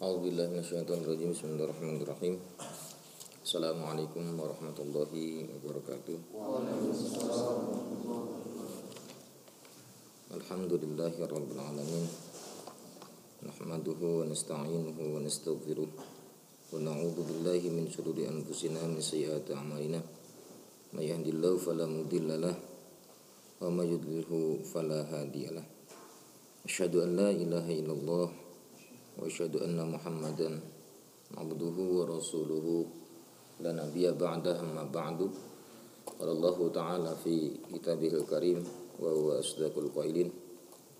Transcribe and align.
A'udzubillahiminasyaitonirrajim 0.00 1.36
Bismillahirrahmanirrahim 1.36 2.40
Assalamualaikum 3.44 4.32
warahmatullahi 4.32 5.44
wabarakatuh 5.44 6.16
Alhamdulillahi 10.40 11.20
rabbil 11.20 11.60
alamin 11.60 12.08
Nahmaduhu 13.44 14.24
wa 14.24 14.24
nasta'inuhu 14.24 14.96
wa 15.04 15.20
nastaghfiruh 15.20 15.92
Wa 15.92 16.80
na'udhu 16.80 17.20
billahi 17.20 17.68
min 17.68 17.84
syururi 17.84 18.24
anfusina 18.24 18.80
min 18.88 19.04
sayyati 19.04 19.52
a'malina 19.52 20.00
May 20.96 21.12
yahdillahu 21.12 21.60
fala 21.60 21.84
mudhillalah 21.84 22.56
Wa 23.60 23.68
may 23.68 23.84
yudlilhu 23.84 24.64
fala 24.64 25.04
hadiyalah 25.12 25.68
Asyhadu 26.64 27.04
an 27.04 27.20
la 27.20 27.28
ilaha 27.36 27.68
وأشهد 29.20 29.56
أن 29.56 29.76
محمدا 29.76 30.60
عبده 31.36 31.76
ورسوله. 31.76 32.66
لا 33.60 33.72
نبي 33.76 34.10
بعده 34.16 34.62
ما 34.62 34.84
بعد. 34.88 35.30
قال 36.18 36.28
الله 36.28 36.58
تعالى 36.74 37.12
في 37.24 37.34
كتابه 37.72 38.12
الكريم 38.24 38.58
وهو 39.00 39.38
أصدق 39.38 39.78
القائلين 39.78 40.28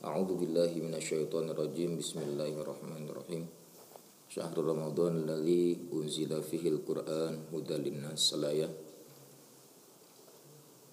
أعوذ 0.04 0.30
بالله 0.36 0.70
من 0.84 0.94
الشيطان 0.94 1.50
الرجيم. 1.50 1.96
بسم 1.98 2.20
الله 2.20 2.52
الرحمن 2.60 3.08
الرحيم. 3.08 3.42
شهر 4.30 4.54
رمضان 4.54 5.26
الذي 5.26 5.90
أنزل 5.90 6.30
فيه 6.46 6.64
القرآن 6.68 7.50
هدى 7.50 7.76
للناس 7.82 8.30
سلايا 8.30 8.70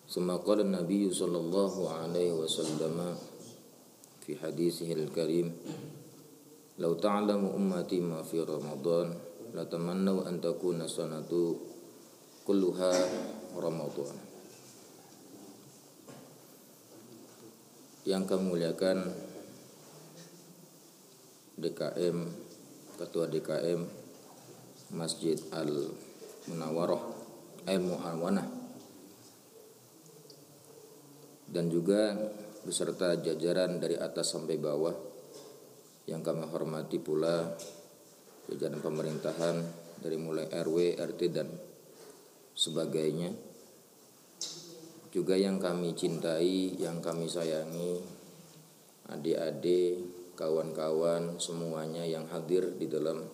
ثم 0.10 0.32
قال 0.32 0.60
النبي 0.66 1.14
صلى 1.14 1.38
الله 1.38 1.74
عليه 1.90 2.32
وسلم 2.34 2.98
في 4.26 4.32
حديثه 4.42 4.90
الكريم 4.90 5.48
Lau 6.78 6.94
ta'lamu 6.94 7.58
ummati 7.58 7.98
ma 7.98 8.22
fi 8.22 8.38
Ramadan 8.38 9.18
latamannau 9.58 10.22
an 10.30 10.38
takuna 10.38 10.86
sanatu 10.86 11.58
kulluha 12.46 12.94
Ramadan. 13.58 14.14
Yang 18.06 18.24
kami 18.30 18.44
muliakan 18.46 18.98
DKM 21.58 22.18
Ketua 23.02 23.26
DKM 23.26 23.82
Masjid 24.94 25.36
Al 25.50 25.70
Munawaroh 26.48 27.04
Al 27.66 27.74
eh, 27.74 27.82
Muawanah 27.82 28.48
dan 31.48 31.74
juga 31.74 32.14
beserta 32.64 33.18
jajaran 33.18 33.82
dari 33.82 33.98
atas 33.98 34.36
sampai 34.36 34.56
bawah 34.60 35.07
yang 36.08 36.24
kami 36.24 36.48
hormati 36.48 37.04
pula 37.04 37.52
jajaran 38.48 38.80
pemerintahan 38.80 39.56
dari 40.00 40.16
mulai 40.16 40.48
RW, 40.48 40.96
RT 40.96 41.22
dan 41.36 41.52
sebagainya 42.56 43.36
juga 45.12 45.36
yang 45.36 45.60
kami 45.60 45.92
cintai, 45.92 46.80
yang 46.80 47.04
kami 47.04 47.28
sayangi 47.28 48.00
adik-adik, 49.12 50.00
kawan-kawan 50.40 51.40
semuanya 51.40 52.08
yang 52.08 52.24
hadir 52.32 52.72
di 52.76 52.88
dalam 52.88 53.28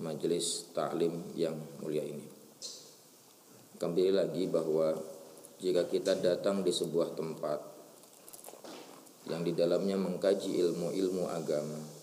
majelis 0.00 0.72
taklim 0.76 1.24
yang 1.36 1.56
mulia 1.80 2.04
ini. 2.04 2.24
Kembali 3.80 4.12
lagi 4.12 4.44
bahwa 4.44 4.92
jika 5.60 5.88
kita 5.88 6.20
datang 6.20 6.60
di 6.60 6.72
sebuah 6.72 7.16
tempat 7.16 7.60
yang 9.28 9.40
di 9.44 9.52
dalamnya 9.56 9.96
mengkaji 9.96 10.56
ilmu-ilmu 10.56 11.28
agama 11.28 11.99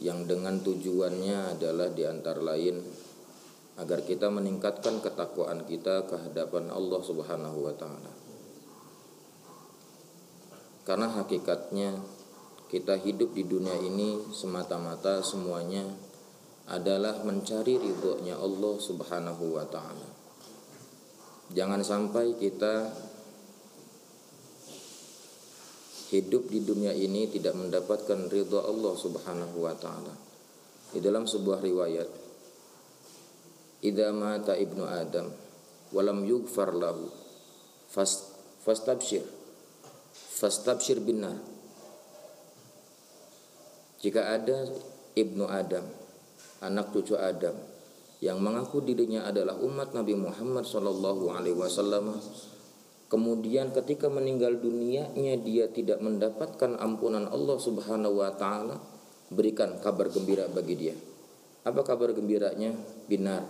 yang 0.00 0.28
dengan 0.28 0.60
tujuannya 0.60 1.56
adalah 1.56 1.88
di 1.88 2.04
antara 2.04 2.40
lain 2.42 2.84
agar 3.76 4.04
kita 4.04 4.32
meningkatkan 4.32 5.04
ketakwaan 5.04 5.64
kita 5.68 6.08
ke 6.08 6.16
hadapan 6.16 6.72
Allah 6.72 7.00
Subhanahu 7.00 7.58
wa 7.64 7.74
taala. 7.76 8.12
Karena 10.86 11.12
hakikatnya 11.12 11.98
kita 12.72 12.96
hidup 12.98 13.36
di 13.36 13.44
dunia 13.44 13.74
ini 13.78 14.22
semata-mata 14.32 15.20
semuanya 15.20 15.84
adalah 16.66 17.22
mencari 17.22 17.78
ridhonya 17.78 18.40
Allah 18.40 18.74
Subhanahu 18.80 19.44
wa 19.54 19.66
taala. 19.68 20.08
Jangan 21.52 21.84
sampai 21.84 22.34
kita 22.40 22.90
hidup 26.10 26.46
di 26.46 26.62
dunia 26.62 26.94
ini 26.94 27.26
tidak 27.26 27.58
mendapatkan 27.58 28.30
ridha 28.30 28.62
Allah 28.62 28.94
Subhanahu 28.94 29.56
wa 29.58 29.74
taala. 29.74 30.14
Di 30.94 31.02
dalam 31.02 31.26
sebuah 31.26 31.58
riwayat, 31.58 32.08
"Idza 33.82 34.08
mata 34.14 34.54
ibnu 34.54 34.86
Adam 34.86 35.26
walam 35.90 36.22
yughfar 36.22 36.70
lahu 36.74 37.10
fast 37.90 38.38
fastabshir 38.62 39.26
fastabshir 40.14 41.02
binar." 41.02 41.34
Jika 43.98 44.38
ada 44.38 44.70
ibnu 45.18 45.50
Adam, 45.50 45.82
anak 46.62 46.94
cucu 46.94 47.18
Adam 47.18 47.58
yang 48.22 48.38
mengaku 48.40 48.80
dirinya 48.80 49.26
adalah 49.28 49.58
umat 49.60 49.92
Nabi 49.92 50.14
Muhammad 50.16 50.64
Shallallahu 50.64 51.34
Alaihi 51.34 51.58
Wasallam 51.58 52.16
Kemudian 53.06 53.70
ketika 53.70 54.10
meninggal 54.10 54.58
dunianya 54.58 55.38
dia 55.38 55.70
tidak 55.70 56.02
mendapatkan 56.02 56.74
ampunan 56.82 57.30
Allah 57.30 57.54
Subhanahu 57.54 58.18
wa 58.18 58.34
taala, 58.34 58.82
berikan 59.30 59.78
kabar 59.78 60.10
gembira 60.10 60.50
bagi 60.50 60.74
dia. 60.74 60.94
Apa 61.62 61.86
kabar 61.86 62.10
gembiranya? 62.10 62.74
Binar, 63.06 63.46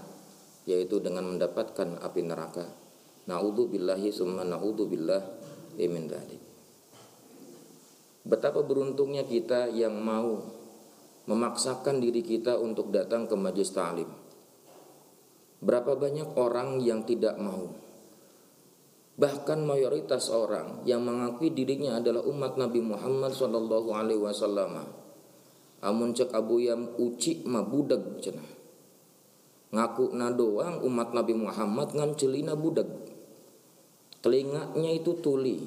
yaitu 0.68 1.00
dengan 1.00 1.24
mendapatkan 1.24 2.04
api 2.04 2.20
neraka. 2.20 2.68
Nauzubillahi 3.26 4.12
summa 4.12 4.44
naudzubillah 4.44 5.20
min 5.80 6.04
dzalik. 6.04 6.42
Betapa 8.26 8.60
beruntungnya 8.60 9.24
kita 9.24 9.72
yang 9.72 9.96
mau 10.02 10.42
memaksakan 11.26 12.02
diri 12.02 12.20
kita 12.20 12.60
untuk 12.60 12.92
datang 12.92 13.24
ke 13.24 13.34
majelis 13.38 13.72
ta'lim. 13.72 14.08
Berapa 15.64 15.96
banyak 15.96 16.36
orang 16.36 16.82
yang 16.84 17.08
tidak 17.08 17.40
mau 17.40 17.85
Bahkan 19.16 19.64
mayoritas 19.64 20.28
orang 20.28 20.84
yang 20.84 21.00
mengakui 21.00 21.48
dirinya 21.48 21.96
adalah 21.96 22.20
umat 22.28 22.60
Nabi 22.60 22.84
Muhammad 22.84 23.32
Shallallahu 23.32 23.88
Alaihi 23.96 24.20
Wasallam. 24.20 24.84
Amun 25.80 26.12
cek 26.12 26.36
abu 26.36 26.60
yang 26.60 26.92
uci 27.00 27.48
ma 27.48 27.64
budak 27.64 28.20
cina. 28.20 28.44
Ngaku 29.72 30.12
na 30.12 30.28
doang 30.32 30.84
umat 30.84 31.16
Nabi 31.16 31.32
Muhammad 31.32 31.96
ngan 31.96 32.12
celina 32.20 32.52
budak. 32.52 32.88
Telinganya 34.20 34.92
itu 34.92 35.16
tuli. 35.24 35.64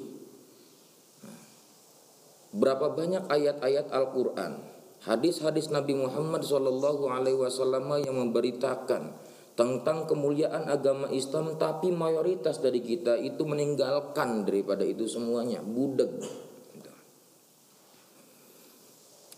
Berapa 2.50 2.90
banyak 2.94 3.30
ayat-ayat 3.30 3.90
Al-Quran, 3.94 4.62
hadis-hadis 5.06 5.70
Nabi 5.74 5.98
Muhammad 5.98 6.46
Shallallahu 6.46 7.06
Alaihi 7.10 7.38
Wasallam 7.38 7.86
yang 7.98 8.14
memberitakan 8.14 9.14
tentang 9.58 10.06
kemuliaan 10.06 10.70
agama 10.70 11.10
Islam 11.10 11.58
tapi 11.58 11.90
mayoritas 11.90 12.62
dari 12.62 12.80
kita 12.80 13.18
itu 13.18 13.42
meninggalkan 13.44 14.46
daripada 14.46 14.86
itu 14.86 15.04
semuanya 15.10 15.60
budek 15.60 16.10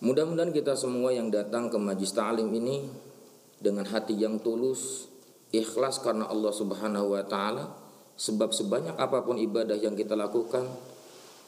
mudah-mudahan 0.03 0.51
kita 0.51 0.75
semua 0.75 1.15
yang 1.15 1.31
datang 1.31 1.71
ke 1.71 1.79
majlis 1.79 2.11
ta'lim 2.11 2.51
ini 2.51 2.91
dengan 3.63 3.87
hati 3.87 4.19
yang 4.19 4.43
tulus 4.43 5.07
ikhlas 5.55 6.03
karena 6.03 6.27
Allah 6.27 6.51
Subhanahu 6.51 7.15
wa 7.15 7.23
taala 7.23 7.71
sebab 8.19 8.51
sebanyak 8.51 8.99
apa 8.99 9.23
pun 9.23 9.39
ibadah 9.39 9.79
yang 9.79 9.95
kita 9.95 10.19
lakukan 10.19 10.67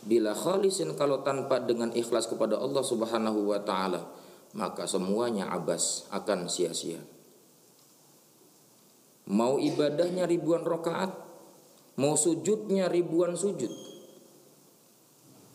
bila 0.05 0.37
khalisin 0.37 0.95
kalau 0.95 1.25
tanpa 1.27 1.59
dengan 1.65 1.91
ikhlas 1.91 2.31
kepada 2.31 2.61
Allah 2.61 2.85
Subhanahu 2.87 3.51
wa 3.51 3.61
taala 3.61 4.07
maka 4.55 4.87
semuanya 4.87 5.51
abas 5.51 6.07
akan 6.15 6.47
sia-sia 6.47 7.03
Mau 9.25 9.57
ibadahnya 9.57 10.29
ribuan 10.29 10.69
rokaat, 10.69 11.09
mau 11.97 12.13
sujudnya 12.13 12.93
ribuan 12.93 13.33
sujud. 13.39 13.73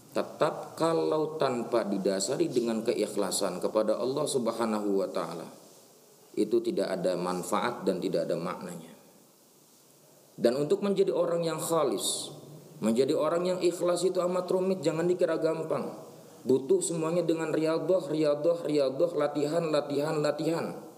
Tetap 0.09 0.73
kalau 0.73 1.37
tanpa 1.37 1.85
didasari 1.85 2.49
dengan 2.49 2.81
keikhlasan 2.81 3.61
kepada 3.61 4.01
Allah 4.01 4.25
Subhanahu 4.25 5.05
wa 5.05 5.09
taala, 5.13 5.45
itu 6.33 6.57
tidak 6.65 6.97
ada 6.97 7.13
manfaat 7.13 7.85
dan 7.85 8.01
tidak 8.01 8.25
ada 8.25 8.33
maknanya. 8.33 8.89
Dan 10.33 10.57
untuk 10.57 10.81
menjadi 10.81 11.13
orang 11.13 11.45
yang 11.45 11.61
khalis, 11.61 12.33
menjadi 12.81 13.13
orang 13.13 13.53
yang 13.53 13.59
ikhlas 13.61 14.01
itu 14.01 14.17
amat 14.17 14.49
rumit, 14.49 14.81
jangan 14.81 15.05
dikira 15.05 15.37
gampang. 15.37 15.93
Butuh 16.47 16.79
semuanya 16.79 17.21
dengan 17.21 17.51
riadoh, 17.51 18.07
riadoh, 18.07 18.63
riadoh, 18.65 19.11
latihan, 19.13 19.67
latihan, 19.69 20.15
latihan. 20.23 20.88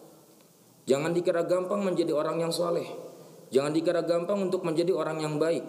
Jangan 0.90 1.14
dikira 1.14 1.46
gampang 1.46 1.86
menjadi 1.86 2.14
orang 2.14 2.42
yang 2.42 2.54
soleh. 2.54 2.88
Jangan 3.52 3.76
dikira 3.76 4.02
gampang 4.08 4.48
untuk 4.48 4.64
menjadi 4.64 4.96
orang 4.96 5.22
yang 5.22 5.36
baik. 5.38 5.62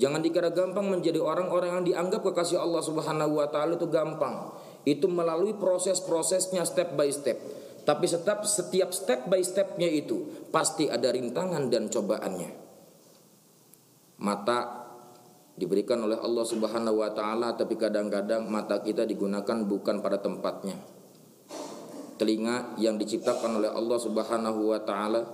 Jangan 0.00 0.20
dikira 0.24 0.48
gampang 0.52 0.88
menjadi 0.88 1.20
orang-orang 1.20 1.80
yang 1.80 1.84
dianggap 1.84 2.24
kekasih 2.24 2.56
Allah 2.56 2.80
Subhanahu 2.80 3.36
wa 3.36 3.48
taala 3.52 3.76
itu 3.76 3.88
gampang. 3.88 4.52
Itu 4.88 5.12
melalui 5.12 5.52
proses-prosesnya 5.56 6.64
step 6.64 6.96
by 6.96 7.12
step. 7.12 7.36
Tapi 7.84 8.08
setiap 8.08 8.44
setiap 8.44 8.92
step 8.92 9.28
by 9.28 9.40
stepnya 9.44 9.88
itu 9.88 10.48
pasti 10.52 10.88
ada 10.88 11.12
rintangan 11.12 11.68
dan 11.68 11.88
cobaannya. 11.92 12.50
Mata 14.20 14.60
diberikan 15.56 16.00
oleh 16.00 16.16
Allah 16.16 16.44
Subhanahu 16.48 17.04
wa 17.04 17.12
taala 17.12 17.52
tapi 17.56 17.76
kadang-kadang 17.76 18.48
mata 18.48 18.80
kita 18.80 19.04
digunakan 19.04 19.64
bukan 19.64 20.00
pada 20.00 20.20
tempatnya. 20.20 20.99
Telinga 22.20 22.76
yang 22.76 23.00
diciptakan 23.00 23.64
oleh 23.64 23.72
Allah 23.72 23.96
Subhanahu 23.96 24.76
wa 24.76 24.80
taala 24.84 25.24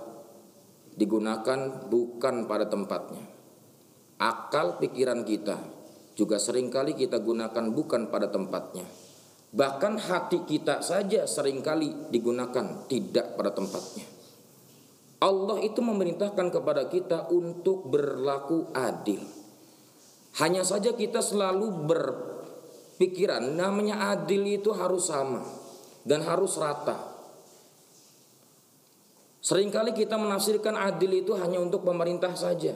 digunakan 0.95 1.83
bukan 1.91 2.47
pada 2.47 2.63
tempatnya. 2.71 3.27
Akal 4.23 4.79
pikiran 4.79 5.27
kita 5.27 5.59
juga 6.15 6.39
sering 6.39 6.71
kali 6.71 6.95
kita 6.95 7.19
gunakan 7.19 7.75
bukan 7.75 8.07
pada 8.07 8.31
tempatnya. 8.31 8.87
Bahkan 9.51 9.99
hati 9.99 10.47
kita 10.47 10.79
saja 10.79 11.27
sering 11.27 11.59
kali 11.59 12.07
digunakan 12.07 12.87
tidak 12.87 13.35
pada 13.35 13.51
tempatnya. 13.51 14.07
Allah 15.19 15.59
itu 15.67 15.83
memerintahkan 15.83 16.55
kepada 16.55 16.87
kita 16.87 17.27
untuk 17.35 17.91
berlaku 17.91 18.71
adil. 18.71 19.27
Hanya 20.39 20.63
saja 20.63 20.95
kita 20.95 21.19
selalu 21.19 21.83
berpikiran 21.83 23.59
namanya 23.59 24.15
adil 24.15 24.47
itu 24.47 24.71
harus 24.71 25.11
sama 25.11 25.66
dan 26.07 26.23
harus 26.23 26.55
rata. 26.55 26.95
Seringkali 29.43 29.91
kita 29.91 30.15
menafsirkan 30.15 30.79
adil 30.79 31.19
itu 31.19 31.35
hanya 31.35 31.59
untuk 31.59 31.83
pemerintah 31.83 32.31
saja. 32.35 32.71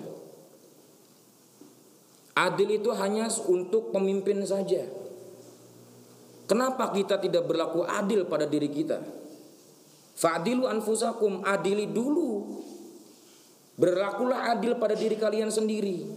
Adil 2.36 2.80
itu 2.80 2.92
hanya 2.96 3.28
untuk 3.48 3.92
pemimpin 3.96 4.44
saja. 4.44 4.88
Kenapa 6.48 6.92
kita 6.92 7.20
tidak 7.20 7.48
berlaku 7.48 7.88
adil 7.88 8.28
pada 8.28 8.44
diri 8.44 8.68
kita? 8.68 9.00
Fadilu 10.16 10.68
anfusakum, 10.68 11.44
adili 11.48 11.88
dulu. 11.88 12.60
Berlakulah 13.80 14.56
adil 14.56 14.76
pada 14.76 14.96
diri 14.96 15.16
kalian 15.16 15.48
sendiri. 15.48 16.08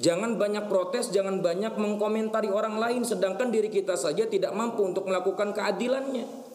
Jangan 0.00 0.40
banyak 0.40 0.64
protes, 0.70 1.12
jangan 1.12 1.44
banyak 1.44 1.76
mengkomentari 1.76 2.48
orang 2.48 2.80
lain 2.80 3.02
sedangkan 3.04 3.52
diri 3.52 3.68
kita 3.68 4.00
saja 4.00 4.24
tidak 4.24 4.54
mampu 4.56 4.80
untuk 4.80 5.06
melakukan 5.06 5.52
keadilannya. 5.52 6.49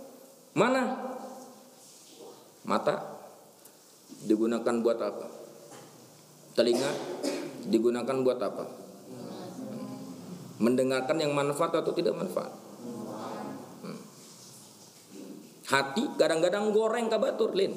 Mana? 0.55 1.11
Mata 2.63 3.19
digunakan 4.23 4.75
buat 4.79 4.99
apa? 5.03 5.27
Telinga 6.55 6.91
digunakan 7.67 8.17
buat 8.23 8.39
apa? 8.39 8.63
Mendengarkan 10.63 11.19
yang 11.19 11.35
manfaat 11.35 11.75
atau 11.75 11.91
tidak 11.91 12.15
manfaat? 12.15 12.55
Hmm. 13.83 13.99
Hati 15.67 16.15
kadang-kadang 16.15 16.71
goreng 16.71 17.11
kabatur, 17.11 17.51
Lin. 17.51 17.75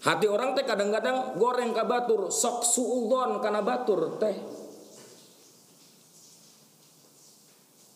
Hati 0.00 0.24
orang 0.24 0.56
teh 0.56 0.64
kadang-kadang 0.64 1.36
goreng 1.36 1.76
kabatur, 1.76 2.32
sok 2.32 2.64
suudon 2.64 3.44
kana 3.44 3.60
batur 3.60 4.16
teh. 4.16 4.59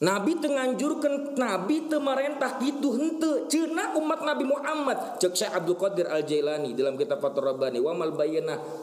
Nabi 0.05 0.37
tenganjurkan 0.37 1.33
Nabi 1.33 1.89
temarentah 1.89 2.61
gitu 2.61 2.93
hente 2.93 3.49
cina 3.49 3.97
umat 3.97 4.21
Nabi 4.21 4.45
Muhammad. 4.45 5.17
Cek 5.17 5.33
Syekh 5.33 5.53
Abdul 5.57 5.81
Qadir 5.81 6.13
Al 6.13 6.29
Jailani 6.29 6.77
dalam 6.77 7.01
kitab 7.01 7.25
Fathur 7.25 7.49
Rabbani. 7.49 7.81
Wa 7.81 7.97
mal 7.97 8.13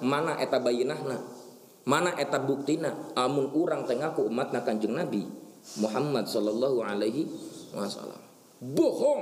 mana 0.02 0.42
eta 0.42 0.58
bayyinahna? 0.58 1.22
Mana 1.86 2.18
eta 2.18 2.42
buktina? 2.42 3.14
Amun 3.14 3.54
urang 3.54 3.86
tengaku 3.86 4.26
umat 4.26 4.50
Kanjeng 4.66 4.98
Nabi 4.98 5.30
Muhammad 5.78 6.26
sallallahu 6.26 6.82
alaihi 6.82 7.30
wasallam. 7.78 8.18
Bohong! 8.62 9.22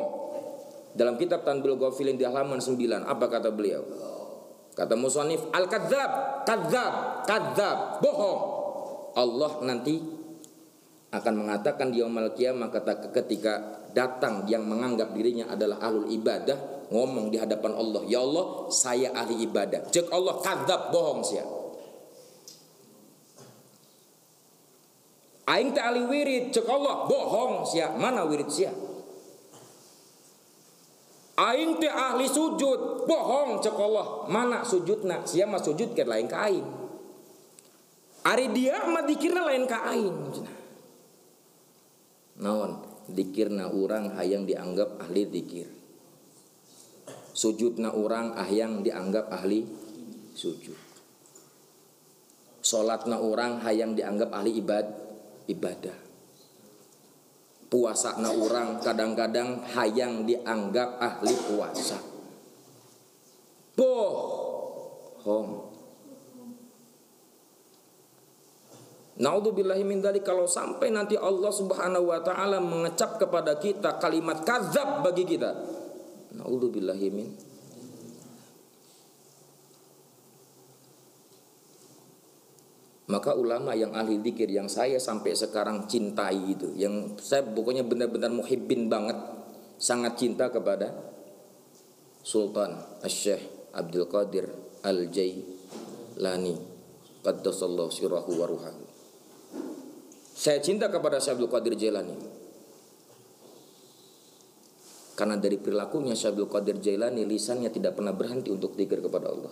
Dalam 0.96 1.20
kitab 1.20 1.44
Tanbul 1.44 1.76
Ghafilin 1.80 2.16
di 2.16 2.24
halaman 2.24 2.60
9 2.60 2.80
apa 3.08 3.26
kata 3.28 3.52
beliau? 3.52 3.84
Kata 4.76 4.96
musannif 4.96 5.44
al 5.52 5.68
kadzab 5.68 6.44
kadzab 6.48 7.24
kadzab 7.28 8.00
bohong! 8.00 8.40
Allah 9.16 9.52
nanti 9.68 10.19
akan 11.10 11.34
mengatakan 11.42 11.90
di 11.90 12.06
yaumul 12.06 12.38
kiamah 12.38 12.70
ketika 13.10 13.82
datang 13.98 14.46
yang 14.46 14.62
menganggap 14.70 15.10
dirinya 15.18 15.50
adalah 15.50 15.82
ahlul 15.82 16.06
ibadah 16.06 16.86
ngomong 16.94 17.34
di 17.34 17.38
hadapan 17.42 17.74
Allah 17.74 18.06
ya 18.06 18.22
Allah 18.22 18.70
saya 18.70 19.10
ahli 19.18 19.42
ibadah. 19.46 19.90
Cek 19.90 20.14
Allah 20.14 20.38
kadzab 20.38 20.94
bohong 20.94 21.22
sia. 21.26 21.46
Aing 25.50 25.74
teh 25.74 25.82
ahli 25.82 26.06
wirid 26.06 26.54
cek 26.54 26.70
Allah 26.70 27.10
bohong 27.10 27.66
sia. 27.66 27.90
Mana 27.98 28.30
wirid 28.30 28.50
sia? 28.54 28.70
Aing 31.42 31.82
teh 31.82 31.90
ahli 31.90 32.30
sujud 32.30 33.10
bohong 33.10 33.58
cek 33.66 33.74
Allah. 33.74 34.30
Mana 34.30 34.62
sujudna? 34.62 35.26
Sia 35.26 35.50
mah 35.50 35.58
sujud 35.58 35.98
ke 35.98 36.06
lain 36.06 36.30
ka 36.30 36.46
aing. 36.46 36.70
Ari 38.30 38.54
dia 38.54 38.78
mah 38.86 39.10
dikira 39.10 39.42
lain 39.42 39.66
ka 39.66 39.90
aing 39.90 40.59
naon? 42.40 42.82
Dikirna 43.10 43.74
orang 43.74 44.14
hayang 44.16 44.46
dianggap 44.46 45.02
ahli 45.02 45.26
dikir. 45.26 45.70
Sujudna 47.34 47.94
orang 47.94 48.38
hayang 48.38 48.86
dianggap 48.86 49.32
ahli 49.34 49.66
sujud. 50.38 50.78
Sholatna 52.60 53.18
orang 53.18 53.64
hayang 53.66 53.98
dianggap 53.98 54.30
ahli 54.30 54.62
ibad 54.62 54.86
ibadah. 55.50 55.98
Puasana 57.70 58.34
orang 58.34 58.82
kadang-kadang 58.82 59.62
hayang 59.74 60.26
dianggap 60.26 61.02
ahli 61.02 61.34
puasa. 61.34 61.98
Bohong 63.78 65.69
Naudzubillahi 69.20 69.84
min 69.84 70.00
dzalik 70.00 70.24
kalau 70.24 70.48
sampai 70.48 70.96
nanti 70.96 71.20
Allah 71.20 71.52
Subhanahu 71.52 72.08
wa 72.08 72.24
taala 72.24 72.64
mengecap 72.64 73.20
kepada 73.20 73.60
kita 73.60 74.00
kalimat 74.00 74.48
kadzab 74.48 75.04
bagi 75.04 75.28
kita. 75.28 75.52
Naudzubillahi 76.40 77.08
min 77.12 77.28
Maka 83.10 83.34
ulama 83.34 83.74
yang 83.74 83.90
ahli 83.98 84.22
dikir 84.22 84.54
yang 84.54 84.70
saya 84.70 85.02
sampai 85.02 85.34
sekarang 85.34 85.90
cintai 85.90 86.54
itu, 86.54 86.78
yang 86.78 87.18
saya 87.18 87.42
pokoknya 87.42 87.82
benar-benar 87.82 88.30
muhibbin 88.30 88.86
banget, 88.86 89.18
sangat 89.82 90.14
cinta 90.22 90.54
kepada 90.54 90.94
Sultan 92.22 92.78
Asy-Syaikh 93.02 93.74
Abdul 93.74 94.06
Qadir 94.06 94.46
Al-Jailani 94.86 96.54
qaddasallahu 97.26 97.90
sirrahu 97.90 98.30
wa 98.38 98.46
ruhahu. 98.46 98.89
Saya 100.40 100.64
cinta 100.64 100.88
kepada 100.88 101.20
Syekh 101.20 101.36
Abdul 101.36 101.52
Qadir 101.52 101.76
Jailani. 101.76 102.16
Karena 105.20 105.36
dari 105.36 105.60
perilakunya 105.60 106.16
Syekh 106.16 106.32
Abdul 106.32 106.48
Qadir 106.48 106.78
Jailani 106.80 107.28
lisannya 107.28 107.68
tidak 107.68 108.00
pernah 108.00 108.16
berhenti 108.16 108.48
untuk 108.48 108.72
zikir 108.80 109.04
kepada 109.04 109.36
Allah. 109.36 109.52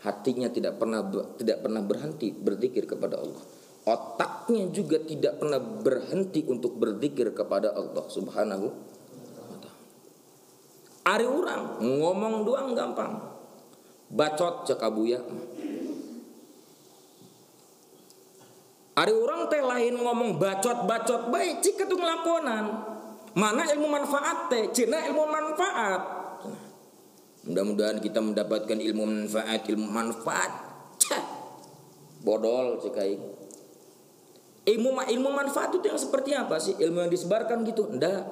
Hatinya 0.00 0.48
tidak 0.48 0.80
pernah 0.80 1.04
tidak 1.36 1.60
pernah 1.60 1.84
berhenti 1.84 2.32
berzikir 2.32 2.88
kepada 2.88 3.20
Allah. 3.20 3.44
Otaknya 3.84 4.64
juga 4.72 4.96
tidak 5.04 5.44
pernah 5.44 5.60
berhenti 5.60 6.40
untuk 6.48 6.80
berzikir 6.80 7.36
kepada 7.36 7.76
Allah 7.76 8.08
Subhanahu 8.08 8.66
wa 8.72 9.56
taala. 9.60 9.84
Ari 11.04 11.28
orang 11.28 11.84
ngomong 11.84 12.48
doang 12.48 12.72
gampang. 12.72 13.12
Bacot 14.08 14.64
cek 14.72 14.80
Ada 18.94 19.10
orang 19.10 19.50
teh 19.50 19.58
lain 19.58 19.98
ngomong 19.98 20.38
bacot-bacot 20.38 21.34
baik 21.34 21.58
cik 21.66 21.82
itu 21.82 21.94
ngelakonan. 21.98 22.64
Mana 23.34 23.66
ilmu 23.74 23.90
manfaat 23.90 24.46
teh? 24.46 24.70
Cina 24.70 25.02
ilmu 25.10 25.26
manfaat. 25.26 26.00
Mudah-mudahan 27.44 27.98
kita 27.98 28.22
mendapatkan 28.22 28.78
ilmu 28.78 29.04
manfaat, 29.04 29.66
ilmu 29.66 29.86
manfaat. 29.90 30.52
Cah. 31.02 31.24
Bodol 32.22 32.78
cik 32.78 32.96
Ilmu 34.64 34.96
ilmu 34.96 35.28
manfaat 35.28 35.76
itu 35.76 35.84
yang 35.84 36.00
seperti 36.00 36.32
apa 36.32 36.56
sih? 36.56 36.72
Ilmu 36.78 37.04
yang 37.04 37.12
disebarkan 37.12 37.66
gitu? 37.68 37.90
Enggak. 37.90 38.24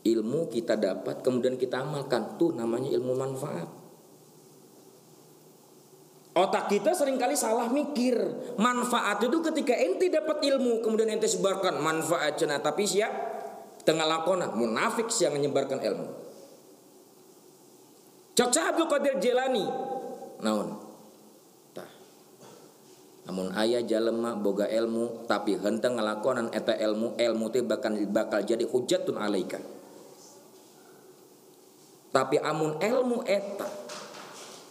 Ilmu 0.00 0.48
kita 0.48 0.80
dapat 0.80 1.20
kemudian 1.20 1.60
kita 1.60 1.84
amalkan 1.84 2.40
tuh 2.40 2.56
namanya 2.56 2.88
ilmu 2.88 3.12
manfaat. 3.12 3.79
Otak 6.40 6.72
kita 6.72 6.96
sering 6.96 7.20
kali 7.20 7.36
salah 7.36 7.68
mikir. 7.68 8.16
Manfaat 8.56 9.20
itu 9.20 9.44
ketika 9.44 9.76
ente 9.76 10.08
dapat 10.08 10.40
ilmu 10.40 10.80
kemudian 10.80 11.12
ente 11.12 11.28
sebarkan 11.28 11.84
manfaat 11.84 12.40
cina 12.40 12.56
tapi 12.64 12.88
siap 12.88 13.12
tengah 13.84 14.08
lakonan 14.08 14.56
munafik 14.56 15.12
yang 15.20 15.36
menyebarkan 15.36 15.84
ilmu. 15.84 16.08
Cocok 18.32 18.64
Abdul 18.72 18.88
Qadir 18.88 19.14
Jelani. 19.20 19.66
Naon? 20.40 20.90
Namun 23.30 23.54
ayah 23.54 23.84
jalema 23.86 24.34
boga 24.34 24.66
ilmu 24.66 25.28
tapi 25.28 25.54
henteu 25.54 25.92
ngalakonan 25.92 26.50
eta 26.50 26.72
ilmu 26.74 27.14
ilmu 27.20 27.46
teh 27.52 27.62
bakal 27.62 27.94
bakal 28.10 28.42
jadi 28.42 28.66
hujatun 28.66 29.14
alaika 29.14 29.62
tapi 32.10 32.42
amun 32.42 32.74
ilmu 32.82 33.22
eta 33.22 33.70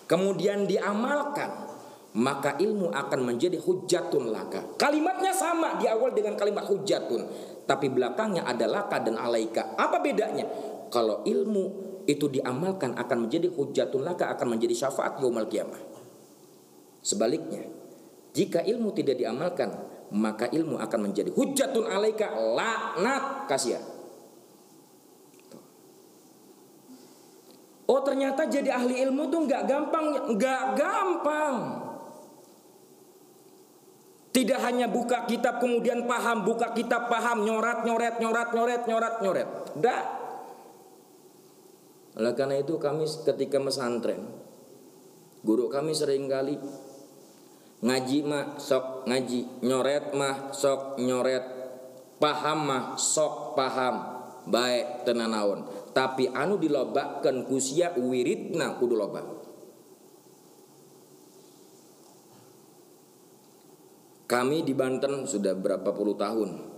kemudian 0.09 0.65
diamalkan 0.65 1.69
maka 2.17 2.57
ilmu 2.57 2.89
akan 2.89 3.19
menjadi 3.21 3.61
hujatun 3.61 4.33
laka. 4.33 4.65
Kalimatnya 4.81 5.29
sama 5.29 5.77
di 5.77 5.85
awal 5.85 6.17
dengan 6.17 6.33
kalimat 6.33 6.65
hujatun. 6.65 7.21
Tapi 7.69 7.85
belakangnya 7.93 8.49
ada 8.49 8.65
laka 8.65 8.97
dan 8.97 9.13
alaika. 9.13 9.77
Apa 9.77 10.01
bedanya? 10.01 10.49
Kalau 10.89 11.21
ilmu 11.21 11.63
itu 12.09 12.25
diamalkan 12.25 12.97
akan 12.97 13.29
menjadi 13.29 13.53
hujatun 13.53 14.01
laka 14.01 14.33
akan 14.33 14.57
menjadi 14.57 14.73
syafaat 14.73 15.21
yaumul 15.21 15.45
kiamah. 15.45 15.77
Sebaliknya 17.05 17.69
jika 18.33 18.65
ilmu 18.65 18.89
tidak 18.97 19.21
diamalkan, 19.21 19.69
maka 20.09 20.49
ilmu 20.49 20.81
akan 20.81 20.99
menjadi 21.09 21.29
hujatun 21.29 21.85
alaika 21.85 22.33
laknat 22.33 23.45
kasihan. 23.45 23.98
Oh 27.89 28.05
ternyata 28.05 28.45
jadi 28.45 28.69
ahli 28.69 29.01
ilmu 29.01 29.33
tuh 29.33 29.49
nggak 29.49 29.63
gampang, 29.65 30.05
nggak 30.37 30.63
gampang. 30.77 31.55
Tidak 34.29 34.59
hanya 34.61 34.85
buka 34.85 35.25
kitab 35.25 35.57
kemudian 35.57 36.05
paham, 36.05 36.45
buka 36.45 36.69
kitab 36.77 37.09
paham, 37.09 37.41
nyorat, 37.41 37.81
nyoret, 37.81 38.21
nyorat, 38.21 38.53
nyoret, 38.53 38.81
nyorat, 38.85 39.15
nyoret. 39.25 39.49
Tidak. 39.73 40.03
Oleh 42.21 42.33
karena 42.37 42.61
itu 42.61 42.77
kami 42.77 43.09
ketika 43.25 43.57
mesantren, 43.57 44.21
guru 45.41 45.65
kami 45.65 45.97
sering 45.97 46.29
kali 46.29 46.61
ngaji 47.79 48.17
mah 48.27 48.59
sok 48.59 49.07
ngaji 49.07 49.65
nyoret 49.65 50.11
mah 50.11 50.51
sok 50.51 50.99
nyoret 50.99 51.45
paham 52.19 52.59
mah 52.67 52.85
sok 52.99 53.55
paham 53.55 54.19
baik 54.51 55.07
tenanawan 55.07 55.63
tapi 55.91 56.29
anu 56.29 56.61
dilobakan 56.61 57.45
kusia 57.49 57.93
wiridna 57.97 58.77
kudu 58.77 58.95
loba 58.95 59.21
kami 64.29 64.61
di 64.61 64.77
Banten 64.77 65.25
sudah 65.25 65.57
berapa 65.57 65.89
puluh 65.89 66.13
tahun 66.13 66.69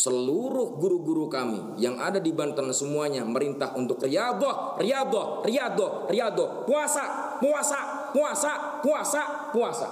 seluruh 0.00 0.80
guru-guru 0.80 1.28
kami 1.28 1.76
yang 1.76 2.00
ada 2.00 2.16
di 2.16 2.32
Banten 2.32 2.72
semuanya 2.72 3.20
merintah 3.20 3.76
untuk 3.76 4.00
riyadhah, 4.00 4.80
riyadhah, 4.80 5.44
riyadhah, 5.44 6.08
riyadhah, 6.08 6.48
puasa, 6.64 7.04
puasa, 7.36 8.08
puasa, 8.08 8.52
puasa, 8.80 9.22
puasa. 9.52 9.88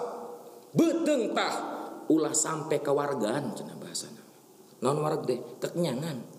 Beteng 0.72 1.36
tah 1.36 1.54
ulah 2.08 2.32
sampai 2.32 2.80
ke 2.80 2.88
wargaan 2.88 3.52
cenah 3.52 3.76
bahasana. 3.76 4.22
Non 4.80 4.96
warga 5.04 5.28
deh, 5.28 5.40
kekenyangan. 5.60 6.37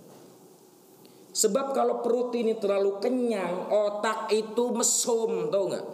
Sebab 1.29 1.77
kalau 1.77 2.01
perut 2.01 2.33
ini 2.35 2.57
terlalu 2.57 2.97
kenyang, 2.97 3.69
otak 3.69 4.33
itu 4.33 4.73
mesum, 4.73 5.53
tau 5.53 5.69
nggak? 5.69 5.87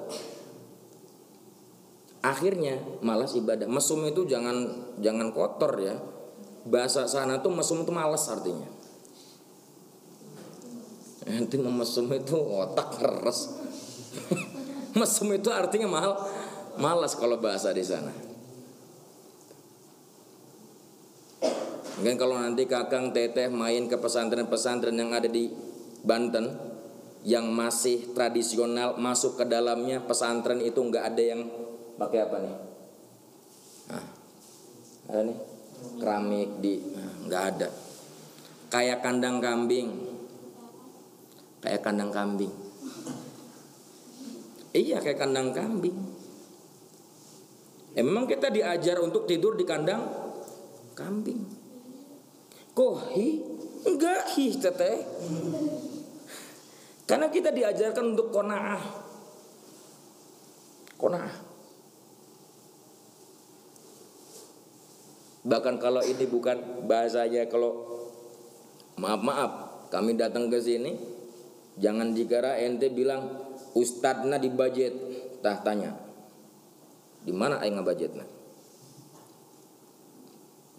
Akhirnya 2.23 2.81
malas 3.05 3.37
ibadah. 3.37 3.69
Mesum 3.69 4.01
itu 4.07 4.25
jangan 4.25 4.55
jangan 4.97 5.29
kotor 5.35 5.77
ya 5.77 5.95
bahasa 6.65 7.05
sana 7.05 7.37
tuh 7.45 7.53
mesum 7.53 7.85
itu 7.85 7.93
males 7.93 8.25
artinya 8.25 8.65
nanti 11.29 11.55
memesum 11.61 12.09
itu 12.09 12.37
otak 12.37 12.97
keras 12.97 13.53
mesum 14.97 15.29
itu 15.29 15.53
artinya 15.53 15.85
mahal 15.85 16.13
malas 16.81 17.13
kalau 17.13 17.37
bahasa 17.37 17.69
di 17.69 17.85
sana 17.85 18.09
Mungkin 21.95 22.19
kalau 22.19 22.35
nanti 22.35 22.67
kakang 22.67 23.15
teteh 23.15 23.47
main 23.47 23.87
ke 23.87 23.95
pesantren-pesantren 23.95 24.99
yang 24.99 25.15
ada 25.15 25.31
di 25.31 25.47
Banten 26.03 26.51
yang 27.25 27.49
masih 27.49 28.13
tradisional 28.13 28.99
masuk 28.99 29.39
ke 29.39 29.45
dalamnya 29.47 30.03
pesantren 30.03 30.61
itu 30.61 30.77
nggak 30.77 31.05
ada 31.15 31.23
yang 31.23 31.41
pakai 31.95 32.19
apa 32.21 32.37
nih? 32.43 32.55
Nah, 33.89 34.05
ada 35.09 35.21
nih? 35.23 35.37
Keramik 35.97 36.49
di 36.59 36.73
nah, 36.93 37.13
nggak 37.25 37.43
ada. 37.55 37.67
Kayak 38.69 38.99
kandang 38.99 39.39
kambing. 39.39 39.89
Kayak 41.63 41.81
kandang 41.81 42.11
kambing. 42.11 42.53
Iya 44.75 44.99
kayak 44.99 45.17
kandang 45.23 45.55
kambing. 45.55 45.95
Emang 47.95 48.27
kita 48.27 48.51
diajar 48.51 48.99
untuk 48.99 49.23
tidur 49.23 49.55
di 49.55 49.63
kandang 49.63 50.03
kambing 50.91 51.54
kohi 52.75 53.41
enggak 53.87 54.35
hi 54.35 54.45
teteh. 54.59 54.97
Karena 57.05 57.31
kita 57.31 57.53
diajarkan 57.55 58.17
untuk 58.17 58.33
konaah. 58.33 58.83
Konaah. 60.99 61.35
Bahkan 65.45 65.75
kalau 65.77 66.01
ini 66.01 66.25
bukan 66.25 66.89
bahasanya 66.89 67.45
kalau 67.45 67.85
maaf 68.97 69.21
maaf 69.21 69.51
kami 69.93 70.17
datang 70.17 70.49
ke 70.49 70.57
sini 70.57 70.97
jangan 71.77 72.15
dikira 72.17 72.57
ente 72.57 72.89
bilang 72.89 73.27
ustadna 73.77 74.39
di 74.41 74.49
budget 74.49 74.95
tah 75.43 75.59
tanya 75.61 75.93
di 77.21 77.29
mana 77.35 77.61
aing 77.61 77.77
budgetna 77.83 78.34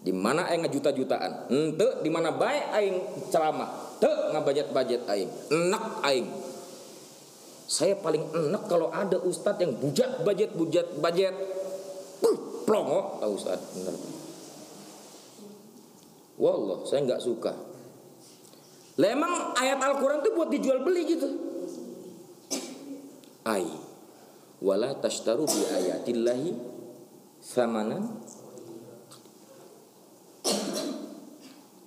di 0.01 0.13
mana 0.13 0.47
aing 0.49 0.65
juta-jutaan 0.69 1.51
ente 1.51 2.05
di 2.05 2.09
mana 2.09 2.33
baik 2.33 2.65
aing 2.77 2.97
ceramah 3.33 3.97
te 3.97 4.11
ngabajet 4.33 4.69
budget 4.71 5.01
aing 5.09 5.29
enak 5.49 5.85
aing 6.05 6.27
saya 7.67 7.99
paling 7.99 8.23
enak 8.31 8.63
kalau 8.71 8.87
ada 8.93 9.19
ustadz 9.19 9.59
yang 9.59 9.75
bujat 9.75 10.23
budget 10.23 10.55
bujat 10.55 10.87
budget 11.03 11.35
plongo 12.67 13.19
tahu 13.19 13.31
ustadz 13.35 13.73
bener 13.75 13.95
Wallah, 16.37 16.85
saya 16.85 17.01
nggak 17.01 17.21
suka. 17.21 17.49
Lah 18.97 19.09
emang 19.09 19.57
ayat 19.57 19.81
Al-Quran 19.81 20.21
itu 20.21 20.29
buat 20.37 20.49
dijual 20.53 20.85
beli 20.85 21.01
gitu. 21.05 21.29
Ai. 23.45 23.65
Wala 24.61 24.97
tashtaru 24.97 25.45
bi 25.45 25.61
ayatillahi 25.69 26.49
samanan. 27.41 28.21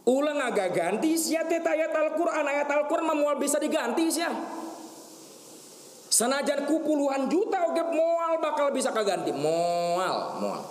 Ulang 0.09 0.40
agak 0.40 0.73
ganti 0.73 1.12
sih 1.19 1.37
ayat 1.37 1.92
Al-Quran. 1.92 2.45
Ayat 2.45 2.69
Al-Quran 2.69 3.07
memual 3.12 3.37
bisa 3.37 3.61
diganti 3.61 4.09
sih 4.09 4.25
Sanajan 6.11 6.66
ku 6.66 6.83
puluhan 6.83 7.30
juta 7.30 7.71
oke 7.71 7.83
mual 7.95 8.42
bakal 8.42 8.75
bisa 8.75 8.90
keganti. 8.90 9.30
Mual, 9.30 10.42
mual. 10.42 10.62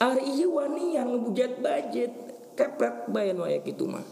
Ari 0.00 0.24
iya 0.24 0.48
wani 0.48 0.96
yang 0.96 1.20
bujat 1.20 1.60
budget 1.60 2.08
kepret 2.56 3.10
bayan 3.12 3.36
waya 3.36 3.60
gitu 3.60 3.84
mah. 3.84 4.06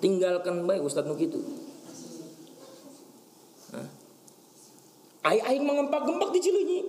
Tinggalkan 0.00 0.64
baik 0.64 0.80
Ustaz 0.80 1.04
nu 1.04 1.12
gitu. 1.20 1.44
Aing 5.20 5.44
aing 5.44 5.64
mengempak-gempak 5.68 6.32
di 6.32 6.40
Cileunyi. 6.40 6.80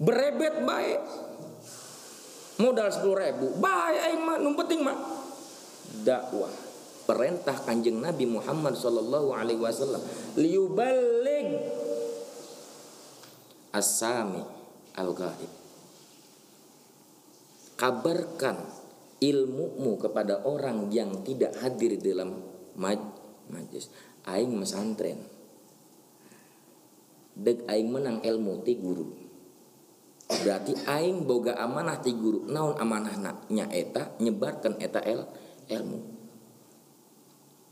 Berebet 0.00 0.64
baik. 0.64 1.00
Modal 2.60 2.92
sepuluh 2.92 3.16
ribu. 3.24 3.56
Baik 3.56 3.98
aing 4.12 4.22
mah, 4.22 4.36
nu 4.36 4.52
penting 4.52 4.84
mah. 4.84 4.96
Dakwah. 6.04 6.52
Perintah 7.08 7.56
kanjeng 7.66 7.98
Nabi 7.98 8.22
Muhammad 8.22 8.78
Sallallahu 8.78 9.34
Alaihi 9.34 9.58
Wasallam 9.58 9.98
liubalig 10.38 11.58
asami 13.74 14.42
al-ghaib 14.94 15.50
kabarkan 17.78 18.62
ilmumu 19.22 19.98
kepada 19.98 20.42
orang 20.42 20.90
yang 20.90 21.22
tidak 21.22 21.54
hadir 21.62 21.98
dalam 21.98 22.38
maj 22.74 22.98
majlis 23.50 23.90
aing 24.26 24.54
mesantren 24.54 25.18
dek 27.38 27.64
aing 27.70 27.88
menang 27.90 28.18
ilmu 28.22 28.62
ti 28.66 28.74
guru 28.78 29.29
berarti 30.30 30.72
aing 30.86 31.26
boga 31.26 31.58
amanah 31.58 31.98
ti 31.98 32.14
guru 32.14 32.46
naon 32.46 32.78
amanah 32.78 33.14
nya 33.50 33.66
eta 33.74 34.14
nyebarkan 34.22 34.78
eta 34.78 35.02
el 35.02 35.26
ilmu 35.66 36.20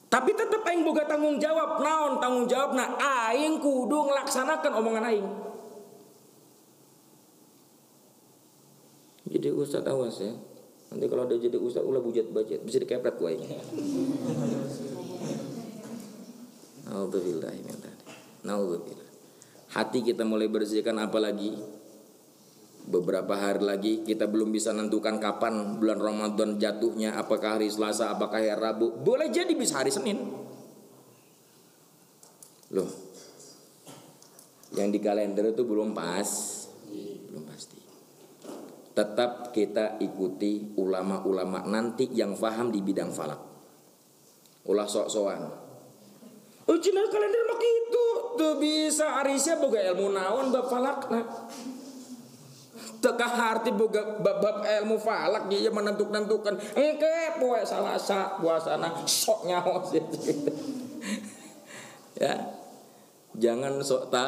tapi 0.08 0.32
tetap 0.32 0.64
aing 0.64 0.82
boga 0.82 1.04
tanggung 1.04 1.36
jawab 1.36 1.84
naon 1.84 2.16
tanggung 2.18 2.48
jawab 2.48 2.72
nah 2.72 2.96
aing 3.28 3.60
kudu 3.60 4.08
ngelaksanakan 4.08 4.72
omongan 4.80 5.04
aing. 5.04 5.28
Jadi 9.28 9.52
ustad 9.52 9.84
awas 9.84 10.16
ya. 10.24 10.32
Nanti 10.88 11.04
kalau 11.04 11.28
udah 11.28 11.36
jadi 11.36 11.60
ustad 11.60 11.84
ulah 11.84 12.00
bujat 12.00 12.32
budget 12.32 12.64
bisa 12.64 12.80
dikepret 12.80 13.20
gue 13.20 13.30
ini 13.36 13.60
Alhamdulillah 16.88 17.52
hati 19.68 20.00
kita 20.00 20.24
mulai 20.24 20.48
bersihkan 20.48 20.96
apalagi 20.96 21.60
beberapa 22.88 23.36
hari 23.36 23.60
lagi 23.60 23.92
kita 24.02 24.24
belum 24.24 24.48
bisa 24.48 24.72
nentukan 24.72 25.20
kapan 25.20 25.76
bulan 25.76 26.00
Ramadan 26.00 26.56
jatuhnya. 26.56 27.20
Apakah 27.20 27.60
hari 27.60 27.68
Selasa 27.68 28.08
apakah 28.10 28.40
hari 28.40 28.56
Rabu. 28.56 28.96
Boleh 29.04 29.28
jadi 29.28 29.52
bisa 29.52 29.84
hari 29.84 29.92
Senin. 29.92 30.16
Loh 32.72 32.88
yang 34.76 34.88
di 34.92 35.00
kalender 35.00 35.52
itu 35.52 35.64
belum 35.64 35.92
pas. 35.92 36.28
Belum 37.28 37.44
pasti. 37.44 37.78
Tetap 38.92 39.54
kita 39.54 40.00
ikuti 40.02 40.74
ulama-ulama 40.76 41.64
nanti 41.68 42.08
yang 42.12 42.34
faham 42.34 42.72
di 42.72 42.80
bidang 42.80 43.12
falak. 43.12 43.40
Ulah 44.68 44.88
sok-sokan. 44.88 45.42
Oh 46.68 46.76
kalender 46.76 47.42
mak 47.48 47.62
itu 47.64 48.06
tuh 48.36 48.54
bisa. 48.60 49.24
Arisnya 49.24 49.56
boga 49.56 49.80
ilmu 49.80 50.12
naon 50.12 50.52
bab 50.52 50.68
falak 50.68 51.08
nah. 52.88 52.96
Teka 52.98 53.28
harti 53.28 53.70
boga 53.70 54.18
bab, 54.18 54.64
ilmu 54.64 54.96
falak 54.96 55.52
dia 55.52 55.68
menentuk 55.68 56.08
nentukan 56.08 56.56
engke 56.74 57.38
poe 57.38 57.60
salasa 57.62 58.40
puasana 58.40 59.04
sok 59.04 59.46
nyaho 59.46 59.84
ya. 62.22 62.34
Jangan 63.38 63.78
sok 63.84 64.10
ta 64.10 64.26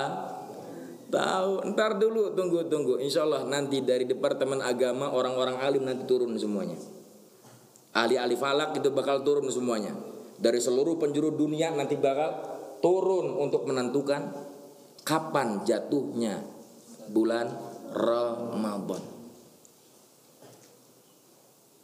tahu. 1.10 1.66
Ntar 1.74 1.98
dulu 1.98 2.36
tunggu 2.38 2.70
tunggu. 2.70 2.94
Insya 3.02 3.26
Allah 3.26 3.42
nanti 3.48 3.82
dari 3.82 4.06
departemen 4.06 4.62
agama 4.62 5.10
orang-orang 5.10 5.58
alim 5.58 5.82
nanti 5.82 6.06
turun 6.06 6.38
semuanya. 6.38 6.78
Ahli-ahli 7.90 8.38
falak 8.38 8.78
itu 8.78 8.94
bakal 8.94 9.26
turun 9.26 9.50
semuanya. 9.50 9.90
Dari 10.40 10.62
seluruh 10.62 10.96
penjuru 10.96 11.34
dunia 11.34 11.74
nanti 11.74 11.98
bakal 11.98 12.38
turun 12.80 13.34
untuk 13.36 13.66
menentukan 13.66 14.30
kapan 15.04 15.66
jatuhnya 15.66 16.40
bulan 17.10 17.50
Ramadan. 17.90 19.02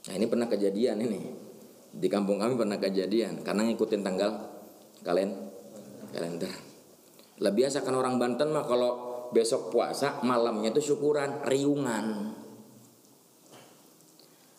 Nah 0.07 0.15
ini 0.15 0.27
pernah 0.31 0.47
kejadian 0.47 1.03
ini 1.03 1.21
di 1.97 2.09
kampung 2.13 2.39
kami 2.39 2.55
pernah 2.55 2.79
kejadian 2.79 3.41
karena 3.43 3.67
ngikutin 3.67 4.03
tanggal 4.05 4.31
kalen 5.03 5.31
kalender. 6.15 6.53
Lah 7.43 7.53
biasa 7.53 7.83
kan 7.85 7.97
orang 7.97 8.17
Banten 8.17 8.49
mah 8.53 8.65
kalau 8.65 8.91
besok 9.35 9.75
puasa 9.75 10.23
malamnya 10.23 10.73
itu 10.73 10.95
syukuran 10.95 11.43
riungan. 11.43 12.37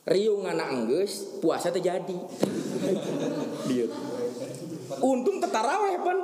Riungan 0.07 0.57
anggus 0.59 1.39
puasa 1.43 1.71
terjadi. 1.71 2.15
Dia. 3.67 3.87
Untung 5.03 5.43
tetaraweh 5.43 5.99
pan. 5.99 6.17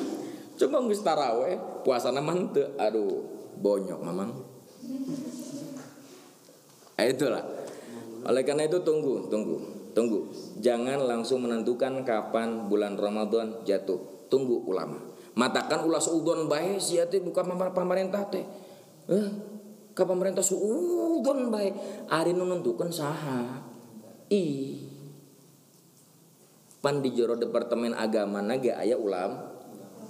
Coba 0.58 0.76
nggak 0.84 1.00
taraweh 1.00 1.54
puasa 1.80 2.12
nama 2.12 2.36
hente. 2.36 2.76
Aduh, 2.76 3.24
bonyok 3.56 4.00
mamang. 4.04 4.51
Ah, 6.96 7.06
itulah. 7.08 7.42
Oleh 8.22 8.42
karena 8.46 8.70
itu 8.70 8.78
tunggu, 8.86 9.26
tunggu, 9.26 9.56
tunggu. 9.96 10.30
Jangan 10.62 11.02
langsung 11.02 11.42
menentukan 11.42 12.06
kapan 12.06 12.70
bulan 12.70 12.94
Ramadan 12.94 13.66
jatuh. 13.66 14.28
Tunggu 14.30 14.62
ulama. 14.64 15.02
Matakan 15.34 15.82
ulas 15.88 16.06
udon 16.08 16.46
baik 16.46 16.78
siate 16.78 17.18
bukan 17.20 17.56
pemerintah 17.72 18.28
teh. 18.28 18.44
Eh, 19.10 19.28
ke 19.92 20.02
pemerintah 20.06 20.44
suudon 20.44 21.52
baik. 21.52 21.74
Ari 22.08 22.32
menentukan 22.32 22.88
saha. 22.88 23.60
Ih, 24.32 24.92
pan 26.80 27.04
di 27.04 27.12
departemen 27.14 27.92
agama 27.92 28.40
naga 28.40 28.80
ayah 28.80 28.96
ulam 28.96 29.51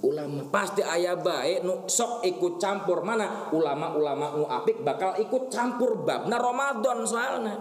ulama 0.03 0.43
pasti 0.51 0.83
ayah 0.83 1.15
baik 1.15 1.63
nu 1.63 1.87
sok 1.87 2.27
ikut 2.27 2.59
campur 2.59 3.01
mana? 3.07 3.47
Ulama-ulama 3.55 4.35
nu 4.35 4.43
apik 4.45 4.83
bakal 4.83 5.15
ikut 5.17 5.47
campur 5.47 6.03
bab. 6.03 6.27
Nah 6.27 6.39
Ramadan 6.39 7.07
soalnya. 7.07 7.55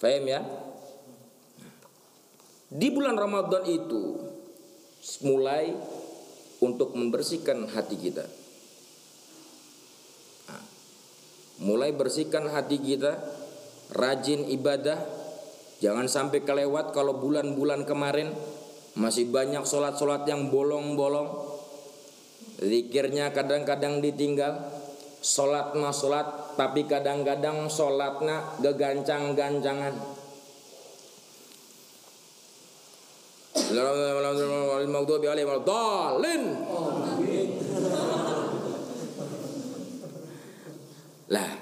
Faham 0.00 0.24
ya? 0.24 0.40
Di 2.68 2.88
bulan 2.92 3.16
Ramadan 3.16 3.64
itu 3.64 4.20
mulai 5.24 5.72
untuk 6.60 6.92
membersihkan 6.92 7.64
hati 7.70 7.96
kita. 7.96 8.24
Nah, 10.48 10.62
mulai 11.64 11.96
bersihkan 11.96 12.46
hati 12.52 12.76
kita 12.78 13.16
rajin 13.96 14.46
ibadah. 14.52 15.00
Jangan 15.78 16.10
sampai 16.10 16.42
kelewat 16.42 16.90
kalau 16.90 17.16
bulan-bulan 17.22 17.86
kemarin 17.86 18.34
masih 18.98 19.30
banyak 19.30 19.62
sholat-sholat 19.62 20.26
yang 20.26 20.50
bolong-bolong. 20.50 21.30
Zikirnya 22.58 23.30
kadang-kadang 23.30 24.02
ditinggal. 24.02 24.74
Sholat 25.18 25.74
mah 25.74 25.94
sholat, 25.94 26.54
tapi 26.58 26.86
kadang-kadang 26.86 27.70
sholatnya 27.70 28.58
gegancang-gancangan. 28.62 29.94
Lah, 41.28 41.52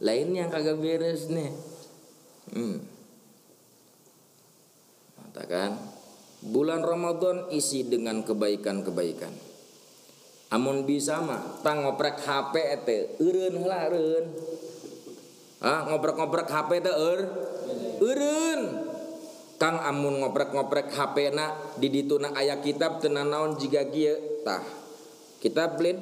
lain 0.00 0.28
yang 0.32 0.48
kagak 0.48 0.78
beres 0.78 1.28
nih. 1.28 1.50
Hmm. 2.54 2.93
Katakan 5.34 5.74
bulan 6.46 6.78
Ramadan 6.86 7.50
isi 7.50 7.82
dengan 7.82 8.22
kebaikan-kebaikan. 8.22 9.34
Amun 10.54 10.86
bisa 10.86 11.18
mah 11.18 11.58
tang 11.66 11.82
ngoprek 11.82 12.22
HP 12.22 12.54
ete 12.62 12.98
eureun 13.18 13.58
heula 13.58 13.90
eureun. 13.90 14.30
Ah 15.58 15.90
ngoprek-ngoprek 15.90 16.46
HP 16.46 16.70
teh 16.86 16.94
eur 16.94 17.20
eureun. 17.98 18.62
Kang 19.58 19.82
amun 19.82 20.22
ngoprek-ngoprek 20.22 20.94
HP 20.94 21.34
na 21.34 21.50
di 21.82 21.90
dituna 21.90 22.30
aya 22.38 22.62
kitab 22.62 23.02
tenan 23.02 23.34
naon 23.34 23.58
jiga 23.58 23.90
kieu 23.90 24.46
tah. 24.46 24.62
Kitab 25.42 25.82
lain 25.82 25.98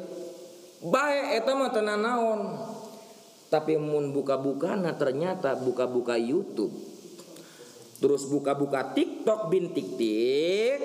bae 0.85 1.41
eta 1.41 1.57
mah 1.57 1.73
tenan 1.73 2.05
naon 2.05 2.41
tapi 3.49 3.81
mun 3.81 4.13
buka-buka 4.13 4.77
nah 4.77 4.93
ternyata 4.93 5.57
buka-buka 5.57 6.21
YouTube 6.21 6.92
terus 8.03 8.27
buka-buka 8.27 8.91
TikTok 8.91 9.47
bin 9.47 9.71
tik 9.71 9.95
tik 9.95 10.81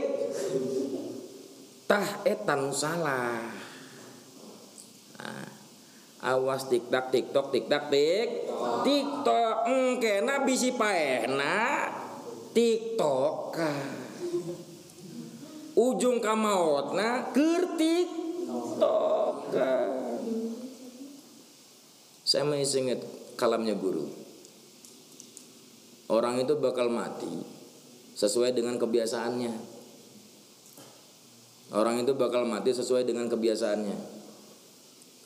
tah 1.90 2.22
etan 2.22 2.70
salah. 2.70 3.42
Nah, 5.18 5.50
awas 6.22 6.70
tiktok 6.70 7.10
tiktok 7.10 7.50
tiktok. 7.50 7.84
Tik 7.90 8.30
tiktok 8.86 9.56
engke 9.66 10.22
na 10.22 10.46
bisi 10.46 10.78
paena 10.78 11.90
tiktok 12.54 13.58
ujung 15.78 16.22
kamaut 16.22 16.94
na 16.94 17.34
kertik 17.34 18.10
tok 18.78 19.54
saya 22.28 22.44
masih 22.44 22.84
ingat 22.84 23.02
kalamnya 23.40 23.72
guru. 23.72 24.27
Orang 26.08 26.40
itu 26.40 26.56
bakal 26.56 26.88
mati 26.88 27.30
sesuai 28.16 28.56
dengan 28.56 28.80
kebiasaannya. 28.80 29.54
Orang 31.76 32.00
itu 32.00 32.16
bakal 32.16 32.48
mati 32.48 32.72
sesuai 32.72 33.04
dengan 33.04 33.28
kebiasaannya. 33.28 33.98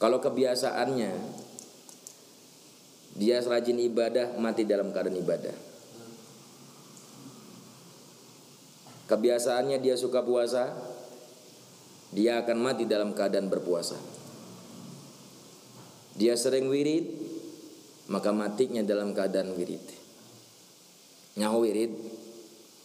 Kalau 0.01 0.17
kebiasaannya 0.17 1.11
dia 3.21 3.37
rajin 3.45 3.77
ibadah, 3.77 4.33
mati 4.41 4.65
dalam 4.65 4.89
keadaan 4.89 5.21
ibadah. 5.21 5.55
Kebiasaannya 9.05 9.77
dia 9.83 9.93
suka 9.99 10.25
puasa, 10.25 10.73
dia 12.11 12.43
akan 12.43 12.57
mati 12.59 12.83
dalam 12.83 13.15
keadaan 13.15 13.47
berpuasa 13.47 13.95
dia 16.15 16.35
sering 16.35 16.67
wirid 16.67 17.07
maka 18.11 18.35
matinya 18.35 18.83
dalam 18.83 19.15
keadaan 19.15 19.55
wirid 19.55 19.79
nyaho 21.35 21.63
wirid. 21.63 21.91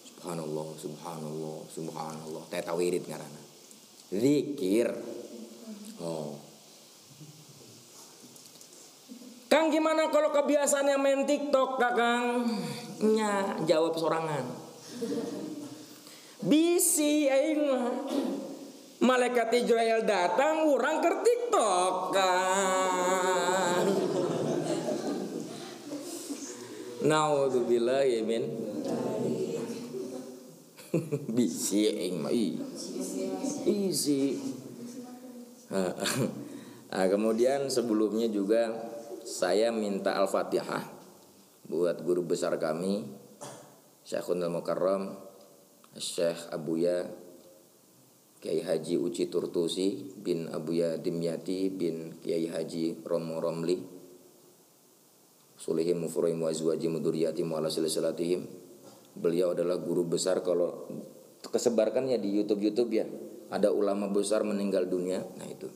Subhanallah 0.07 0.69
subhanallah 0.79 1.59
subhanallah. 1.71 2.45
Teta 2.51 2.73
wirid 2.75 3.07
ngarana. 3.07 3.43
Zikir. 4.11 4.91
Oh. 6.03 6.39
Kang 9.47 9.71
gimana 9.71 10.11
kalau 10.11 10.35
kebiasaannya 10.35 10.97
main 10.99 11.23
TikTok 11.23 11.79
kakang? 11.79 12.51
Nya 13.07 13.63
jawab 13.63 13.95
sorangan. 13.95 14.45
Bisi 16.43 17.31
aing 17.31 17.63
malaikat 19.01 19.53
Israel 19.55 20.03
datang 20.03 20.67
orang 20.67 20.99
ke 21.05 21.11
TikTok 21.23 21.95
kan 22.15 24.06
Naudzubillah 27.07 28.03
ya 28.03 28.21
min. 28.27 28.45
Bisi 31.37 31.87
ing 31.87 32.19
mah. 32.19 32.35
Easy. 33.66 34.37
Nah, 36.87 37.12
kemudian 37.12 37.66
sebelumnya 37.69 38.31
juga 38.31 38.73
saya 39.27 39.75
minta 39.75 40.16
Al-Fatihah 40.16 40.87
buat 41.66 41.99
guru 42.01 42.23
besar 42.23 42.57
kami 42.62 43.05
Syekhul 44.07 44.38
Mukarram 44.47 45.19
Syekh 45.99 46.47
Abuya 46.55 47.11
Kiai 48.38 48.62
Haji 48.62 48.97
Uci 49.03 49.27
Turtusi 49.27 50.14
bin 50.14 50.47
Abuya 50.47 50.95
Dimyati 50.95 51.69
bin 51.75 52.16
Kiai 52.23 52.47
Haji 52.47 53.03
Romo 53.03 53.42
Romli 53.42 53.96
Sulihim 55.57 56.05
Mufurahim 56.05 56.45
Wazwaji 56.45 56.87
Muduriyati 56.92 57.40
Mu'ala 57.40 57.73
Salatihim 57.73 58.45
Beliau 59.16 59.57
adalah 59.57 59.81
guru 59.81 60.05
besar 60.05 60.45
kalau 60.45 60.85
kesebarkannya 61.40 62.21
di 62.21 62.37
YouTube-YouTube 62.37 62.90
ya. 62.92 63.09
Ada 63.49 63.73
ulama 63.73 64.12
besar 64.12 64.45
meninggal 64.45 64.85
dunia. 64.85 65.25
Nah 65.25 65.49
itu. 65.49 65.73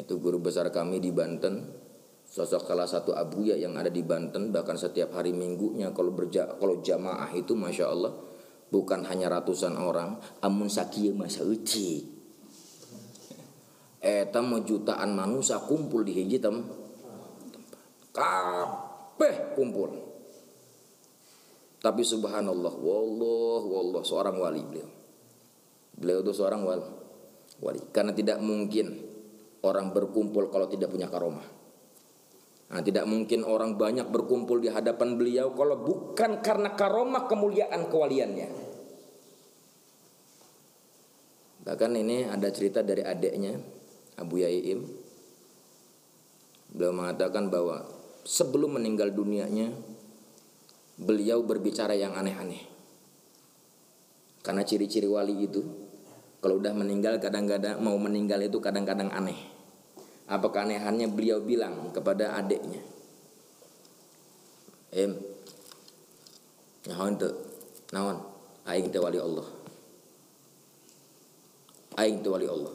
Itu 0.00 0.16
guru 0.16 0.40
besar 0.40 0.72
kami 0.72 0.96
di 0.96 1.12
Banten. 1.12 1.84
Sosok 2.26 2.64
salah 2.64 2.88
satu 2.88 3.12
abuya 3.12 3.60
yang 3.60 3.76
ada 3.76 3.92
di 3.92 4.00
Banten. 4.00 4.48
Bahkan 4.48 4.76
setiap 4.80 5.12
hari 5.12 5.36
minggunya 5.36 5.92
kalau 5.92 6.16
berja 6.16 6.56
kalau 6.56 6.80
jamaah 6.80 7.28
itu 7.36 7.52
masya 7.52 7.92
Allah 7.92 8.16
bukan 8.72 9.04
hanya 9.04 9.28
ratusan 9.28 9.76
orang. 9.76 10.16
Amun 10.40 10.72
sakia 10.72 11.12
masa 11.12 11.44
uci. 11.44 12.16
Eta 14.00 14.40
mau 14.40 14.64
jutaan 14.64 15.12
manusia 15.12 15.60
kumpul 15.60 16.06
di 16.06 16.16
hiji 16.16 16.40
kabeh 18.16 19.52
kumpul 19.52 19.92
tapi 21.84 22.00
subhanallah 22.00 22.72
wallah 22.80 23.60
wallah 23.68 24.02
seorang 24.02 24.40
wali 24.40 24.64
beliau 24.64 24.88
beliau 25.92 26.18
itu 26.24 26.32
seorang 26.32 26.64
wali 26.64 26.88
wali 27.60 27.80
karena 27.92 28.16
tidak 28.16 28.40
mungkin 28.40 28.96
orang 29.60 29.92
berkumpul 29.92 30.48
kalau 30.48 30.64
tidak 30.72 30.88
punya 30.88 31.12
karomah 31.12 31.56
Nah, 32.66 32.82
tidak 32.82 33.06
mungkin 33.06 33.46
orang 33.46 33.78
banyak 33.78 34.10
berkumpul 34.10 34.58
di 34.58 34.66
hadapan 34.66 35.14
beliau 35.14 35.54
kalau 35.54 35.78
bukan 35.78 36.42
karena 36.42 36.74
karomah 36.74 37.30
kemuliaan 37.30 37.86
kewaliannya. 37.86 38.50
Bahkan 41.62 41.92
ini 41.98 42.26
ada 42.26 42.50
cerita 42.50 42.82
dari 42.82 43.06
adiknya 43.06 43.58
Abu 44.18 44.42
Yaim. 44.42 44.82
Beliau 46.74 46.90
mengatakan 46.90 47.46
bahwa 47.54 47.86
sebelum 48.26 48.82
meninggal 48.82 49.14
dunianya 49.14 49.70
beliau 50.98 51.46
berbicara 51.46 51.94
yang 51.94 52.18
aneh-aneh. 52.18 52.66
Karena 54.42 54.66
ciri-ciri 54.66 55.06
wali 55.06 55.46
itu 55.46 55.62
kalau 56.42 56.58
udah 56.58 56.74
meninggal 56.74 57.22
kadang-kadang 57.22 57.78
mau 57.78 57.94
meninggal 57.94 58.42
itu 58.42 58.58
kadang-kadang 58.58 59.14
aneh. 59.14 59.38
Apa 60.26 60.50
keanehannya 60.50 61.06
beliau 61.06 61.38
bilang 61.38 61.94
kepada 61.94 62.34
adiknya. 62.34 62.82
Em, 64.90 65.14
naon 66.90 67.14
tuh, 67.14 67.34
naon, 67.94 68.18
aing 68.66 68.90
teh 68.90 68.98
wali 68.98 69.22
Allah. 69.22 69.46
Aing 71.94 72.22
teh 72.22 72.30
wali 72.30 72.46
Allah. 72.50 72.74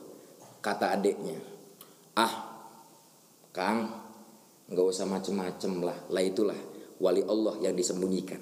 Kata 0.64 0.96
adiknya, 0.96 1.40
ah, 2.16 2.52
Kang, 3.52 4.01
nggak 4.72 4.86
usah 4.88 5.04
macem-macem 5.04 5.84
lah, 5.84 5.98
lah 6.08 6.24
itulah 6.24 6.58
wali 7.04 7.20
Allah 7.28 7.60
yang 7.60 7.76
disembunyikan. 7.76 8.40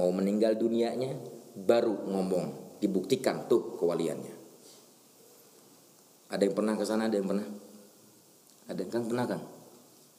Mau 0.00 0.08
meninggal 0.14 0.56
dunianya, 0.56 1.12
baru 1.52 2.08
ngomong, 2.08 2.78
dibuktikan 2.80 3.44
tuh 3.44 3.76
kewaliannya. 3.76 4.34
Ada 6.30 6.42
yang 6.46 6.54
pernah 6.54 6.74
ke 6.78 6.84
sana? 6.86 7.10
Ada 7.10 7.16
yang 7.18 7.28
pernah? 7.28 7.48
Ada 8.70 8.80
yang 8.80 8.90
kan 8.94 9.02
pernah 9.04 9.26
kan? 9.26 9.40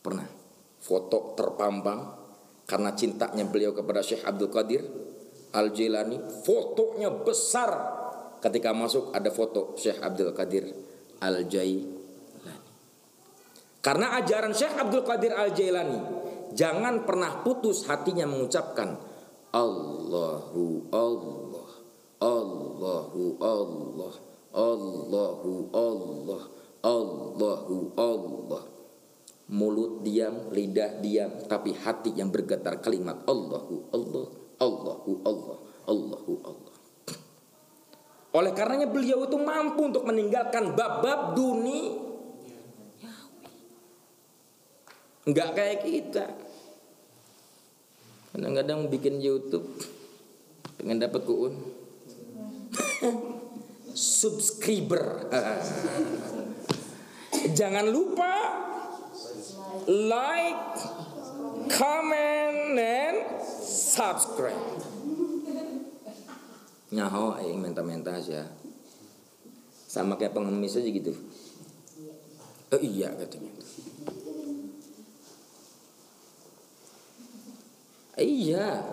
Pernah. 0.04 0.28
Foto 0.82 1.34
terpampang 1.40 2.00
karena 2.68 2.92
cintanya 2.94 3.48
beliau 3.48 3.72
kepada 3.72 4.04
Syekh 4.04 4.28
Abdul 4.28 4.52
Qadir 4.52 4.84
Al 5.56 5.72
Jilani. 5.72 6.20
Fotonya 6.44 7.10
besar. 7.10 7.72
Ketika 8.44 8.76
masuk 8.76 9.16
ada 9.16 9.32
foto 9.32 9.78
Syekh 9.80 10.04
Abdul 10.04 10.36
Qadir 10.36 10.68
Al 11.24 11.48
Jailani. 11.48 12.01
Karena 13.82 14.14
ajaran 14.22 14.54
Syekh 14.54 14.78
Abdul 14.78 15.02
Qadir 15.02 15.34
Al 15.34 15.58
Jailani 15.58 16.00
jangan 16.54 17.02
pernah 17.02 17.42
putus 17.42 17.90
hatinya 17.90 18.30
mengucapkan 18.30 18.94
Allahu 19.52 20.88
Allah 20.94 21.70
Allahu 22.22 23.24
Allah 23.42 24.14
Allahu 24.54 25.54
Allah 25.74 26.42
Allahu 26.82 27.78
Allah. 27.98 28.64
Mulut 29.52 30.00
diam, 30.08 30.48
lidah 30.56 31.04
diam 31.04 31.44
Tapi 31.44 31.76
hati 31.76 32.16
yang 32.16 32.32
bergetar 32.32 32.80
kalimat 32.80 33.26
Allahu 33.26 33.92
Allah 33.92 34.28
Allahu 34.62 35.12
Allah 35.26 35.58
Allahu 35.90 36.34
Allah. 36.46 36.76
Oleh 38.32 38.52
karenanya 38.56 38.88
beliau 38.88 39.28
itu 39.28 39.36
mampu 39.42 39.92
untuk 39.92 40.08
meninggalkan 40.08 40.72
bab-bab 40.72 41.36
dunia 41.36 42.11
Enggak 45.28 45.54
kayak 45.54 45.80
kita 45.86 46.26
Kadang-kadang 48.32 48.90
bikin 48.90 49.22
YouTube 49.22 49.68
Pengen 50.80 51.04
dapat 51.04 51.28
kuun 51.28 51.54
subscriber. 53.96 55.28
Jangan 57.60 57.86
lupa 57.92 58.34
like, 59.88 60.78
comment, 61.72 62.78
dan 62.78 63.14
subscribe. 63.64 64.80
Nyaho 66.92 67.40
aing 67.40 67.60
menta-menta 67.60 68.20
aja. 68.20 68.52
Sama 69.88 70.20
kayak 70.20 70.36
pengemis 70.36 70.76
aja 70.76 70.90
gitu. 70.92 71.16
Oh 72.72 72.80
iya 72.80 73.12
katanya. 73.16 73.52
Iya, 78.22 78.86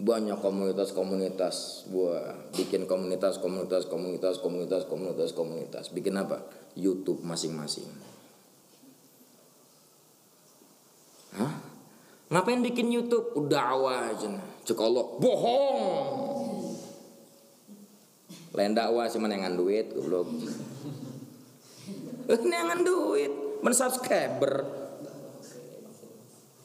banyak 0.00 0.40
komunitas-komunitas 0.40 1.84
buat 1.92 2.56
bikin 2.56 2.88
komunitas 2.88 3.36
komunitas 3.36 3.84
komunitas 3.84 4.40
komunitas 4.40 4.88
komunitas. 4.88 5.30
Komunitas 5.36 5.92
bikin 5.92 6.16
apa? 6.16 6.40
YouTube 6.72 7.20
masing-masing. 7.20 7.88
Hah? 11.36 11.52
ngapain 12.30 12.62
bikin 12.64 12.88
YouTube? 12.88 13.36
Udah 13.36 13.76
aja 13.76 14.28
cekolok 14.64 15.20
bohong! 15.20 16.08
Lain 18.56 18.74
dakwah 18.74 19.06
cuma 19.12 19.28
nengan 19.28 19.54
duit 19.54 19.92
goblok. 19.94 20.26
Nengan 22.30 22.86
duit? 22.86 23.30
Men 23.62 23.74
subscriber 23.74 24.79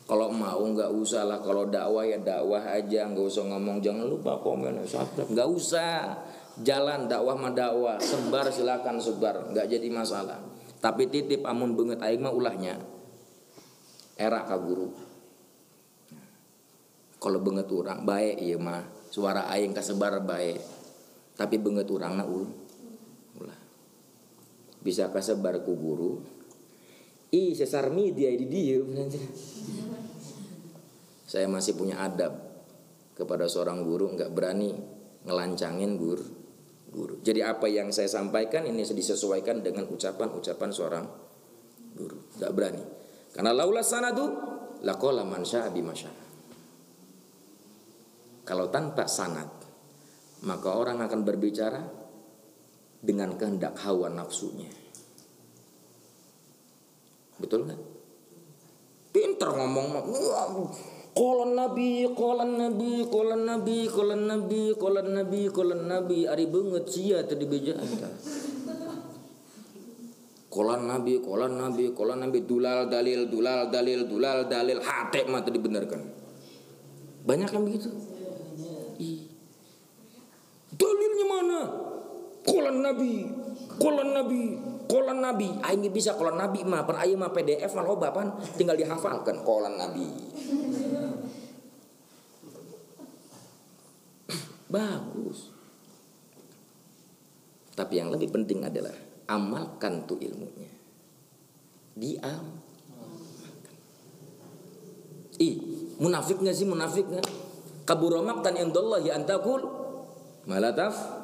kalau 0.06 0.30
mau 0.30 0.62
nggak 0.62 0.94
usah 0.94 1.26
lah 1.26 1.41
kalau 1.41 1.65
dakwah 1.65 2.06
ya 2.06 2.22
dakwah 2.22 2.62
aja 2.62 3.10
nggak 3.10 3.26
usah 3.26 3.41
ngomong 3.50 3.82
jangan 3.82 4.06
lupa 4.06 4.38
komen 4.38 4.86
subscribe. 4.86 5.34
Nggak 5.34 5.50
usah 5.50 6.22
jalan 6.62 7.10
dakwah 7.10 7.34
mah 7.34 7.50
dakwah 7.50 7.98
sebar 7.98 8.54
silakan 8.54 9.02
sebar 9.02 9.50
nggak 9.50 9.65
jadi 9.65 9.88
masalah. 9.89 10.38
Tapi 10.78 11.10
titip 11.10 11.41
amun 11.41 11.74
banget 11.74 12.06
aing 12.06 12.22
mah 12.22 12.30
ulahnya 12.30 12.78
era 14.13 14.46
ka 14.46 14.62
guru. 14.62 14.94
Kalau 17.18 17.41
banget 17.41 17.65
orang 17.74 18.06
baik 18.06 18.46
iya 18.46 18.62
mah 18.62 18.86
suara 19.10 19.50
aing 19.50 19.74
kasebar 19.74 20.22
baik 20.22 20.62
tapi 21.34 21.58
banget 21.58 21.89
orang 21.89 22.13
na 22.13 22.30
ul 22.30 22.46
ulah. 23.41 23.60
Bisa 24.86 25.10
kasebar 25.10 25.65
ku 25.65 25.74
guru 25.74 26.35
ih 27.32 27.56
sesar 27.58 27.90
media 27.90 28.30
di 28.34 28.46
dia. 28.46 28.82
Saya 31.26 31.50
masih 31.50 31.74
punya 31.74 32.02
adab 32.04 32.38
kepada 33.18 33.50
seorang 33.50 33.82
guru 33.82 34.14
nggak 34.14 34.32
berani 34.34 34.76
ngelancangin 35.26 35.98
guru 35.98 36.26
guru. 36.92 37.20
Jadi 37.20 37.44
apa 37.44 37.68
yang 37.68 37.92
saya 37.92 38.08
sampaikan 38.08 38.64
ini 38.64 38.86
disesuaikan 38.86 39.60
dengan 39.60 39.90
ucapan-ucapan 39.90 40.70
seorang 40.72 41.06
guru. 41.98 42.20
Nggak 42.40 42.52
berani. 42.56 42.84
Karena 43.36 43.52
laula 43.52 43.84
sanadu 43.84 44.32
lakola 44.86 45.26
mansya 45.26 45.74
masya 45.74 46.12
kalau 48.46 48.70
tanpa 48.70 49.10
sanad 49.10 49.50
maka 50.46 50.70
orang 50.70 51.02
akan 51.02 51.26
berbicara 51.26 51.82
dengan 53.02 53.34
kehendak 53.34 53.74
hawa 53.82 54.14
nafsunya 54.14 54.70
betul 57.39 57.67
nggak 57.67 57.80
pinter 59.12 59.50
ngomong 59.52 59.88
Kolan 61.15 61.56
nabi, 61.56 62.12
kolan 62.12 62.60
nabi, 62.60 63.08
kolan 63.08 63.48
nabi, 63.48 63.88
kolan 63.88 64.28
nabi, 64.28 64.76
kolan 64.76 65.15
nabi, 65.15 65.41
kolan 65.48 65.82
nabi, 65.88 66.28
ari 66.28 66.43
banget 66.43 66.91
sia 66.91 67.24
tadi 67.24 67.48
beja. 67.48 67.71
Kolan 70.52 70.91
nabi, 70.91 71.24
kolan 71.24 71.56
nabi, 71.56 71.95
kolan 71.95 72.19
nabi, 72.19 72.43
dulal 72.43 72.91
dalil, 72.91 73.32
dulal 73.32 73.71
dalil, 73.71 74.04
dulal 74.12 74.52
dalil, 74.52 74.84
hati 74.84 75.24
mah 75.32 75.39
tadi 75.39 75.56
benarkan. 75.56 76.04
Banyak 77.24 77.48
yang 77.48 77.63
begitu. 77.63 77.95
Dalilnya 80.76 81.26
mana? 81.32 81.62
Kolan 82.43 82.84
nabi, 82.84 83.24
kolan 83.80 84.10
nabi, 84.12 84.43
kolan 84.86 85.21
nabi. 85.21 85.50
Aing 85.62 85.93
bisa 85.93 86.13
kolan 86.17 86.38
nabi 86.39 86.63
mah, 86.65 86.86
per 86.88 86.95
aing 87.02 87.19
mah 87.19 87.34
PDF 87.34 87.76
mah 87.76 87.84
loba 87.86 88.12
pan, 88.13 88.32
tinggal 88.56 88.78
dihafalkan 88.78 89.43
kolan 89.45 89.78
nabi. 89.78 90.06
Bagus. 94.76 95.52
Tapi 97.76 98.00
yang 98.00 98.08
lebih 98.10 98.32
penting 98.32 98.63
adalah 98.63 98.95
amalkan 99.28 100.08
tuh 100.08 100.15
ilmunya. 100.24 100.71
Diam. 101.95 102.45
Ih, 105.36 105.60
munafik 106.00 106.39
gak 106.39 106.56
sih 106.56 106.63
munafik 106.63 107.04
gak? 107.12 107.28
Kaburamak 107.84 108.39
tan 108.41 108.56
indallahi 108.56 109.12
antakul 109.12 109.60
malataf. 110.48 111.14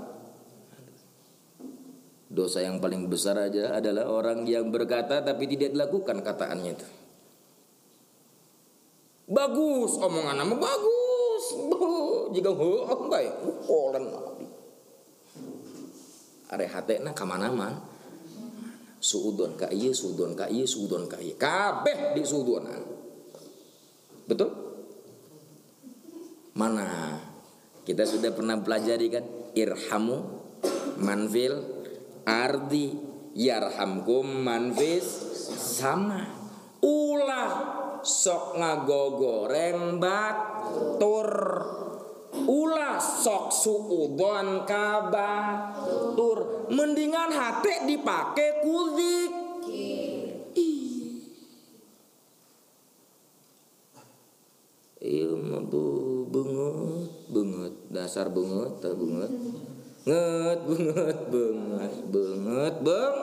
Dosa 2.31 2.63
yang 2.63 2.79
paling 2.79 3.11
besar 3.11 3.35
aja 3.35 3.75
adalah 3.75 4.07
orang 4.07 4.47
yang 4.47 4.71
berkata 4.71 5.19
tapi 5.19 5.51
tidak 5.51 5.75
dilakukan 5.75 6.23
kataannya 6.23 6.71
itu. 6.71 6.87
Bagus 9.27 9.99
omongan 9.99 10.39
nama 10.39 10.55
bagus. 10.55 11.43
Jika 12.35 12.55
oh 12.55 13.11
baik, 13.11 13.35
kolan 13.67 14.07
nabi. 14.07 14.47
Are 16.55 16.65
hatena 16.71 17.11
kamana 17.11 17.51
man 17.51 17.75
suudon 19.03 19.59
ka 19.59 19.67
ieu 19.67 19.91
suudon 19.91 20.31
ka 20.31 20.47
suudon 20.47 21.11
ka 21.11 21.19
ieu. 21.19 21.35
Kabeh 21.35 22.15
di 22.15 22.23
suudonan 22.23 22.79
betul? 24.23 24.51
Mana? 26.55 27.19
Kita 27.83 28.07
sudah 28.07 28.31
pernah 28.31 28.55
pelajari 28.59 29.07
kan? 29.11 29.25
Irhamu 29.51 30.23
manfil 31.03 31.80
ardi 32.25 32.95
yarhamkum 33.35 34.43
manfis 34.43 35.05
sama. 35.55 36.25
Ulah 36.81 37.51
sok 38.01 38.57
ngagogoreng 38.57 40.01
batur. 40.01 41.29
Ulah 42.31 42.97
sok 42.97 43.51
suudon 43.51 44.65
kabatur. 44.65 46.71
Mendingan 46.71 47.29
hati 47.29 47.85
dipakai 47.85 48.63
kuzik. 48.63 49.31
Iya. 55.01 55.33
Mah 55.33 55.65
bu 55.65 55.81
benget 56.29 57.09
benget 57.33 57.73
dasar 57.89 58.29
benget 58.29 58.85
tak 58.85 58.93
benget 58.93 59.33
nget 60.01 60.59
benget 60.65 61.19
benget 61.29 61.95
benget 62.09 62.75
beng. 62.81 63.17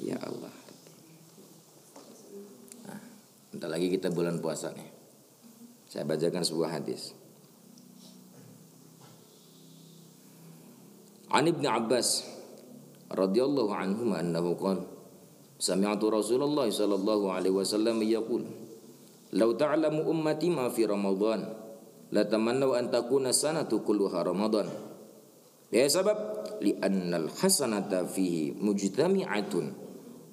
Ya 0.00 0.16
Allah. 0.24 0.54
Nah, 2.88 3.00
bentar 3.52 3.68
lagi 3.68 3.92
kita 3.92 4.08
bulan 4.08 4.40
puasa 4.40 4.72
nih. 4.72 4.88
Saya 5.90 6.08
bacakan 6.08 6.40
sebuah 6.40 6.80
hadis. 6.80 7.12
An 11.30 11.46
Ibn 11.46 11.62
Abbas 11.62 12.26
radhiyallahu 13.10 13.70
anhu 13.70 14.10
annahu 14.14 14.58
qala 14.58 14.82
Sami'tu 15.60 16.10
Rasulullah 16.10 16.66
sallallahu 16.66 17.30
alaihi 17.30 17.54
wasallam 17.54 18.02
yaqul 18.02 18.42
Law 19.36 19.54
ta'lamu 19.54 20.10
ummati 20.10 20.50
ma 20.50 20.66
fi 20.72 20.90
Ramadan 20.90 21.46
la 22.10 22.26
tamannaw 22.26 22.74
an 22.78 22.90
takuna 22.90 23.30
sanatu 23.30 23.82
kulluha 23.82 24.26
Ramadan. 24.26 24.66
Ya 25.70 25.86
sabab 25.86 26.18
li'anna 26.58 27.22
al-hasanata 27.22 28.02
fihi 28.02 28.58
mujtami'atun 28.58 29.70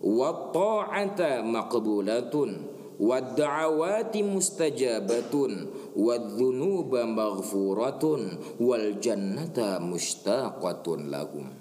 wa 0.02 0.50
ta'ata 0.50 1.46
maqbulatun 1.46 2.50
wad-da'awati 2.98 4.26
mustajabatun 4.26 5.70
wadh-dhunuba 5.94 7.06
maghfuratun 7.06 8.22
wal 8.58 8.98
jannata 8.98 9.78
mushtaqatun 9.78 11.14
lahum. 11.14 11.54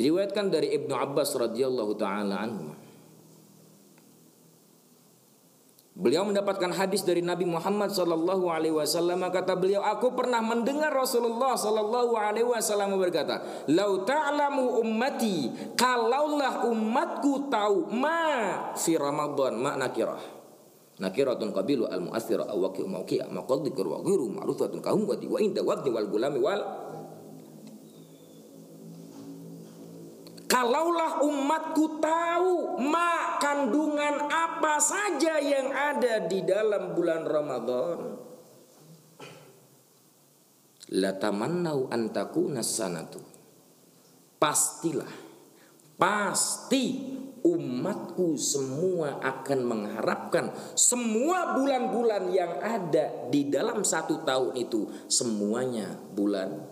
Diriwayatkan 0.00 0.48
dari 0.48 0.72
Ibnu 0.72 0.96
Abbas 0.96 1.36
radhiyallahu 1.36 1.92
taala 2.00 2.40
anhu 2.40 2.72
Beliau 6.00 6.24
mendapatkan 6.24 6.72
hadis 6.72 7.04
dari 7.04 7.20
Nabi 7.20 7.44
Muhammad 7.44 7.92
sallallahu 7.92 8.48
alaihi 8.48 8.72
wasallam. 8.72 9.20
Kata 9.28 9.52
beliau 9.52 9.84
aku 9.84 10.16
pernah 10.16 10.40
mendengar 10.40 10.88
Rasulullah 10.96 11.60
sallallahu 11.60 12.16
alaihi 12.16 12.48
wasallam 12.48 12.96
berkata 12.96 13.44
lau 13.68 14.00
ta'lamu 14.08 14.80
ummati 14.80 15.52
kalaulah 15.76 16.64
umatku 16.64 17.52
tahu 17.52 17.92
ma 17.92 18.72
fi 18.80 18.96
Ramadan 18.96 19.60
ma 19.60 19.76
nakirah 19.76 20.40
nakiratun 21.00 21.52
qabilu 21.56 21.88
al 21.88 22.04
mu'athira 22.04 22.44
aw 22.44 22.56
waqi' 22.60 22.84
mawqi'a 22.84 23.32
maqad 23.32 23.64
dzikr 23.64 23.84
wa 23.88 24.04
ghairu 24.04 24.28
ma'rufatun 24.36 24.84
kahum 24.84 25.08
wa 25.08 25.16
inda 25.40 25.64
wal 25.64 25.80
gulami 26.08 26.38
wal 26.38 26.60
Kalaulah 30.50 31.22
umatku 31.22 32.02
tahu 32.02 32.82
mak 32.82 33.38
kandungan 33.38 34.26
apa 34.26 34.82
saja 34.82 35.38
yang 35.38 35.70
ada 35.70 36.26
di 36.26 36.42
dalam 36.42 36.90
bulan 36.98 37.22
Ramadan. 37.22 37.98
Latamannau 40.90 41.86
antakuna 41.86 42.66
sanatu. 42.66 43.22
Pastilah, 44.42 45.14
pasti 45.94 46.98
umatku 47.46 48.34
semua 48.34 49.22
akan 49.22 49.60
mengharapkan 49.62 50.50
semua 50.74 51.54
bulan-bulan 51.54 52.26
yang 52.34 52.58
ada 52.58 53.30
di 53.30 53.46
dalam 53.46 53.86
satu 53.86 54.26
tahun 54.26 54.58
itu 54.58 54.90
semuanya 55.06 55.94
bulan 56.10 56.69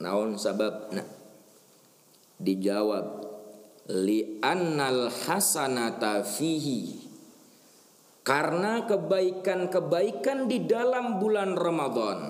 naon 0.00 0.40
sabab? 0.40 0.90
Nah 0.96 1.20
dijawab 2.40 3.06
li 3.92 4.40
annal 4.40 5.12
hasanata 5.12 6.24
fihi. 6.24 7.12
Karena 8.20 8.84
kebaikan-kebaikan 8.84 10.44
di 10.44 10.68
dalam 10.68 11.18
bulan 11.18 11.56
Ramadan 11.56 12.20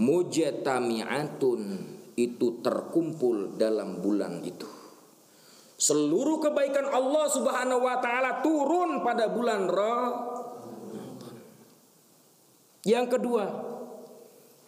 mujatami'atun 0.00 1.62
itu 2.16 2.46
terkumpul 2.64 3.60
dalam 3.60 4.00
bulan 4.00 4.40
itu. 4.40 4.66
Seluruh 5.76 6.40
kebaikan 6.40 6.88
Allah 6.88 7.28
Subhanahu 7.28 7.84
wa 7.84 8.00
taala 8.00 8.40
turun 8.40 9.04
pada 9.04 9.28
bulan 9.28 9.68
Ramadan. 9.68 10.24
Yang 12.88 13.06
kedua 13.20 13.44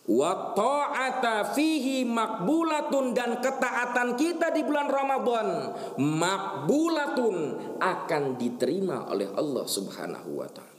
wa 0.09 0.57
ta'ata 0.57 1.53
fihi 1.53 2.09
makbulatun 2.09 3.13
dan 3.13 3.45
ketaatan 3.45 4.17
kita 4.17 4.49
di 4.57 4.65
bulan 4.65 4.89
Ramadan 4.89 5.49
makbulatun 6.01 7.37
akan 7.77 8.23
diterima 8.41 9.13
oleh 9.13 9.29
Allah 9.37 9.69
Subhanahu 9.69 10.41
wa 10.41 10.49
taala. 10.49 10.77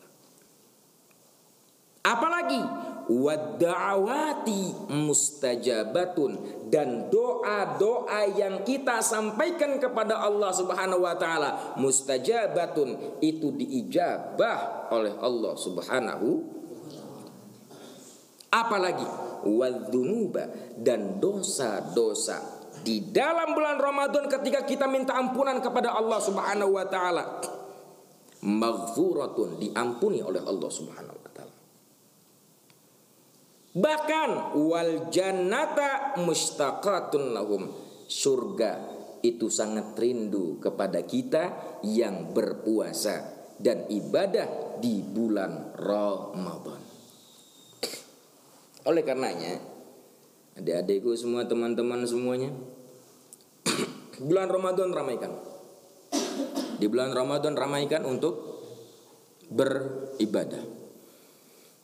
Apalagi 2.00 2.58
wad'awati 3.06 4.90
mustajabatun 4.98 6.66
dan 6.74 7.10
doa-doa 7.14 8.34
yang 8.34 8.66
kita 8.66 9.02
sampaikan 9.06 9.78
kepada 9.78 10.26
Allah 10.26 10.50
Subhanahu 10.50 11.06
wa 11.06 11.14
taala 11.18 11.78
mustajabatun 11.78 13.22
itu 13.22 13.54
diijabah 13.54 14.90
oleh 14.90 15.14
Allah 15.22 15.54
Subhanahu 15.54 16.59
apalagi 18.50 19.06
wadzunuba 19.46 20.76
dan 20.76 21.22
dosa-dosa 21.22 22.60
di 22.82 23.12
dalam 23.12 23.54
bulan 23.56 23.78
Ramadan 23.78 24.32
ketika 24.32 24.64
kita 24.64 24.86
minta 24.88 25.16
ampunan 25.16 25.60
kepada 25.60 25.96
Allah 25.96 26.20
Subhanahu 26.24 26.76
wa 26.80 26.86
taala. 26.88 27.24
Maghfuratun 28.40 29.60
diampuni 29.60 30.24
oleh 30.24 30.40
Allah 30.40 30.72
Subhanahu 30.72 31.18
wa 31.20 31.30
taala. 31.36 31.56
Bahkan 33.76 34.30
wal 34.56 35.12
jannata 35.12 36.20
mustaqatun 36.24 37.36
lahum. 37.36 37.64
Surga 38.10 38.80
itu 39.22 39.52
sangat 39.52 39.94
rindu 40.00 40.58
kepada 40.58 41.04
kita 41.04 41.78
yang 41.86 42.32
berpuasa 42.32 43.22
dan 43.60 43.86
ibadah 43.92 44.80
di 44.80 45.04
bulan 45.04 45.76
Ramadan. 45.76 46.79
Oleh 48.88 49.04
karenanya, 49.04 49.60
adik-adikku 50.56 51.12
semua 51.20 51.44
teman-teman 51.44 52.06
semuanya, 52.08 52.52
bulan 54.28 54.48
Ramadan 54.48 54.96
ramaikan. 54.96 55.32
Di 56.80 56.88
bulan 56.88 57.12
Ramadan 57.12 57.60
ramaikan 57.60 58.08
untuk 58.08 58.40
beribadah. 59.52 60.64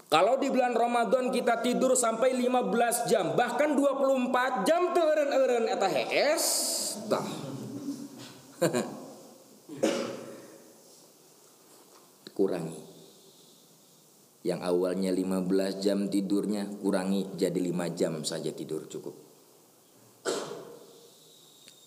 Kalau 0.07 0.39
di 0.39 0.47
bulan 0.47 0.71
Ramadan 0.71 1.33
kita 1.33 1.59
tidur 1.59 1.97
sampai 1.99 2.31
15 2.31 3.11
jam, 3.11 3.35
bahkan 3.35 3.75
24 3.75 4.63
jam 4.63 4.95
teureun-eureun 4.95 5.67
eta 5.67 5.89
hees, 5.91 6.45
tah. 7.11 7.27
kurangi. 12.35 12.94
Yang 14.45 14.61
awalnya 14.61 15.09
15 15.09 15.81
jam 15.81 16.05
tidurnya 16.05 16.69
kurangi 16.77 17.33
jadi 17.33 17.57
5 17.57 17.97
jam 17.97 18.21
saja 18.21 18.53
tidur 18.53 18.85
cukup. 18.85 19.17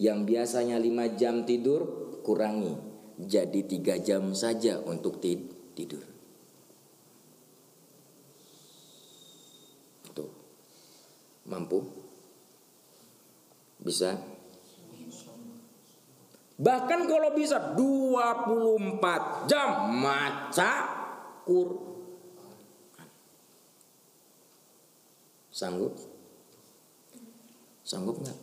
Yang 0.02 0.18
biasanya 0.26 0.74
5 0.82 1.14
jam 1.14 1.46
tidur 1.46 1.86
kurangi 2.26 2.74
jadi 3.14 3.62
3 3.62 4.02
jam 4.02 4.34
saja 4.34 4.82
untuk 4.82 5.22
tidur. 5.22 6.02
Tuh. 10.10 10.30
Mampu? 11.46 11.78
Bisa? 13.78 14.18
Bahkan 16.58 17.00
kalau 17.06 17.30
bisa 17.38 17.78
24 17.78 19.46
jam 19.46 19.94
maca 19.94 20.72
Quran. 21.46 21.87
Sanggup? 25.58 25.90
Sanggup 27.82 28.22
nggak? 28.22 28.38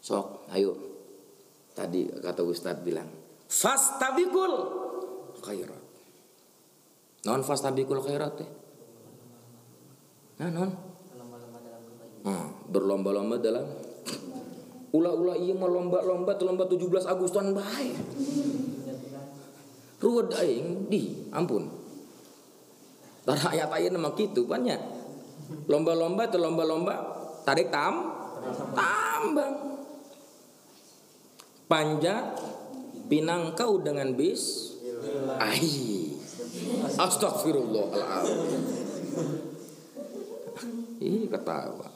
Sok, 0.00 0.48
ayo. 0.56 0.72
Tadi 1.76 2.08
kata 2.08 2.40
Ustadz 2.40 2.80
bilang, 2.80 3.12
fastabikul 3.44 4.54
khairat. 5.44 5.84
Non 7.28 7.44
fastabikul 7.44 8.00
khairat 8.00 8.32
teh. 8.40 8.50
Nah, 10.40 10.48
non. 10.48 10.70
Hmm, 12.24 12.48
berlomba-lomba 12.72 13.36
dalam 13.36 13.68
ulah-ulah 14.96 15.36
iya 15.36 15.52
mah 15.52 15.68
lomba-lomba 15.68 16.40
lomba 16.40 16.64
17 16.64 17.04
Agustusan 17.04 17.52
bae. 17.52 17.92
Ruwed 20.00 20.32
aing 20.40 20.88
di 20.88 21.28
ampun. 21.28 21.68
Tara 23.28 23.52
ayat 23.52 23.92
nama 23.92 24.12
gitu 24.16 24.48
banyak. 24.48 25.03
Lomba-lomba 25.68 26.28
tuh 26.28 26.40
lomba-lomba 26.40 26.94
tarik 27.44 27.68
tam 27.68 28.12
tambang. 28.74 29.80
Panjat 31.64 32.40
pinangkau 33.08 33.80
dengan 33.80 34.12
bis. 34.12 34.76
Ai. 35.40 36.12
Astagfirullahaladzim. 36.96 38.62
Ih 41.00 41.28
ketawa. 41.28 41.88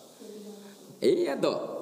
Iya 0.98 1.38
toh 1.38 1.78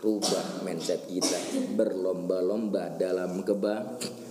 rubah 0.00 0.64
mindset 0.64 1.04
kita 1.04 1.36
berlomba-lomba 1.76 2.96
dalam 2.96 3.44
kebaikan. 3.44 4.29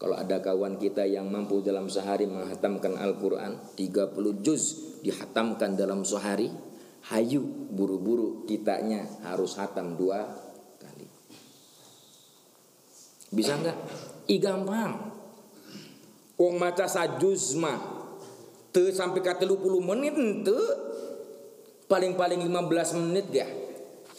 Kalau 0.00 0.16
ada 0.16 0.40
kawan 0.40 0.80
kita 0.80 1.04
yang 1.04 1.28
mampu 1.28 1.60
dalam 1.60 1.92
sehari 1.92 2.24
menghatamkan 2.24 2.96
Al-Quran 2.96 3.76
30 3.76 4.16
juz 4.40 4.96
dihatamkan 5.04 5.76
dalam 5.76 6.08
sehari 6.08 6.48
Hayu 7.12 7.44
buru-buru 7.72 8.44
kitanya 8.44 9.04
harus 9.24 9.56
hatam 9.56 9.96
dua 9.96 10.20
kali. 10.80 11.08
Bisa 13.32 13.56
nggak? 13.56 13.76
I 14.28 14.36
gampang. 14.36 14.92
Wong 16.40 16.56
maca 16.56 16.88
sajuz 16.88 17.60
mah 17.60 18.00
Te 18.72 18.88
sampai 18.96 19.20
ke 19.20 19.32
30 19.44 19.60
menit 19.84 20.16
ente 20.16 20.60
Paling-paling 21.84 22.40
15 22.48 23.00
menit 23.04 23.26
ya 23.28 23.48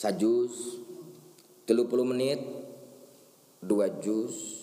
sajus 0.02 0.82
30 1.70 1.86
menit 2.10 2.42
dua 3.62 3.86
jus 4.02 4.61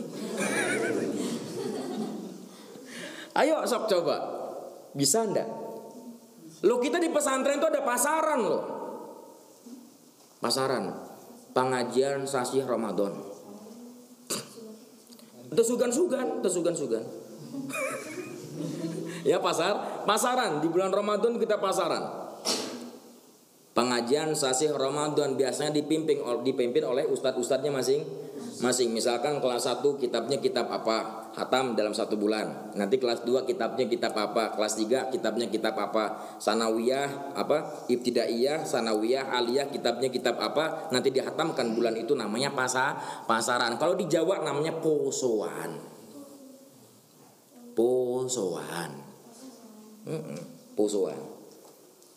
ayo 3.38 3.62
sok 3.66 3.90
coba. 3.90 4.16
Bisa 4.94 5.26
ndak? 5.26 5.48
Lo 6.64 6.78
kita 6.80 7.02
di 7.02 7.10
pesantren 7.10 7.58
tuh 7.58 7.68
ada 7.68 7.82
pasaran 7.82 8.40
lo 8.40 8.60
pasaran. 10.44 10.92
Pengajian 11.56 12.28
sasi 12.28 12.60
Ramadan. 12.60 13.16
Itu 15.48 15.62
sugan-sugan 15.64 16.44
itu 16.44 16.48
sugan-sugan. 16.50 17.04
Ya 19.24 19.40
pasar. 19.40 20.04
Pasaran. 20.04 20.60
Di 20.60 20.68
bulan 20.68 20.92
Ramadan 20.92 21.40
kita 21.40 21.56
pasaran. 21.56 22.28
Pengajian 23.72 24.36
sasih 24.36 24.76
Ramadan 24.76 25.34
biasanya 25.34 25.72
dipimpin 25.72 26.20
dipimpin 26.44 26.84
oleh 26.84 27.08
ustadz-ustadznya 27.08 27.72
masing 27.72 28.04
masing. 28.64 28.96
Misalkan 28.96 29.44
kelas 29.44 29.68
1 29.68 29.84
kitabnya 30.00 30.40
kitab 30.40 30.72
apa? 30.72 31.28
Hatam 31.36 31.76
dalam 31.76 31.92
satu 31.92 32.16
bulan. 32.16 32.72
Nanti 32.72 32.96
kelas 32.96 33.20
2 33.28 33.44
kitabnya 33.44 33.84
kitab 33.84 34.16
apa? 34.16 34.56
Kelas 34.56 34.80
3 34.80 35.12
kitabnya 35.12 35.52
kitab 35.52 35.76
apa? 35.76 36.38
Sanawiyah 36.40 37.36
apa? 37.36 37.84
Ibtidaiyah, 37.92 38.64
sanawiyah, 38.64 39.28
aliyah 39.28 39.68
kitabnya 39.68 40.08
kitab 40.08 40.40
apa? 40.40 40.88
Nanti 40.88 41.12
dihatamkan 41.12 41.76
bulan 41.76 41.92
itu 42.00 42.16
namanya 42.16 42.56
pasar 42.56 42.96
pasaran. 43.28 43.76
Kalau 43.76 43.92
di 43.92 44.08
Jawa 44.08 44.40
namanya 44.40 44.80
posoan. 44.80 45.76
Posoan. 47.76 48.90
Posoan. 50.72 51.20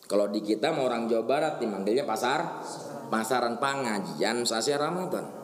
Kalau 0.08 0.32
di 0.32 0.40
kita 0.40 0.72
mau 0.72 0.88
orang 0.88 1.12
Jawa 1.12 1.28
Barat 1.28 1.54
dimanggilnya 1.60 2.08
pasar 2.08 2.64
pasaran 3.12 3.60
pengajian 3.60 4.48
sasi 4.48 4.72
Ramadan. 4.72 5.37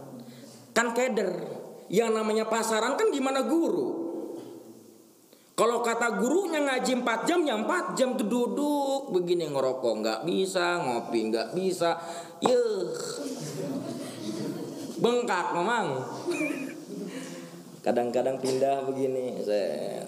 Kan 0.73 0.97
keder. 0.97 1.31
Yang 1.93 2.09
namanya 2.17 2.45
pasaran 2.49 2.97
kan 2.97 3.13
gimana 3.13 3.45
guru? 3.45 4.01
Kalau 5.53 5.85
kata 5.85 6.17
gurunya 6.17 6.65
ngaji 6.65 7.05
4 7.05 7.29
jam 7.29 7.45
ya 7.45 7.53
4 7.61 7.93
jam 7.93 8.17
tuh 8.17 8.25
duduk 8.25 9.13
begini 9.13 9.53
ngerokok 9.53 9.93
nggak 10.01 10.19
bisa, 10.25 10.81
ngopi 10.81 11.29
nggak 11.29 11.53
bisa. 11.53 11.93
Yeuh. 12.41 12.89
Bengkak 14.97 15.53
memang. 15.53 16.01
Kadang-kadang 17.85 18.41
pindah 18.41 18.81
begini, 18.87 19.43
saya 19.45 20.07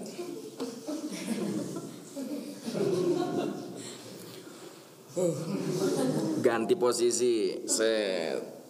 ganti 6.41 6.76
posisi 6.76 7.63
set 7.68 8.64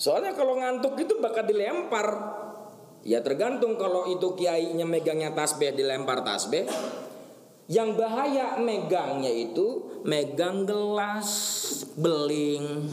soalnya 0.00 0.32
kalau 0.32 0.56
ngantuk 0.56 0.96
itu 0.96 1.20
bakal 1.20 1.44
dilempar 1.44 2.08
ya 3.04 3.20
tergantung 3.20 3.76
kalau 3.76 4.08
itu 4.08 4.32
kiainya 4.32 4.88
megangnya 4.88 5.36
tasbih 5.36 5.76
dilempar 5.76 6.24
tasbih 6.24 6.64
yang 7.68 7.92
bahaya 8.00 8.56
megangnya 8.56 9.28
itu 9.28 10.00
megang 10.08 10.64
gelas 10.64 11.28
beling 12.00 12.88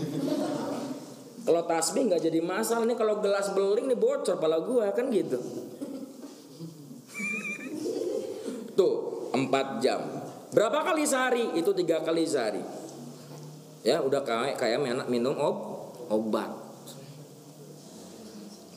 kalau 1.47 1.63
tasbih 1.63 2.11
nggak 2.11 2.27
jadi 2.27 2.43
masalah 2.43 2.83
nih 2.83 2.99
kalau 2.99 3.23
gelas 3.23 3.55
beling 3.55 3.87
nih 3.87 3.95
bocor 3.95 4.35
pala 4.35 4.59
gua 4.59 4.91
kan 4.91 5.07
gitu 5.07 5.39
tuh 8.75 9.31
empat 9.31 9.79
jam 9.79 10.27
Berapa 10.57 10.79
kali 10.81 11.03
sehari? 11.03 11.53
Itu 11.53 11.75
tiga 11.77 12.01
kali 12.01 12.23
sehari. 12.25 12.63
Ya 13.85 14.01
udah 14.01 14.25
kayak 14.25 14.57
kayak 14.57 14.81
minum 15.05 15.37
ob, 15.37 15.57
obat. 16.09 16.66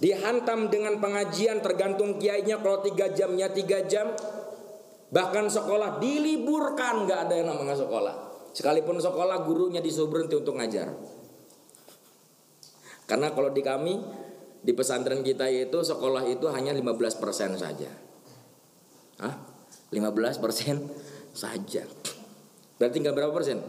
Dihantam 0.01 0.73
dengan 0.73 0.97
pengajian 0.97 1.61
tergantung 1.61 2.17
kiainya 2.17 2.57
kalau 2.65 2.81
tiga 2.81 3.13
jamnya 3.13 3.53
tiga 3.53 3.85
jam. 3.85 4.09
Bahkan 5.13 5.53
sekolah 5.53 6.01
diliburkan 6.01 7.05
nggak 7.05 7.29
ada 7.29 7.35
yang 7.37 7.53
namanya 7.53 7.77
sekolah. 7.77 8.15
Sekalipun 8.57 8.97
sekolah 8.97 9.45
gurunya 9.45 9.85
disuruh 9.85 10.09
berhenti 10.09 10.41
untuk 10.41 10.57
ngajar. 10.57 10.89
Karena 13.05 13.29
kalau 13.37 13.53
di 13.53 13.61
kami 13.61 14.01
di 14.65 14.73
pesantren 14.73 15.21
kita 15.21 15.53
itu 15.53 15.85
sekolah 15.85 16.25
itu 16.33 16.49
hanya 16.49 16.73
15% 16.73 17.61
saja. 17.61 17.91
Hah? 19.21 19.35
15% 19.93 21.37
saja. 21.37 21.85
Berarti 22.81 22.95
tinggal 22.97 23.13
berapa 23.13 23.37
persen? 23.37 23.61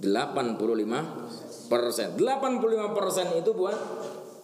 85 0.00 1.68
persen. 1.68 2.16
85 2.16 2.96
persen 2.96 3.26
itu 3.36 3.50
buat 3.52 3.76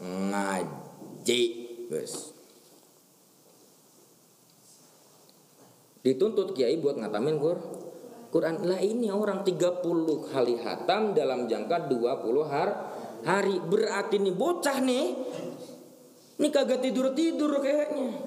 ngaji. 0.04 0.85
Guys. 1.26 2.30
Dituntut 6.06 6.54
kiai 6.54 6.78
buat 6.78 6.94
ngatamin 7.02 7.34
Qur 7.42 7.58
Quran. 8.30 8.62
Lah 8.62 8.78
ini 8.78 9.10
orang 9.10 9.42
30 9.42 9.82
kali 10.30 10.54
hatam 10.62 11.18
dalam 11.18 11.50
jangka 11.50 11.90
20 11.90 12.46
har 12.46 12.68
hari. 13.26 13.58
Berarti 13.58 14.22
nih 14.22 14.34
bocah 14.38 14.78
nih. 14.78 15.06
Ini 16.38 16.48
kagak 16.54 16.78
tidur-tidur 16.78 17.58
kayaknya. 17.58 18.22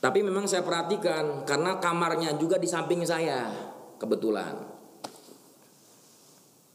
Tapi 0.00 0.24
memang 0.24 0.48
saya 0.48 0.64
perhatikan 0.64 1.44
karena 1.44 1.76
kamarnya 1.76 2.32
juga 2.40 2.56
di 2.56 2.64
samping 2.64 3.04
saya 3.04 3.52
kebetulan. 4.00 4.56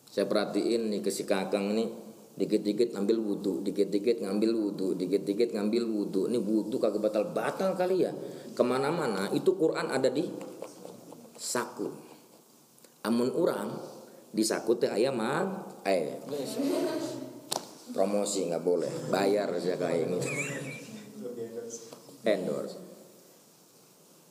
Saya 0.05 0.30
perhatiin 0.30 0.93
nih 0.93 1.01
ke 1.01 1.09
si 1.09 1.26
kakang 1.26 1.73
nih 1.73 2.05
dikit-dikit 2.36 2.91
ngambil 2.91 3.17
wudhu, 3.19 3.63
dikit-dikit 3.63 4.19
ngambil 4.19 4.51
wudhu, 4.51 4.88
dikit-dikit 4.99 5.55
ngambil 5.55 5.83
wudhu. 5.88 6.21
Ini 6.27 6.39
wudhu 6.39 6.75
kagak 6.79 6.99
batal-batal 6.99 7.79
kali 7.79 8.03
ya. 8.03 8.11
Ke 8.51 8.63
mana-mana 8.63 9.31
itu 9.31 9.55
Quran 9.55 9.88
ada 9.88 10.11
di 10.11 10.27
saku. 11.39 11.88
Amun 13.07 13.31
orang 13.31 13.71
di 14.36 14.43
saku 14.43 14.75
teh 14.75 14.91
ayam 14.91 15.15
eh 15.88 16.19
promosi 17.95 18.51
nggak 18.51 18.59
boleh 18.59 18.91
bayar 19.07 19.47
saja 19.55 19.79
kayak 19.79 20.03
ini 20.11 20.19
endorse 22.27 22.75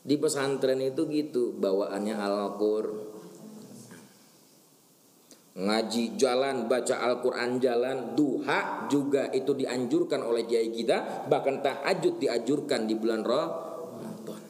di 0.05 0.21
pesantren 0.21 0.85
itu 0.85 1.09
gitu 1.09 1.57
bawaannya 1.57 2.13
Al-Qur 2.21 3.14
ngaji 5.55 6.19
jalan 6.19 6.67
baca 6.67 6.99
Al-Quran 6.99 7.63
jalan 7.63 8.19
duha 8.19 8.91
juga 8.91 9.31
itu 9.31 9.55
dianjurkan 9.55 10.19
oleh 10.27 10.43
kiai 10.51 10.75
kita 10.75 11.31
bahkan 11.31 11.63
tahajud 11.63 12.19
dianjurkan 12.19 12.91
di 12.91 12.99
bulan 12.99 13.23
Ramadan 13.23 14.43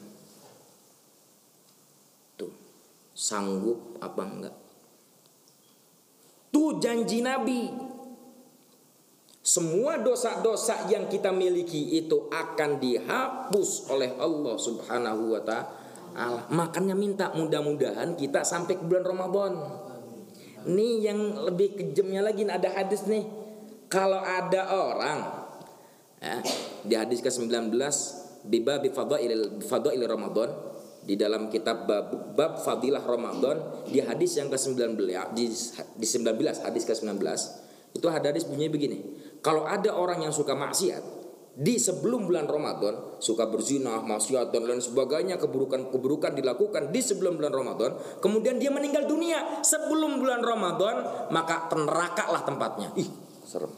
tuh 2.33 2.53
sanggup 3.13 4.01
apa 4.01 4.23
enggak 4.25 4.55
tuh 6.49 6.81
janji 6.81 7.21
Nabi 7.21 7.69
semua 9.45 10.01
dosa-dosa 10.01 10.89
yang 10.89 11.05
kita 11.05 11.29
miliki 11.29 12.01
itu 12.01 12.33
akan 12.33 12.81
dihapus 12.81 13.93
oleh 13.93 14.17
Allah 14.17 14.57
Subhanahu 14.57 15.37
wa 15.37 15.41
taala. 15.45 16.49
Makanya 16.49 16.97
minta 16.97 17.29
mudah-mudahan 17.29 18.17
kita 18.17 18.41
sampai 18.41 18.81
ke 18.81 18.83
bulan 18.89 19.05
Ramadan. 19.05 19.53
Nih 20.65 21.05
yang 21.05 21.19
lebih 21.45 21.77
kejamnya 21.77 22.25
lagi 22.25 22.41
ada 22.45 22.69
hadis 22.73 23.05
nih. 23.05 23.25
Kalau 23.85 24.17
ada 24.17 24.61
orang 24.73 25.19
ya, 26.17 26.37
di 26.81 26.95
hadis 26.97 27.21
ke-19 27.21 27.69
biba 28.45 28.81
bi 28.81 28.89
fadail 28.89 29.61
fadail 29.61 30.01
Ramadan 30.05 30.49
di 31.05 31.13
dalam 31.13 31.53
kitab 31.53 31.85
bab, 31.85 32.33
bab 32.33 32.57
fadilah 32.65 33.05
Ramadan 33.05 33.85
di 33.85 34.01
hadis 34.01 34.41
yang 34.41 34.49
ke-19 34.49 34.97
di, 35.37 35.45
di 36.01 36.07
19 36.07 36.65
hadis 36.65 36.83
ke-19 36.85 37.21
itu 37.93 38.05
hadis 38.09 38.43
bunyinya 38.49 38.73
begini 38.73 38.97
kalau 39.45 39.69
ada 39.69 39.93
orang 39.93 40.25
yang 40.25 40.33
suka 40.33 40.57
maksiat 40.57 41.14
di 41.55 41.79
sebelum 41.79 42.27
bulan 42.27 42.51
Ramadan 42.51 43.15
suka 43.23 43.47
berzina, 43.47 44.03
maksiat 44.03 44.51
dan 44.51 44.67
lain 44.67 44.83
sebagainya 44.83 45.39
keburukan-keburukan 45.39 46.35
dilakukan 46.35 46.91
di 46.91 46.99
sebelum 46.99 47.39
bulan 47.39 47.55
Ramadan, 47.55 47.91
kemudian 48.19 48.59
dia 48.59 48.67
meninggal 48.75 49.07
dunia 49.07 49.63
sebelum 49.63 50.19
bulan 50.19 50.43
Ramadan, 50.43 50.95
maka 51.31 51.71
neraka 51.71 52.27
lah 52.27 52.43
tempatnya. 52.43 52.91
Ih, 52.99 53.07
serem. 53.47 53.71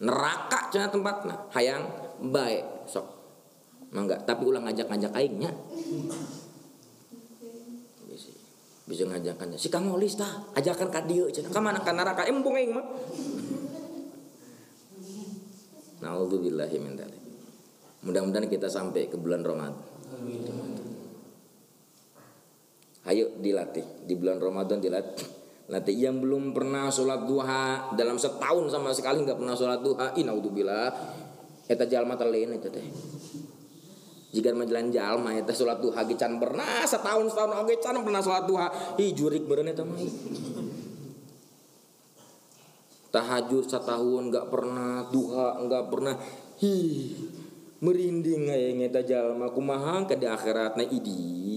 Neraka 0.00 0.72
cina 0.72 0.88
tempatnya. 0.88 1.36
Hayang 1.52 1.84
baik 2.32 2.88
sok. 2.88 3.06
Mangga, 3.92 4.18
tapi 4.24 4.42
ulang 4.48 4.64
ngajak-ngajak 4.66 5.12
aingnya. 5.14 5.52
Bisa 8.84 9.08
ngajakannya. 9.08 9.56
Si 9.56 9.72
kamu 9.72 9.96
lista, 9.96 10.44
ajakan 10.56 10.88
ka 10.92 11.00
dieu 11.08 11.28
cenah. 11.32 11.48
Ka 11.48 11.60
mana 11.60 11.80
ka 11.80 11.92
neraka? 11.92 12.28
Embung 12.28 12.56
aing 12.56 12.72
mah. 12.72 12.84
Nauzubillahi 16.04 16.76
min. 16.78 17.00
Mudah-mudahan 18.04 18.46
kita 18.52 18.68
sampai 18.68 19.08
ke 19.08 19.16
bulan 19.16 19.40
Ramadan. 19.40 19.80
Ayo 23.04 23.36
dilatih 23.40 24.04
di 24.04 24.14
bulan 24.16 24.40
Ramadan 24.40 24.80
dilatih. 24.80 25.28
Latih 25.64 25.96
yang 25.96 26.20
belum 26.20 26.52
pernah 26.52 26.92
sholat 26.92 27.24
duha 27.24 27.96
dalam 27.96 28.20
setahun 28.20 28.68
sama 28.68 28.92
sekali 28.92 29.24
nggak 29.24 29.40
pernah 29.40 29.56
sholat 29.56 29.80
duha. 29.80 30.12
Inaudzubillah. 30.20 30.88
Eta 31.64 31.88
jalma 31.88 32.20
terlain 32.20 32.52
itu 32.52 32.68
teh. 32.68 32.84
Jika 34.34 34.52
menjalan 34.52 34.92
jalma 34.92 35.32
eta 35.32 35.56
sholat 35.56 35.80
duha 35.80 36.04
gican 36.04 36.36
pernah 36.36 36.84
setahun 36.84 37.32
setahun 37.32 37.64
oge 37.64 37.80
can 37.80 37.96
pernah 38.04 38.20
sholat 38.20 38.44
duha. 38.44 38.68
Ih 39.00 39.16
jurik 39.16 39.48
beren 39.48 39.72
eta 39.72 39.88
tahajud 43.14 43.70
setahun 43.70 44.34
nggak 44.34 44.50
pernah 44.50 45.06
duha 45.14 45.62
nggak 45.62 45.84
pernah 45.86 46.14
hi 46.58 47.14
merinding 47.78 48.50
kayak 48.50 48.72
ngeta 48.82 49.00
jalma 49.06 49.54
kumaha 49.54 50.02
ke 50.10 50.18
di 50.18 50.26
akhirat 50.26 50.74
na 50.74 50.84
idi 50.84 51.54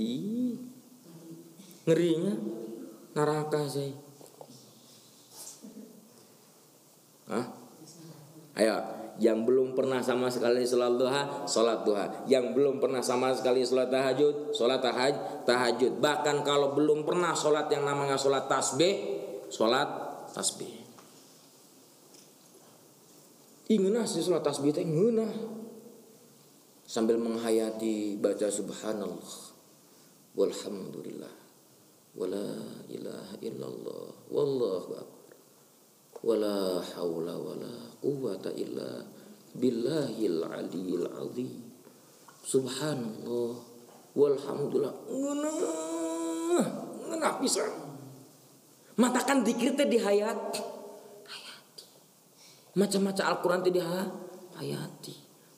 ngerinya 1.87 2.35
neraka 3.17 3.65
sih. 3.65 3.91
Hah? 7.31 7.45
Ayo, 8.57 8.77
yang 9.17 9.47
belum 9.47 9.73
pernah 9.73 10.03
sama 10.05 10.29
sekali 10.29 10.61
sholat 10.67 10.93
duha, 10.99 11.21
sholat 11.49 11.81
duha. 11.81 12.05
Yang 12.29 12.53
belum 12.53 12.77
pernah 12.77 13.01
sama 13.01 13.33
sekali 13.33 13.65
sholat 13.65 13.89
tahajud, 13.89 14.53
sholat 14.53 14.79
tahaj, 14.83 15.13
tahajud. 15.49 15.97
Bahkan 15.97 16.45
kalau 16.45 16.77
belum 16.77 17.03
pernah 17.07 17.33
sholat 17.33 17.71
yang 17.73 17.87
namanya 17.87 18.19
sholat 18.19 18.45
tasbih, 18.45 18.95
sholat 19.49 19.87
tasbih. 20.31 20.76
Ingenah 23.67 24.07
sih 24.07 24.23
sholat 24.23 24.47
tasbih 24.47 24.71
teh 24.71 24.79
ingenah. 24.79 25.27
Sambil 26.87 27.19
menghayati 27.19 28.15
baca 28.15 28.47
subhanallah. 28.47 29.35
Walhamdulillah. 30.39 31.33
Wala 32.15 32.47
ilaha 32.87 33.35
illallah. 33.43 34.07
Wallahu 34.31 34.91
akbar. 34.95 35.05
Wala 36.23 36.79
haula 36.95 37.35
wala 37.35 37.75
quwata 37.99 38.55
illa 38.55 39.03
billahil 39.51 40.47
aliyil 40.47 41.07
azim. 41.27 41.51
Subhanallah. 42.47 43.59
Walhamdulillah. 44.15 44.95
Ngeunah. 45.11 46.65
Ngeunah 47.03 47.33
pisan. 47.43 47.71
Matakan 48.95 49.43
dikir 49.43 49.75
teh 49.75 49.85
di 49.91 49.99
hayat 49.99 50.39
hayati 50.55 50.76
macam-macam 52.77 53.25
Al-Qur'an 53.25 53.59
teh 53.65 53.73
di 53.73 53.81
hayati. 53.81 55.15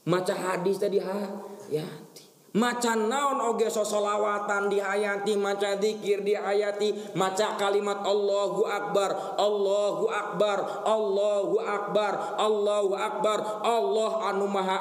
Maca 0.07 0.33
hadis 0.33 0.79
teh 0.79 0.87
di 0.87 1.03
hayati. 1.03 2.25
Maca 2.49 2.97
naon 2.97 3.53
oge 3.53 3.69
sosolawatan 3.69 4.73
dihayati 4.73 5.37
Maca 5.37 5.77
dikir 5.77 6.25
dihayati 6.25 7.13
Maca 7.13 7.53
kalimat 7.61 8.01
Allahu 8.01 8.65
Akbar 8.65 9.37
Allahu 9.37 10.09
Akbar 10.09 10.57
Allahu 10.81 11.61
Akbar 11.61 12.13
Allahu 12.41 12.97
Akbar 12.97 13.37
Allah 13.61 14.11
anu 14.33 14.49
maha 14.49 14.77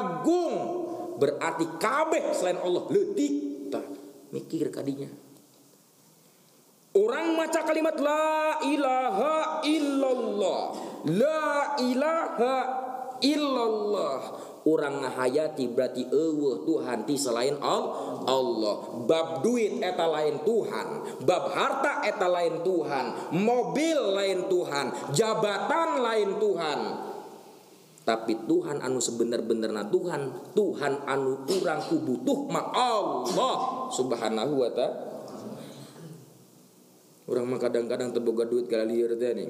agung. 0.00 0.54
Berarti 1.20 1.68
kabeh 1.76 2.32
selain 2.32 2.56
Allah. 2.64 2.88
Letik 2.88 3.68
Mikir 4.32 4.72
kadinya 4.72 5.29
Orang 6.90 7.38
maca 7.38 7.62
kalimat 7.62 7.94
La 8.02 8.58
ilaha 8.66 9.62
illallah. 9.62 10.62
La 11.06 11.78
ilaha 11.78 12.56
illallah. 13.22 14.18
Orang 14.66 15.00
ngahayati 15.06 15.70
berarti 15.70 16.10
eueuh 16.10 16.66
Tuhan 16.66 17.06
ti 17.06 17.14
selain 17.14 17.54
Allah. 17.62 19.06
Bab 19.06 19.46
duit 19.46 19.78
eta 19.78 20.02
lain 20.10 20.42
Tuhan. 20.42 20.86
Bab 21.22 21.54
harta 21.54 22.02
eta 22.02 22.26
lain 22.26 22.66
Tuhan. 22.66 23.38
Mobil 23.38 23.98
lain 24.10 24.50
Tuhan. 24.50 25.14
Jabatan 25.14 26.02
lain 26.02 26.42
Tuhan. 26.42 26.80
Tapi 28.02 28.34
Tuhan 28.50 28.82
anu 28.82 28.98
sebenar-benarna 28.98 29.86
Tuhan 29.86 30.50
Tuhan 30.58 31.06
anu 31.06 31.46
kurang 31.46 31.86
kubutuh 31.86 32.50
mah 32.50 32.74
Allah. 32.74 33.86
Subhanahu 33.94 34.66
wa 34.66 34.70
ta'ala 34.74 35.09
orang 37.30 37.46
mah 37.46 37.60
kadang-kadang 37.62 38.10
teboga 38.10 38.42
duit 38.42 38.66
kali 38.66 38.98
lieur 38.98 39.14
teh 39.14 39.30
nih 39.30 39.48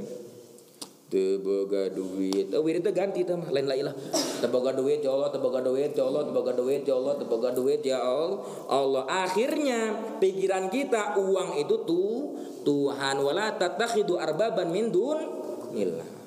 teboga 1.10 1.90
duit. 1.90 2.54
Oh 2.54 2.62
itu 2.70 2.90
ganti 2.94 3.26
tuh 3.26 3.42
lain 3.50 3.66
lain 3.66 3.90
lah. 3.90 3.94
Teboga 4.38 4.70
duit 4.70 5.02
ya 5.02 5.10
Allah 5.10 5.28
teboga 5.34 5.58
duit 5.58 5.90
ya 5.92 6.06
Allah 6.06 6.22
teboga 6.22 6.54
duit 6.54 6.86
ya 6.86 6.94
Allah 6.94 7.14
teboga 7.18 7.50
duit 7.50 7.82
ya 7.82 7.98
Allah. 7.98 8.38
Allah. 8.70 9.02
Akhirnya 9.10 9.90
pikiran 10.22 10.70
kita 10.70 11.18
uang 11.18 11.58
itu 11.58 11.74
tuh 11.82 12.38
Tuhan. 12.62 13.18
Wala 13.20 13.58
tatakhidu 13.58 14.16
arbaban 14.16 14.70
min 14.70 14.94
dunillah. 14.94 16.22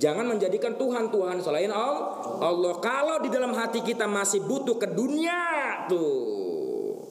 Jangan 0.00 0.34
menjadikan 0.34 0.80
Tuhan 0.80 1.12
Tuhan 1.12 1.36
selain 1.44 1.68
Allah 1.68 2.40
Allah. 2.40 2.72
Kalau 2.80 3.20
di 3.20 3.28
dalam 3.28 3.52
hati 3.52 3.84
kita 3.84 4.08
masih 4.08 4.42
butuh 4.48 4.80
ke 4.80 4.88
dunia 4.96 5.84
tuh. 5.92 7.04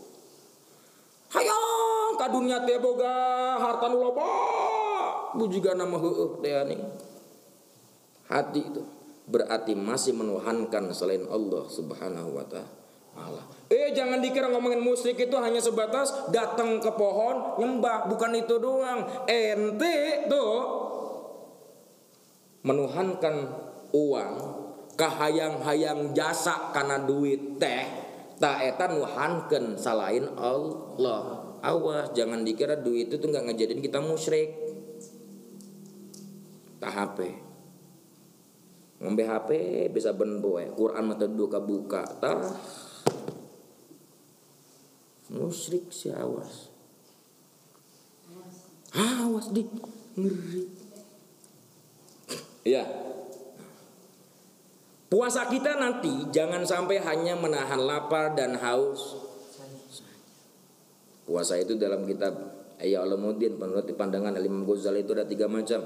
Hayang 1.32 1.91
ka 2.22 2.30
dunia 2.30 2.62
teh 2.62 2.78
boga 2.78 3.10
harta 3.58 3.90
nu 3.90 3.98
loba 3.98 4.30
bujiga 5.34 5.74
nama 5.74 5.98
heueuh 5.98 6.38
teh 6.38 6.54
nih 6.70 6.82
hati 8.30 8.62
itu 8.62 8.86
berarti 9.26 9.74
masih 9.74 10.14
menuhankan 10.14 10.94
selain 10.94 11.24
Allah 11.32 11.64
Subhanahu 11.72 12.36
wa 12.36 12.46
taala. 12.46 13.44
Eh 13.72 13.96
jangan 13.96 14.20
dikira 14.20 14.52
ngomongin 14.52 14.84
musik 14.84 15.16
itu 15.16 15.36
hanya 15.40 15.64
sebatas 15.64 16.12
datang 16.36 16.84
ke 16.84 16.92
pohon 16.92 17.56
nyembah, 17.56 18.12
bukan 18.12 18.36
itu 18.36 18.60
doang. 18.60 19.08
Ente 19.32 20.28
tuh 20.28 20.56
menuhankan 22.68 23.36
uang, 23.96 24.36
kahayang-hayang 25.00 26.12
jasa 26.12 26.76
karena 26.76 27.00
duit 27.00 27.56
teh, 27.56 27.88
tak 28.36 28.68
eta 28.68 28.92
nuhankan 28.92 29.80
selain 29.80 30.28
Allah. 30.36 31.41
Awas 31.62 32.10
jangan 32.18 32.42
dikira 32.42 32.74
duit 32.74 33.10
itu 33.10 33.22
tuh 33.22 33.30
nggak 33.30 33.54
ngejadiin 33.54 33.82
kita 33.86 34.02
musyrik. 34.02 34.50
Tak 36.82 36.92
HP 36.92 37.20
ngombe 39.02 39.26
HP 39.26 39.50
bisa 39.90 40.14
benboe 40.14 40.70
Quran 40.78 41.10
mata 41.10 41.26
duka 41.26 41.58
buka 41.58 42.06
tah. 42.22 42.42
Musyrik 45.32 45.90
si 45.90 46.10
awas. 46.14 46.70
Awas 48.94 49.50
di 49.54 49.66
ngeri. 50.18 50.66
Ya 52.62 52.86
puasa 55.12 55.44
kita 55.52 55.76
nanti 55.76 56.32
jangan 56.32 56.64
sampai 56.64 57.04
hanya 57.04 57.36
menahan 57.36 57.84
lapar 57.84 58.32
dan 58.32 58.56
haus 58.56 59.31
puasa 61.32 61.56
itu 61.56 61.80
dalam 61.80 62.04
kitab 62.04 62.36
Ayah 62.84 63.08
Alamuddin 63.08 63.56
menurut 63.56 63.88
pandangan 63.96 64.36
Imam 64.36 64.68
Ghazali 64.68 65.08
itu 65.08 65.16
ada 65.16 65.24
tiga 65.24 65.48
macam 65.48 65.80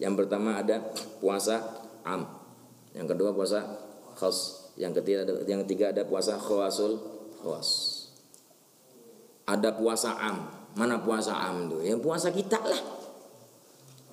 yang 0.00 0.16
pertama 0.16 0.56
ada 0.56 0.80
puasa 1.20 1.84
am 2.08 2.24
yang 2.96 3.04
kedua 3.04 3.36
puasa 3.36 3.60
khos. 4.16 4.72
Yang 4.80 5.04
ketiga 5.04 5.28
ada 5.28 5.32
yang 5.44 5.60
ketiga 5.68 5.92
ada 5.92 6.02
puasa 6.08 6.40
khawasul 6.40 6.96
khawas. 7.44 7.68
Ada 9.46 9.76
puasa 9.76 10.16
am. 10.16 10.48
Mana 10.76 11.00
puasa 11.00 11.36
am 11.36 11.68
tuh? 11.68 11.84
Yang 11.84 12.00
puasa 12.00 12.28
kita 12.32 12.58
lah. 12.60 12.82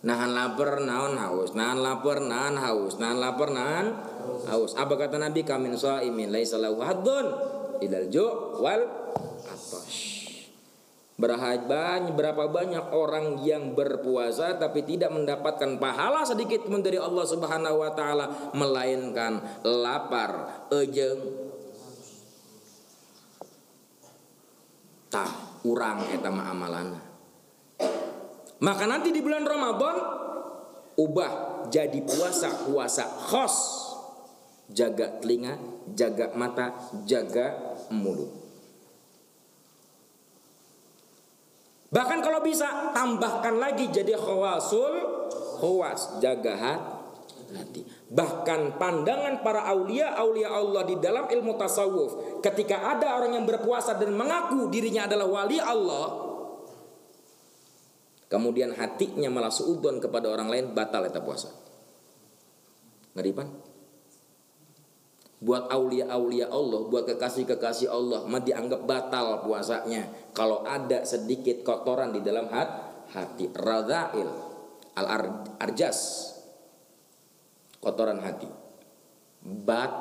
Nahan 0.03 0.36
lapar, 0.36 0.84
nahan 0.84 1.15
haus, 1.15 1.55
nahan 1.55 1.79
lapar, 1.79 2.19
nahan 2.19 2.59
haus, 2.59 2.99
nahan 2.99 3.23
lapar, 3.23 3.55
nahan 3.55 3.88
haus. 4.51 4.75
Apa 4.75 4.99
kata 4.99 5.15
Nabi? 5.15 5.47
Kamin 5.47 5.79
imin 5.79 6.27
laisa 6.27 6.59
lahu 6.59 6.84
haddun 6.84 7.31
ilal 7.79 8.11
ju' 8.11 8.59
wal 8.59 8.84
atash. 9.47 10.12
Berapa 11.14 12.49
banyak 12.49 12.89
orang 12.89 13.45
yang 13.45 13.78
berpuasa 13.78 14.57
tapi 14.57 14.82
tidak 14.82 15.14
mendapatkan 15.14 15.78
pahala 15.78 16.26
sedikit 16.26 16.66
pun 16.66 16.82
dari 16.82 16.97
Allah 16.97 17.22
Subhanahu 17.22 17.86
wa 17.86 17.91
taala 17.93 18.51
melainkan 18.57 19.38
lapar, 19.61 20.66
ejeng 20.74 21.22
tah 25.14 25.61
urang 25.70 26.01
eta 26.09 26.34
mah 26.34 26.49
amalan. 26.49 26.97
Maka 28.66 28.89
nanti 28.89 29.14
di 29.14 29.22
bulan 29.22 29.45
Ramadan 29.45 29.97
ubah 30.97 31.32
jadi 31.70 32.01
puasa 32.01 32.49
puasa 32.66 33.05
khos. 33.30 33.57
Jaga 34.74 35.22
telinga, 35.22 35.59
jaga 35.93 36.34
mata, 36.34 36.74
jaga 37.05 37.78
mulut. 37.93 38.42
Bahkan 41.93 42.19
kalau 42.25 42.41
bisa 42.41 42.89
tambahkan 42.89 43.61
lagi 43.61 43.85
jadi 43.93 44.17
khawasul 44.17 44.93
khawas 45.61 46.17
jaga 46.17 46.57
hati. 47.53 47.85
Bahkan 48.09 48.81
pandangan 48.81 49.45
para 49.45 49.69
aulia 49.69 50.17
aulia 50.17 50.49
Allah 50.49 50.89
di 50.89 50.97
dalam 50.97 51.29
ilmu 51.29 51.53
tasawuf 51.53 52.41
ketika 52.41 52.97
ada 52.97 53.13
orang 53.13 53.37
yang 53.37 53.45
berpuasa 53.45 53.93
dan 53.93 54.09
mengaku 54.17 54.73
dirinya 54.73 55.05
adalah 55.05 55.29
wali 55.29 55.61
Allah 55.61 56.33
kemudian 58.25 58.73
hatinya 58.73 59.29
malah 59.29 59.53
suudon 59.53 60.01
kepada 60.01 60.33
orang 60.33 60.49
lain 60.49 60.65
batal 60.73 61.05
itu 61.05 61.21
puasa. 61.21 61.53
Ngeriban? 63.13 63.45
Buat 65.43 65.67
aulia-aulia 65.67 66.47
Allah, 66.47 66.87
buat 66.87 67.03
kekasih-kekasih 67.03 67.91
Allah, 67.91 68.23
mah 68.23 68.39
dianggap 68.39 68.87
batal 68.87 69.43
puasanya. 69.43 70.07
Kalau 70.31 70.63
ada 70.63 71.03
sedikit 71.03 71.67
kotoran 71.67 72.15
di 72.15 72.23
dalam 72.23 72.47
hati. 72.47 73.51
Radhail 73.51 74.29
al 74.95 75.05
arjas. 75.59 76.31
Kotoran 77.83 78.23
hati. 78.23 78.47
Bat 79.43 79.91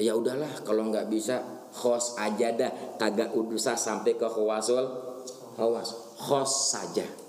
ya 0.00 0.16
udahlah 0.16 0.64
kalau 0.64 0.88
nggak 0.88 1.12
bisa 1.12 1.44
khos 1.76 2.16
aja 2.16 2.56
dah. 2.56 2.72
Kagak 2.96 3.36
usah 3.36 3.76
sampai 3.76 4.16
ke 4.16 4.24
khawasul 4.24 4.88
khawas. 5.60 5.92
Khos 6.16 6.72
saja 6.72 7.27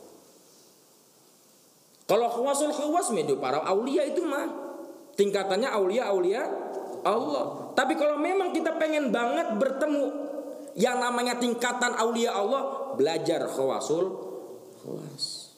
kalau 2.10 2.26
khawasul 2.26 2.74
khawas 2.74 3.14
medio 3.14 3.38
para 3.38 3.62
aulia 3.62 4.02
itu 4.02 4.26
mah. 4.26 4.50
Tingkatannya 5.14 5.70
aulia 5.70 6.10
aulia 6.10 6.42
Allah. 7.06 7.70
Tapi 7.78 7.94
kalau 7.94 8.18
memang 8.18 8.50
kita 8.50 8.82
pengen 8.82 9.14
banget 9.14 9.54
bertemu 9.62 10.10
yang 10.74 10.98
namanya 10.98 11.38
tingkatan 11.38 11.94
aulia 12.02 12.34
Allah 12.34 12.96
belajar 12.98 13.46
khawasul 13.46 14.10
khawas. 14.82 15.54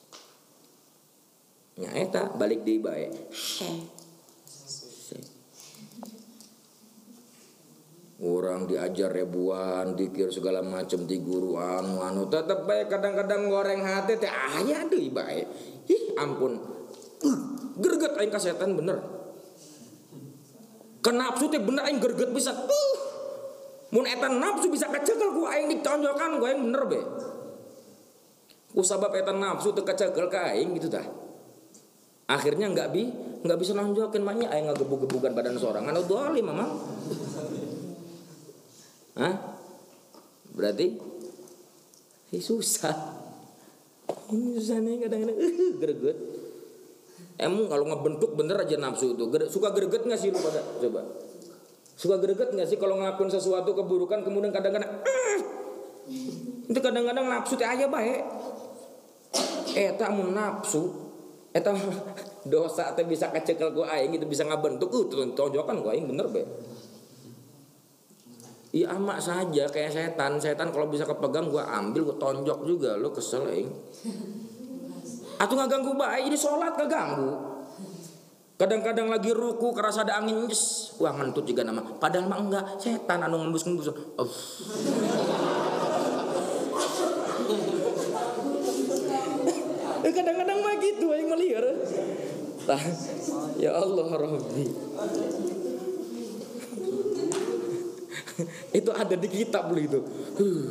Nyata 1.79 2.35
balik 2.35 2.67
di 2.67 2.83
baik 2.83 3.11
orang 8.21 8.69
diajar 8.69 9.09
ribuan 9.09 9.97
dikir 9.97 10.29
segala 10.29 10.61
macam 10.61 11.09
di 11.09 11.17
guru 11.25 11.57
anu 11.57 12.05
anu 12.05 12.29
tetep 12.29 12.69
baik 12.69 12.93
kadang-kadang 12.93 13.49
goreng 13.49 13.81
hati 13.81 14.21
teh 14.21 14.29
ayah 14.29 14.85
deh 14.85 15.09
baik 15.09 15.45
ih 15.91 16.15
ampun. 16.15 16.55
Uh, 17.21 17.37
gerget 17.83 18.15
aing 18.15 18.31
kasetan 18.31 18.79
bener. 18.79 19.03
Kenapsu 21.03 21.51
teh 21.51 21.59
bener 21.59 21.83
aing 21.83 21.99
gerget 21.99 22.31
bisa. 22.31 22.55
Uh 22.55 22.93
mun 23.91 24.07
eta 24.07 24.31
nafsu 24.31 24.71
bisa 24.71 24.87
kecekel 24.87 25.35
ku 25.35 25.43
aing 25.43 25.67
ditonjokan 25.67 26.39
ku 26.39 26.47
aing 26.47 26.63
bener 26.71 26.83
be. 26.87 26.99
Ku 28.71 28.79
sabab 28.87 29.11
eta 29.11 29.35
nafsu 29.35 29.75
teu 29.75 29.83
kecekel 29.83 30.31
ka 30.31 30.55
aing 30.55 30.71
gitu 30.79 30.87
dah 30.87 31.03
akhirnya 32.31 32.71
nggak 32.71 32.87
bi 32.95 33.03
nggak 33.43 33.59
bisa 33.59 33.75
nonjokin 33.75 34.23
maknya 34.23 34.47
aing 34.55 34.71
ngagebug-gebugan 34.71 35.35
badan 35.35 35.59
seorang 35.59 35.91
anu 35.91 36.07
doalim 36.07 36.47
memang 36.47 36.69
Hah? 39.11 39.35
Berarti 40.55 40.87
eh, 42.31 42.39
susah. 42.39 43.20
Nih 44.31 44.95
kadang-kadang 45.03 45.37
uh, 45.37 45.71
greget. 45.79 46.17
Emang 47.41 47.65
kalau 47.65 47.85
ngebentuk 47.89 48.37
bener 48.37 48.61
aja 48.61 48.77
nafsu 48.77 49.17
itu. 49.17 49.23
Suka 49.49 49.73
greget 49.73 50.05
nggak 50.05 50.19
sih 50.19 50.29
lu 50.29 50.39
pada? 50.39 50.61
Coba. 50.77 51.01
Suka 51.97 52.15
greget 52.21 52.53
nggak 52.53 52.67
sih 52.69 52.77
kalau 52.77 52.97
ngelakuin 53.01 53.29
sesuatu 53.29 53.73
keburukan 53.73 54.21
kemudian 54.21 54.53
kadang-kadang 54.53 55.01
uh, 55.01 55.39
itu 56.71 56.79
kadang-kadang 56.79 57.25
nafsu 57.27 57.53
teh 57.59 57.67
aja 57.67 57.85
baik. 57.87 58.23
Eh 59.75 59.95
tak 59.95 60.09
mau 60.13 60.27
nafsu. 60.27 61.11
Eh 61.51 61.61
dosa 62.51 62.95
teh 62.95 63.05
bisa 63.05 63.29
kecekel 63.29 63.75
ku 63.75 63.83
aing 63.85 64.15
itu 64.17 64.25
bisa 64.25 64.47
ngabentuk 64.47 64.89
uh 64.89 65.05
tonjokan 65.35 65.83
ku 65.83 65.89
aing 65.91 66.07
bener 66.09 66.25
be. 66.31 66.41
Iya 68.71 68.95
amak 68.95 69.19
saja 69.19 69.67
kayak 69.67 69.91
setan. 69.91 70.39
Setan 70.39 70.71
kalau 70.71 70.87
bisa 70.87 71.03
kepegang 71.03 71.51
gua 71.51 71.67
ambil 71.75 72.07
gua 72.07 72.17
tonjok 72.17 72.59
juga 72.63 72.95
lo 72.95 73.11
kesel 73.11 73.43
ing. 73.51 73.67
Atau 75.35 75.59
nggak 75.59 75.69
ganggu 75.69 75.91
baik 75.99 76.31
ini 76.31 76.37
sholat 76.39 76.79
nggak 76.79 76.87
ganggu. 76.87 77.31
Kadang-kadang 78.55 79.09
lagi 79.09 79.33
ruku 79.33 79.73
kerasa 79.73 80.05
ada 80.05 80.21
angin 80.21 80.45
yes, 80.45 80.93
wah 81.01 81.11
ngentut 81.11 81.43
juga 81.43 81.65
nama. 81.67 81.81
Padahal 81.81 82.29
mah 82.29 82.39
enggak 82.39 82.63
setan 82.79 83.25
anu 83.25 83.43
ngembus-ngembus. 83.43 83.91
Oh. 84.19 84.29
Eh, 90.01 90.09
kadang-kadang 90.09 90.65
mah 90.65 90.81
gitu 90.81 91.13
yang 91.13 91.29
melihat. 91.29 91.77
Ya 93.61 93.77
Allah 93.77 94.09
Rabbi. 94.17 94.65
itu 98.79 98.89
ada 98.91 99.15
di 99.15 99.27
kitab 99.27 99.71
loh 99.71 99.81
itu. 99.81 99.99
Huh. 100.39 100.69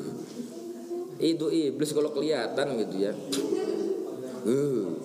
Itu 1.20 1.46
iblis 1.52 1.92
kalau 1.92 2.10
kelihatan 2.12 2.66
gitu 2.80 2.94
ya. 2.96 3.12
Uh. 4.48 4.96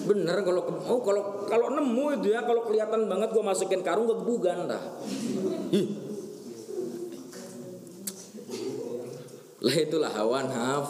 Bener 0.00 0.40
kalau 0.40 0.62
oh 0.64 1.00
kalau 1.04 1.44
kalau 1.44 1.68
nemu 1.76 2.04
itu 2.20 2.32
ya 2.32 2.40
kalau 2.40 2.64
kelihatan 2.64 3.04
banget 3.04 3.36
gue 3.36 3.44
masukin 3.44 3.84
karung 3.84 4.08
gue 4.08 4.16
bugan 4.16 4.64
dah. 4.64 4.84
Lah 9.60 9.76
itulah 9.76 10.08
hawan 10.08 10.48
haf. 10.48 10.88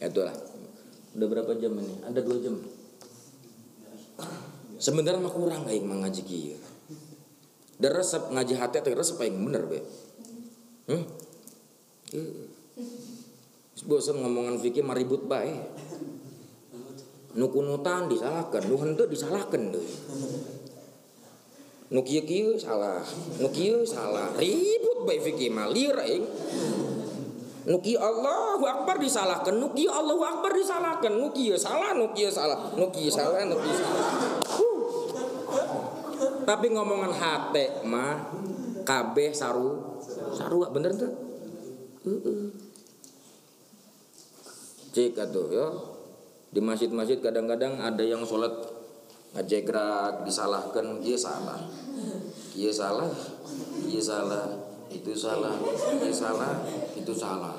Itulah. 0.00 0.32
Udah 1.12 1.26
berapa 1.28 1.52
jam 1.60 1.76
ini? 1.76 1.94
Ada 2.06 2.24
dua 2.24 2.38
jam. 2.40 2.56
Sebenarnya 4.80 5.20
mah 5.20 5.34
kurang 5.34 5.68
kayak 5.68 5.84
mengaji 5.84 6.22
kieu. 6.24 6.69
Dan 7.80 7.90
resep 7.96 8.28
ngaji 8.28 8.54
hati 8.60 8.76
atau 8.84 8.92
resep 8.92 9.16
yang 9.24 9.40
bener 9.40 9.64
be. 9.64 9.80
Hmm? 10.92 11.04
Bosan 13.80 14.20
ngomongan 14.20 14.60
fikih 14.60 14.84
maribut 14.84 15.24
bae. 15.24 15.56
Nukunutan 17.30 18.10
disalahkan, 18.10 18.60
nu 18.68 18.76
henteu 18.76 19.08
disalahkan 19.08 19.72
deh. 19.72 19.88
Nu 21.90 22.04
kieu 22.04 22.22
kieu 22.22 22.54
salah, 22.60 23.02
nu 23.40 23.48
kieu 23.48 23.82
salah. 23.88 24.36
Ribut 24.36 25.08
bae 25.08 25.18
fikih 25.24 25.48
mah 25.48 25.72
lieur 25.72 25.96
aing. 25.96 26.26
Nuki 27.60 27.92
Allahu 27.92 28.64
Akbar 28.64 28.96
disalahkan, 28.96 29.52
nuki 29.60 29.84
Allahu 29.84 30.24
Akbar 30.24 30.56
disalahkan, 30.56 31.12
nuki 31.12 31.52
salah, 31.60 31.92
nuki 31.92 32.24
salah, 32.32 32.72
nuki 32.72 33.12
salah, 33.12 33.44
nuki 33.44 33.70
salah. 33.76 34.04
Uh. 34.56 34.69
Tapi 36.50 36.66
ngomongan 36.74 37.14
hati 37.14 37.86
mah 37.86 38.26
kabeh 38.82 39.30
saru 39.30 40.02
saru 40.34 40.66
bener 40.74 40.90
tuh. 40.98 41.14
Uh 42.02 42.10
-uh. 42.10 42.42
Cek. 44.90 45.14
Di 46.50 46.58
masjid-masjid 46.58 47.22
kadang-kadang 47.22 47.78
ada 47.78 48.02
yang 48.02 48.26
sholat 48.26 48.50
ngajegrak 49.38 50.26
disalahkan 50.26 50.98
dia 50.98 51.14
salah. 51.14 51.62
Dia 52.50 52.74
salah, 52.74 53.06
dia 53.86 54.02
salah, 54.02 54.50
itu 54.90 55.14
salah, 55.14 55.54
dia 56.02 56.10
salah, 56.10 56.58
itu 56.98 57.14
salah. 57.14 57.54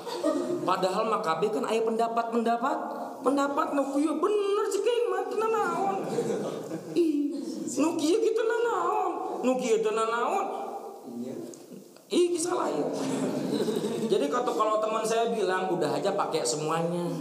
Padahal 0.68 1.08
makabe 1.08 1.48
kan 1.48 1.64
ayah 1.72 1.80
pendapat-pendapat, 1.88 2.78
pendapat 3.24 3.66
nukieu 3.72 4.20
bener 4.20 4.66
sih 4.68 4.84
mah 5.08 5.24
kita 5.32 5.46
naon, 5.48 5.96
nukieu 9.42 9.82
teu 9.82 9.94
naon. 9.94 10.46
Ih, 12.12 12.36
salah 12.36 12.68
ya. 12.68 12.84
Jadi 14.12 14.28
kalau 14.28 14.52
kalau 14.52 14.76
teman 14.76 15.00
saya 15.00 15.32
bilang 15.32 15.72
udah 15.72 15.96
aja 15.96 16.12
pakai 16.12 16.44
semuanya. 16.44 17.08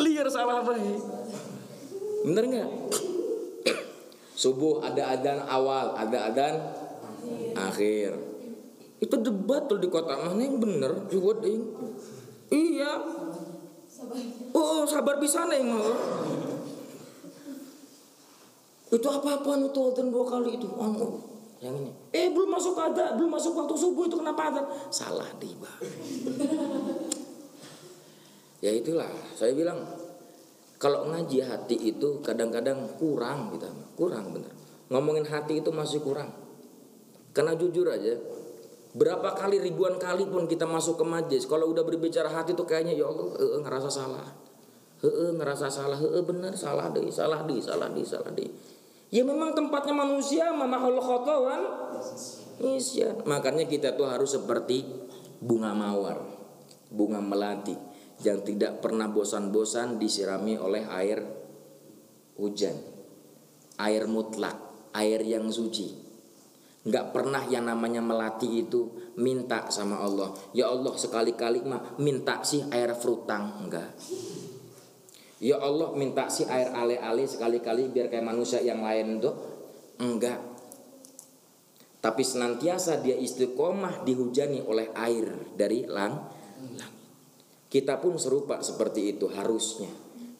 Liar 0.00 0.24
salah 0.26 0.66
baik. 0.66 0.98
Bener 2.26 2.44
nggak? 2.50 2.70
Subuh 4.40 4.82
ada 4.82 5.14
adan 5.14 5.46
awal, 5.46 5.94
ada 5.94 6.18
adan 6.32 6.54
akhir. 7.54 8.18
Itu 8.98 9.14
debat 9.22 9.70
tuh 9.70 9.78
di 9.78 9.86
kota 9.86 10.18
mana 10.18 10.42
yang 10.42 10.58
bener. 10.58 11.06
Iya. 12.50 12.92
Oh 14.56 14.82
sabar 14.88 15.20
bisa 15.20 15.44
mau. 15.46 15.84
Itu 18.90 19.06
apa-apaan 19.06 19.70
itu 19.70 19.78
adan 19.78 20.10
dua 20.10 20.24
kali 20.26 20.58
itu. 20.58 20.66
Oh, 20.66 21.22
yang 21.62 21.76
ini. 21.78 21.92
Eh 22.10 22.32
belum 22.32 22.56
masuk 22.56 22.74
ada, 22.74 23.14
belum 23.14 23.30
masuk 23.30 23.54
waktu 23.54 23.76
subuh 23.76 24.08
itu 24.08 24.16
kenapa 24.18 24.50
ada? 24.50 24.62
Salah 24.90 25.28
tiba. 25.38 25.70
ya 28.64 28.74
itulah, 28.74 29.12
saya 29.38 29.54
bilang 29.54 29.78
kalau 30.80 31.12
ngaji 31.12 31.44
hati 31.44 31.76
itu 31.92 32.24
kadang-kadang 32.24 32.96
kurang 32.96 33.52
kita, 33.52 33.68
kurang 33.94 34.32
bener. 34.32 34.50
Ngomongin 34.88 35.28
hati 35.28 35.60
itu 35.60 35.70
masih 35.70 36.00
kurang. 36.00 36.32
Karena 37.30 37.54
jujur 37.54 37.86
aja, 37.86 38.16
berapa 38.90 39.38
kali 39.38 39.62
ribuan 39.62 39.96
kali 40.02 40.26
pun 40.26 40.50
kita 40.50 40.66
masuk 40.66 40.98
ke 40.98 41.04
majlis, 41.06 41.46
kalau 41.46 41.70
udah 41.70 41.86
berbicara 41.86 42.26
hati 42.26 42.58
itu 42.58 42.64
kayaknya 42.66 42.98
ya 42.98 43.06
Allah, 43.06 43.26
e, 43.38 43.44
ngerasa 43.62 43.88
salah. 43.90 44.28
Heeh, 45.00 45.32
ngerasa 45.32 45.72
salah, 45.72 45.96
heeh 45.96 46.20
bener, 46.26 46.52
salah 46.58 46.92
deh, 46.92 47.08
salah 47.08 47.40
deh, 47.46 47.56
salah 47.62 47.88
deh, 47.88 48.04
salah 48.04 48.30
deh. 48.34 48.50
Ya 49.10 49.26
memang 49.26 49.56
tempatnya 49.56 49.94
manusia, 49.96 50.52
mamahul 50.54 51.00
khotawan. 51.02 51.62
Isyan. 52.60 53.24
Makanya 53.24 53.64
kita 53.64 53.96
tuh 53.96 54.06
harus 54.06 54.36
seperti 54.36 54.84
bunga 55.40 55.72
mawar, 55.72 56.20
bunga 56.92 57.18
melati 57.18 57.74
yang 58.20 58.44
tidak 58.44 58.84
pernah 58.84 59.08
bosan-bosan 59.08 59.96
disirami 59.96 60.60
oleh 60.60 60.84
air 60.92 61.24
hujan. 62.36 62.76
Air 63.80 64.04
mutlak, 64.04 64.60
air 64.92 65.24
yang 65.24 65.48
suci. 65.48 66.09
Nggak 66.80 67.12
pernah 67.12 67.44
yang 67.44 67.68
namanya 67.68 68.00
melatih 68.00 68.64
itu 68.64 69.12
minta 69.20 69.68
sama 69.68 70.00
Allah. 70.00 70.32
Ya 70.56 70.72
Allah 70.72 70.96
sekali-kali 70.96 71.60
mah 71.60 72.00
minta 72.00 72.40
sih 72.40 72.64
air 72.72 72.96
frutang. 72.96 73.68
Enggak. 73.68 73.92
Ya 75.44 75.60
Allah 75.60 75.92
minta 75.92 76.32
sih 76.32 76.48
air 76.48 76.72
ale-ale 76.72 77.28
sekali-kali 77.28 77.92
biar 77.92 78.08
kayak 78.08 78.24
manusia 78.24 78.64
yang 78.64 78.80
lain 78.80 79.20
tuh. 79.20 79.36
Enggak. 80.00 80.40
Tapi 82.00 82.22
senantiasa 82.24 83.04
dia 83.04 83.12
istiqomah 83.12 84.00
dihujani 84.08 84.64
oleh 84.64 84.88
air 84.96 85.52
dari 85.52 85.84
lang 85.84 86.16
Kita 87.70 88.02
pun 88.02 88.18
serupa 88.18 88.64
seperti 88.64 89.14
itu 89.14 89.30
harusnya. 89.30 89.86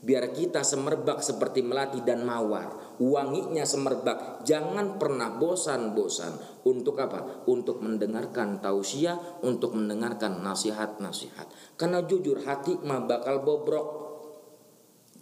Biar 0.03 0.35
kita 0.35 0.67
semerbak 0.67 1.23
seperti 1.23 1.63
melati 1.63 2.03
dan 2.03 2.27
mawar 2.27 2.90
Wanginya 3.01 3.65
semerbak. 3.65 4.45
Jangan 4.45 5.01
pernah 5.01 5.33
bosan-bosan. 5.41 6.63
Untuk 6.69 7.01
apa? 7.01 7.49
Untuk 7.49 7.81
mendengarkan 7.81 8.61
tausiah 8.61 9.17
Untuk 9.41 9.73
mendengarkan 9.73 10.45
nasihat-nasihat. 10.45 11.49
Karena 11.81 12.05
jujur 12.05 12.45
hati 12.45 12.77
mah 12.85 13.09
bakal 13.09 13.41
bobrok. 13.41 13.89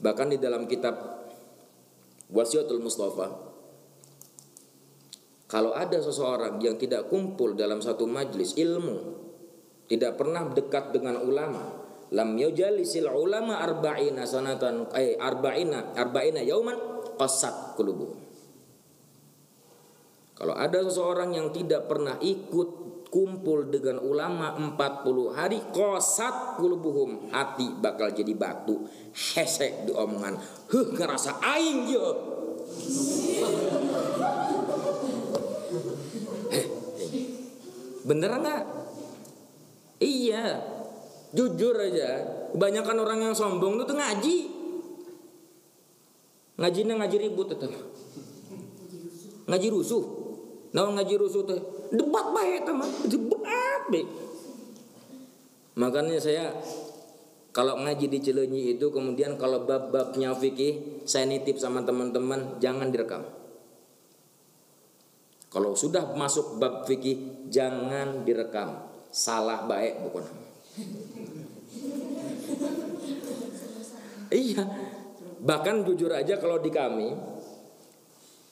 Bahkan 0.02 0.34
di 0.34 0.38
dalam 0.42 0.66
kitab 0.66 0.98
Wasiatul 2.34 2.82
Mustafa 2.82 3.30
Kalau 5.46 5.72
ada 5.74 5.98
seseorang 6.02 6.58
yang 6.60 6.78
tidak 6.78 7.06
kumpul 7.10 7.54
dalam 7.54 7.82
satu 7.82 8.06
majlis 8.06 8.54
ilmu 8.58 8.96
Tidak 9.90 10.14
pernah 10.14 10.46
dekat 10.50 10.94
dengan 10.94 11.18
ulama 11.18 11.88
lam 12.08 12.40
yujalisil 12.40 13.04
ulama 13.04 13.60
arba'ina 13.60 14.24
sanatan 14.24 14.88
ay 14.96 15.20
arba'ina 15.20 15.92
arba'ina 15.92 16.40
yauman 16.40 16.97
qasat 17.18 17.74
kulubu 17.74 18.14
kalau 20.38 20.54
ada 20.54 20.78
seseorang 20.86 21.34
yang 21.34 21.50
tidak 21.50 21.90
pernah 21.90 22.14
ikut 22.22 22.86
kumpul 23.10 23.66
dengan 23.66 23.98
ulama 23.98 24.54
40 24.54 25.34
hari 25.34 25.58
qasat 25.74 26.54
kulubuhum 26.62 27.34
hati 27.34 27.74
bakal 27.74 28.14
jadi 28.14 28.30
batu. 28.38 28.86
Hesek 29.10 29.90
di 29.90 29.92
omongan. 29.96 30.38
Huh 30.70 30.94
ngerasa 30.94 31.42
aing 31.42 31.90
yo 31.90 32.06
bener 38.06 38.30
nggak? 38.38 38.64
Iya 39.98 40.78
Jujur 41.28 41.76
aja, 41.76 42.24
kebanyakan 42.56 43.04
orang 43.04 43.20
yang 43.20 43.34
sombong 43.36 43.76
itu 43.76 43.92
ngaji. 43.92 44.36
Ngajinya 46.58 46.98
ngaji 46.98 47.16
ribut 47.22 47.54
itu. 47.54 47.66
Ngaji 49.46 49.68
rusuh. 49.70 50.04
Nah 50.74 50.90
ngaji 50.90 51.14
rusuh 51.16 51.46
tuh 51.46 51.58
debat 51.94 52.34
baik 52.34 52.66
teman, 52.66 52.90
debat 53.08 53.82
baik. 53.88 54.08
Makanya 55.78 56.18
saya 56.18 56.50
kalau 57.54 57.78
ngaji 57.80 58.10
di 58.10 58.18
Cileunyi 58.20 58.76
itu 58.76 58.90
kemudian 58.90 59.38
kalau 59.40 59.64
bab-babnya 59.64 60.34
fikih 60.36 61.02
saya 61.08 61.24
nitip 61.24 61.56
sama 61.56 61.86
teman-teman 61.86 62.58
jangan 62.60 62.90
direkam. 62.90 63.22
Kalau 65.48 65.72
sudah 65.72 66.12
masuk 66.12 66.60
bab 66.60 66.84
fikih 66.84 67.48
jangan 67.48 68.26
direkam. 68.26 68.84
Salah 69.08 69.64
baik 69.64 70.04
pokoknya. 70.04 70.34
Iya. 74.28 74.64
Bahkan 75.38 75.86
jujur 75.86 76.10
aja 76.10 76.38
kalau 76.42 76.58
di 76.58 76.70
kami 76.70 77.14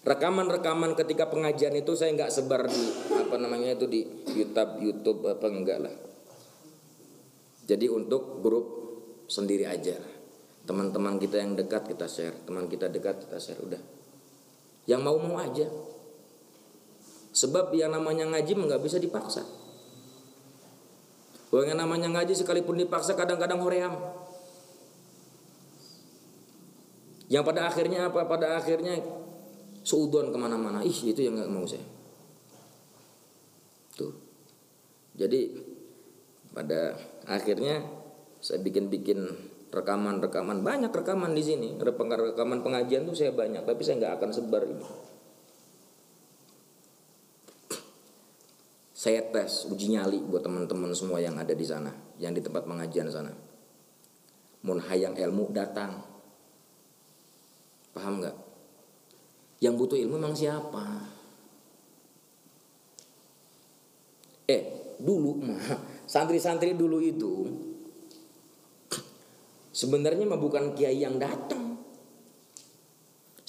rekaman-rekaman 0.07 0.95
ketika 0.95 1.27
pengajian 1.27 1.75
itu 1.75 1.99
saya 1.99 2.15
nggak 2.15 2.31
sebar 2.31 2.71
di 2.71 2.85
apa 3.11 3.35
namanya 3.43 3.75
itu 3.75 3.91
di 3.91 4.07
YouTube 4.39 4.79
YouTube 4.79 5.21
apa 5.27 5.47
enggak 5.51 5.79
lah. 5.83 5.95
Jadi 7.67 7.91
untuk 7.91 8.39
grup 8.39 8.67
sendiri 9.27 9.67
aja. 9.67 9.99
Teman-teman 10.67 11.19
kita 11.23 11.39
yang 11.39 11.55
dekat 11.55 11.87
kita 11.87 12.11
share, 12.11 12.35
teman 12.43 12.67
kita 12.67 12.91
dekat 12.91 13.23
kita 13.27 13.39
share 13.39 13.63
udah. 13.63 13.83
Yang 14.87 15.01
mau 15.03 15.19
mau 15.19 15.39
aja. 15.39 15.67
Sebab 17.35 17.75
yang 17.75 17.95
namanya 17.95 18.27
ngaji 18.31 18.55
nggak 18.55 18.83
bisa 18.83 18.99
dipaksa. 19.03 19.47
Yang 21.55 21.79
namanya 21.79 22.11
ngaji 22.19 22.35
sekalipun 22.35 22.79
dipaksa 22.79 23.15
kadang-kadang 23.15 23.63
hoream. 23.63 23.95
Yang 27.27 27.45
pada 27.47 27.61
akhirnya 27.67 28.01
apa? 28.11 28.23
Pada 28.27 28.59
akhirnya 28.59 29.03
seudon 29.83 30.31
ke 30.31 30.39
mana-mana. 30.39 30.83
Ih 30.83 30.95
itu 30.95 31.21
yang 31.23 31.39
nggak 31.39 31.51
mau 31.51 31.67
saya. 31.67 31.87
Tuh. 33.99 34.15
Jadi 35.19 35.55
pada 36.55 36.95
akhirnya 37.27 37.83
saya 38.39 38.63
bikin-bikin 38.63 39.27
rekaman-rekaman 39.75 40.63
banyak 40.63 40.93
rekaman 40.95 41.35
di 41.35 41.43
sini. 41.43 41.69
Rekaman 41.79 42.63
pengajian 42.63 43.05
tuh 43.05 43.17
saya 43.19 43.35
banyak, 43.35 43.67
tapi 43.67 43.83
saya 43.83 43.99
nggak 44.01 44.15
akan 44.23 44.31
sebar 44.31 44.63
ini. 44.65 44.87
Saya 48.97 49.23
tes 49.29 49.69
uji 49.71 49.93
nyali 49.93 50.19
buat 50.25 50.43
teman-teman 50.43 50.91
semua 50.97 51.21
yang 51.21 51.37
ada 51.39 51.53
di 51.53 51.63
sana, 51.63 51.93
yang 52.19 52.33
di 52.35 52.43
tempat 52.43 52.65
pengajian 52.65 53.07
sana. 53.07 53.31
Mun 54.67 54.83
hayang 54.83 55.15
ilmu 55.15 55.53
datang, 55.55 56.03
Paham 57.97 58.21
nggak? 58.21 58.37
Yang 59.65 59.75
butuh 59.81 59.97
ilmu 59.97 60.21
memang 60.21 60.37
siapa? 60.37 60.85
Eh, 64.45 64.63
dulu 65.01 65.41
santri-santri 66.13 66.77
dulu 66.77 67.01
itu 67.01 67.49
sebenarnya 69.73 70.29
mah 70.29 70.37
bukan 70.37 70.77
kiai 70.77 71.01
yang 71.01 71.17
datang. 71.17 71.81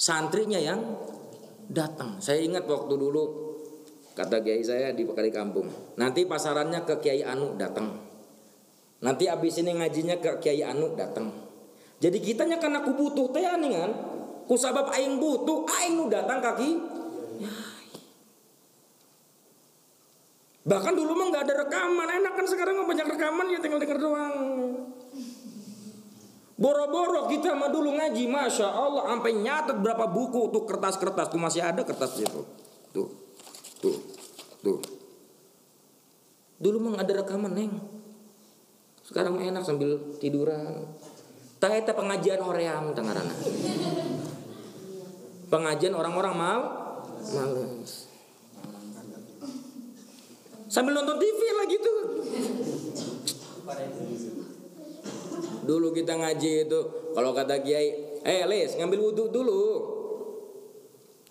Santrinya 0.00 0.56
yang 0.56 0.80
datang. 1.68 2.16
Saya 2.24 2.40
ingat 2.40 2.64
waktu 2.64 2.96
dulu 2.96 3.22
kata 4.16 4.40
kiai 4.40 4.64
saya 4.64 4.96
di 4.96 5.04
Pekali 5.04 5.28
Kampung. 5.28 5.68
Nanti 6.00 6.24
pasarannya 6.24 6.88
ke 6.88 7.04
Kiai 7.04 7.20
Anu 7.20 7.54
datang. 7.60 8.00
Nanti 9.04 9.30
abis 9.30 9.60
ini 9.60 9.76
ngajinya 9.76 10.16
ke 10.18 10.40
Kiai 10.40 10.64
Anu 10.64 10.96
datang. 10.96 11.30
Jadi 11.98 12.18
kitanya 12.22 12.62
karena 12.62 12.80
aku 12.82 12.94
butuh 12.94 13.30
teh 13.34 13.42
kan 13.42 13.58
kusabab 14.48 14.88
aing 14.96 15.20
butuh 15.20 15.68
aing 15.68 16.00
nu 16.00 16.08
datang 16.08 16.40
kaki 16.40 16.80
bahkan 20.64 20.96
dulu 20.96 21.12
mah 21.12 21.26
nggak 21.28 21.44
ada 21.44 21.54
rekaman 21.68 22.08
enak 22.08 22.32
kan 22.32 22.46
sekarang 22.48 22.80
mah 22.80 22.86
banyak 22.88 23.06
rekaman 23.12 23.46
ya 23.52 23.60
tinggal 23.60 23.78
denger 23.78 24.00
doang 24.00 24.36
Boro-boro 26.58 27.30
kita 27.30 27.54
mah 27.54 27.70
dulu 27.70 27.94
ngaji, 27.94 28.26
masya 28.26 28.66
Allah, 28.66 29.14
sampai 29.14 29.30
nyatet 29.30 29.78
berapa 29.78 30.10
buku 30.10 30.50
tuh 30.50 30.66
kertas-kertas 30.66 31.30
tuh 31.30 31.38
masih 31.38 31.62
ada 31.62 31.86
kertas 31.86 32.18
itu, 32.18 32.42
tuh, 32.90 33.06
tuh, 33.78 33.94
tuh. 34.58 34.82
Dulu 36.58 36.82
mah 36.82 36.98
ada 36.98 37.22
rekaman 37.22 37.54
neng, 37.54 37.78
sekarang 39.06 39.38
enak 39.38 39.62
sambil 39.62 40.18
tiduran. 40.18 40.82
Tak 41.62 41.94
pengajian 41.94 42.42
hoream 42.42 42.90
tangarana 42.90 43.34
pengajian 45.48 45.96
orang-orang 45.96 46.34
mal 46.36 46.60
males. 47.32 48.06
Sambil 50.68 50.92
nonton 50.92 51.16
TV 51.16 51.40
lagi 51.56 51.76
tuh. 51.80 51.98
Dulu 55.64 55.88
kita 55.92 56.16
ngaji 56.16 56.68
itu 56.68 56.80
kalau 57.12 57.32
kata 57.36 57.60
kiai 57.60 58.20
eh 58.24 58.44
les 58.44 58.76
ngambil 58.76 59.12
wudhu 59.12 59.24
dulu. 59.32 59.64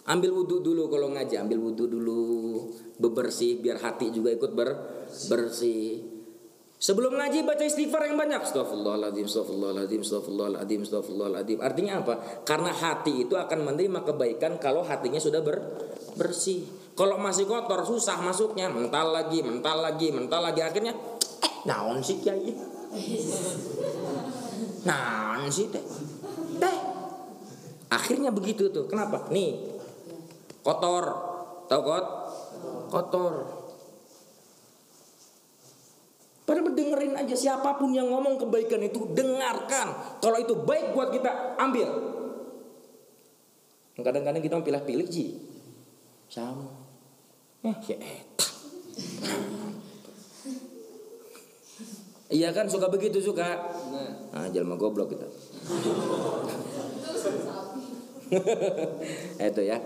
Ambil 0.07 0.31
wudhu 0.33 0.63
dulu 0.63 0.89
kalau 0.89 1.13
ngaji 1.13 1.37
ambil 1.37 1.69
wudhu 1.69 1.85
dulu. 1.85 2.21
Bebersih 2.97 3.61
biar 3.61 3.77
hati 3.77 4.09
juga 4.09 4.33
ikut 4.33 4.51
ber 4.57 4.69
bersih 5.29 6.16
Sebelum 6.77 7.17
ngaji 7.17 7.41
baca 7.41 7.65
istighfar 7.65 8.05
yang 8.05 8.21
banyak. 8.21 8.37
Astagfirullahaladzim, 8.37 9.25
astagfirullahaladzim, 9.25 10.05
astagfirullahaladzim, 10.05 10.79
astagfirullahaladzim. 10.85 11.57
Artinya 11.57 12.05
apa? 12.05 12.13
Karena 12.45 12.69
hati 12.69 13.25
itu 13.25 13.33
akan 13.33 13.65
menerima 13.65 14.05
kebaikan 14.05 14.61
kalau 14.61 14.85
hatinya 14.85 15.17
sudah 15.17 15.41
ber 15.41 15.57
bersih. 16.13 16.69
Kalau 16.93 17.17
masih 17.17 17.49
kotor 17.49 17.81
susah 17.81 18.21
masuknya, 18.21 18.69
mental 18.69 19.09
lagi, 19.09 19.41
mental 19.41 19.81
lagi, 19.81 20.13
mental 20.13 20.45
lagi 20.45 20.61
akhirnya 20.61 20.93
eh 21.41 21.53
naon 21.65 22.01
sih 22.01 22.17
kiai? 22.21 22.49
Naon 24.87 25.51
sih 25.51 25.67
teh? 25.67 25.83
Teh. 26.61 26.77
Akhirnya 27.91 28.31
begitu 28.31 28.71
tuh. 28.71 28.87
Kenapa? 28.87 29.27
Nih. 29.33 29.75
Kotor. 30.63 31.05
Tahu 31.67 31.81
kot? 31.83 32.05
Kotor 32.87 33.56
Padahal 36.47 36.71
dengerin 36.71 37.19
aja 37.19 37.35
siapa 37.35 37.75
pun 37.75 37.91
yang 37.91 38.07
ngomong 38.07 38.39
kebaikan 38.39 38.79
itu 38.79 39.03
dengarkan. 39.11 40.15
Kalau 40.23 40.39
itu 40.39 40.55
baik 40.63 40.95
buat 40.95 41.11
kita 41.11 41.59
ambil. 41.59 41.91
Kadang-kadang 43.99 44.39
kita 44.39 44.63
pilih-pilih 44.63 45.07
sih. 45.11 45.43
Sama. 46.31 46.71
Eh, 47.67 47.75
ya. 47.83 47.99
Iya 52.27 52.51
kan 52.55 52.71
suka 52.71 52.87
begitu 52.87 53.19
suka. 53.19 53.67
Nah, 54.31 54.47
jalma 54.47 54.79
goblok 54.79 55.11
kita. 55.15 55.27
itu 59.51 59.61
ya. 59.67 59.83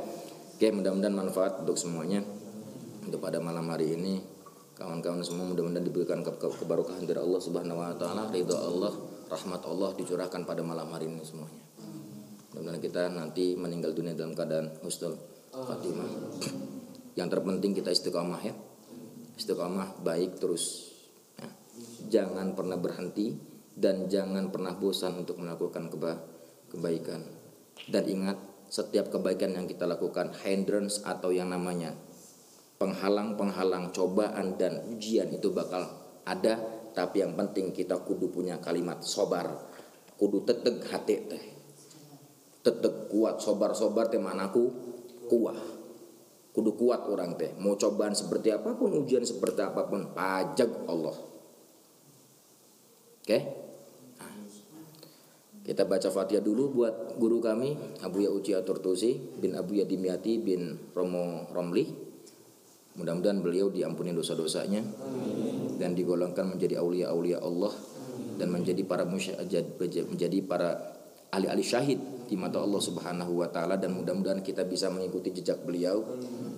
Oke, 0.61 0.69
mudah-mudahan 0.69 1.13
manfaat 1.13 1.65
untuk 1.65 1.73
semuanya. 1.73 2.21
Untuk 3.01 3.17
pada 3.17 3.41
malam 3.41 3.65
hari 3.65 3.97
ini 3.97 4.21
kawan-kawan 4.81 5.21
semua 5.21 5.45
mudah-mudahan 5.45 5.85
diberikan 5.85 6.25
ke 6.25 6.33
ke 6.41 6.49
keberkahan 6.49 7.05
dari 7.05 7.21
Allah 7.21 7.37
Subhanahu 7.37 7.77
wa 7.77 7.93
taala, 7.93 8.33
ridha 8.33 8.57
Allah, 8.57 8.89
rahmat 9.29 9.61
Allah 9.69 9.93
dicurahkan 9.93 10.41
pada 10.41 10.65
malam 10.65 10.89
hari 10.89 11.05
ini 11.05 11.21
semuanya. 11.21 11.61
Mudah-mudahan 12.49 12.81
kita 12.81 13.13
nanti 13.13 13.53
meninggal 13.53 13.93
dunia 13.93 14.17
dalam 14.17 14.33
keadaan 14.33 14.73
husnul 14.81 15.13
khatimah. 15.53 16.09
Yang 17.13 17.29
terpenting 17.37 17.77
kita 17.77 17.93
istiqomah 17.93 18.41
ya. 18.41 18.57
Istiqomah 19.37 20.01
baik 20.01 20.41
terus. 20.41 20.89
Ya. 21.37 21.49
Jangan 22.09 22.57
pernah 22.57 22.81
berhenti 22.81 23.37
dan 23.77 24.09
jangan 24.09 24.49
pernah 24.49 24.73
bosan 24.73 25.21
untuk 25.21 25.37
melakukan 25.37 25.93
keba 25.93 26.17
kebaikan. 26.73 27.21
Dan 27.85 28.03
ingat 28.09 28.37
setiap 28.71 29.13
kebaikan 29.13 29.53
yang 29.53 29.69
kita 29.69 29.85
lakukan 29.85 30.33
hindrance 30.41 31.03
atau 31.05 31.29
yang 31.29 31.51
namanya 31.53 31.93
penghalang-penghalang 32.81 33.93
cobaan 33.93 34.57
dan 34.57 34.81
ujian 34.89 35.29
itu 35.29 35.53
bakal 35.53 35.85
ada. 36.25 36.57
Tapi 36.91 37.21
yang 37.21 37.37
penting 37.37 37.69
kita 37.69 38.01
kudu 38.01 38.33
punya 38.33 38.57
kalimat 38.57 39.05
sobar. 39.05 39.53
Kudu 40.17 40.41
teteg 40.41 40.81
hati 40.89 41.15
teh. 41.29 41.43
Teteg 42.65 43.05
kuat 43.13 43.37
sobar-sobar 43.37 44.09
teh 44.09 44.17
manaku 44.17 44.73
kuah. 45.29 45.61
Kudu 46.51 46.73
kuat 46.73 47.05
orang 47.05 47.37
teh. 47.37 47.53
Mau 47.61 47.77
cobaan 47.77 48.17
seperti 48.17 48.49
apa 48.49 48.73
pun 48.73 48.97
ujian 48.97 49.23
seperti 49.23 49.61
apa 49.61 49.85
pun 49.85 50.11
pajak 50.17 50.89
Allah. 50.89 51.15
Oke? 53.21 53.29
Okay? 53.29 53.41
Kita 55.61 55.85
baca 55.85 56.09
Fatihah 56.09 56.41
dulu 56.41 56.73
buat 56.73 57.15
guru 57.21 57.37
kami 57.37 58.01
Abu 58.01 58.25
Uci 58.25 58.57
Aturtusi 58.57 59.13
bin 59.37 59.53
Abu 59.53 59.77
Dimyati 59.77 60.41
bin 60.41 60.89
Romo 60.91 61.45
Romli. 61.53 62.10
Mudah-mudahan 62.91 63.39
beliau 63.39 63.71
diampuni 63.71 64.11
dosa-dosanya 64.11 64.83
dan 65.79 65.95
digolongkan 65.95 66.43
menjadi 66.43 66.83
aulia-aulia 66.83 67.39
Allah 67.39 67.71
dan 68.35 68.51
menjadi 68.51 68.83
para 68.83 69.07
musyajad 69.07 69.79
menjadi 70.11 70.43
para 70.43 70.99
ahli-ahli 71.31 71.63
syahid 71.63 71.99
di 72.27 72.35
mata 72.35 72.59
Allah 72.59 72.83
Subhanahu 72.83 73.39
wa 73.39 73.47
taala. 73.47 73.79
Dan 73.79 73.95
mudah-mudahan 73.95 74.43
kita 74.43 74.67
bisa 74.67 74.91
mengikuti 74.91 75.31
jejak 75.31 75.63
beliau 75.63 76.03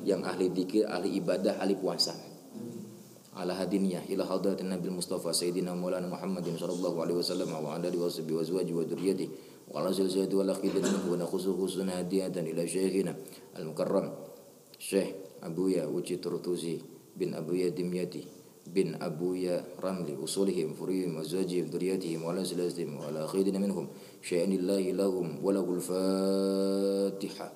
yang 0.02 0.26
ahli 0.26 0.50
dzikir, 0.50 0.90
ahli 0.90 1.22
ibadah, 1.22 1.62
ahli 1.62 1.78
puasa. 1.78 2.18
Ala 3.34 3.58
hadiniyah 3.58 4.06
ila 4.14 4.30
hadratin 4.30 4.70
nabil 4.70 4.94
mustafa 4.94 5.34
sayyidina 5.34 5.74
maulana 5.74 6.06
muhammadin 6.06 6.54
sallallahu 6.54 7.02
alaihi 7.02 7.18
wasallam 7.18 7.50
wa 7.50 7.74
ala 7.74 7.90
alihi 7.90 7.98
wa 7.98 8.10
sahbihi 8.10 8.36
wa 8.38 8.42
azwajihi 8.46 8.78
wa 8.78 8.86
dhurriyyatihi 8.86 9.30
wa 9.74 9.82
ala 9.82 9.90
zilzalati 9.90 10.36
wal 10.38 10.54
aqidati 10.54 11.10
wa 11.10 11.18
nakhusu 11.18 11.58
khusuna 11.58 12.06
ila 12.06 12.62
syekhina 12.62 13.18
al 13.58 13.66
mukarram 13.66 14.14
syekh 14.78 15.23
أبويا 15.44 15.86
وجد 15.86 16.28
رتوزي 16.28 16.78
بن 17.18 17.34
أبويا 17.34 17.70
دميتي 17.70 18.24
بن 18.68 18.96
أبويا 18.96 19.66
رملي 19.84 20.16
وصولهم 20.24 20.74
فريهم 20.74 21.18
أزواجهم 21.18 21.66
ذرياتهم 21.66 22.24
وعلى 22.24 22.46
سلاسلهم 22.46 22.98
وعلى 22.98 23.28
خيرنا 23.28 23.60
منهم 23.60 23.88
شأن 24.22 24.52
الله 24.52 24.92
لهم 24.92 25.28
وله 25.44 25.68
الفاتحة 25.74 27.48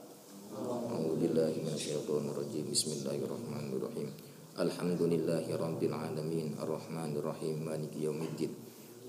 أعوذ 0.57 1.15
بالله 1.21 1.53
من 1.63 1.73
الشيطان 1.75 2.23
الرجيم 2.33 2.65
بسم 2.71 2.89
الله 2.99 3.17
الرحمن 3.25 3.65
الرحيم 3.77 4.09
الحمد 4.59 5.01
لله 5.01 5.45
رب 5.55 5.81
العالمين 5.83 6.47
الرحمن 6.59 7.11
الرحيم 7.17 7.55
مالك 7.65 7.93
يوم 8.01 8.19
الدين 8.21 8.51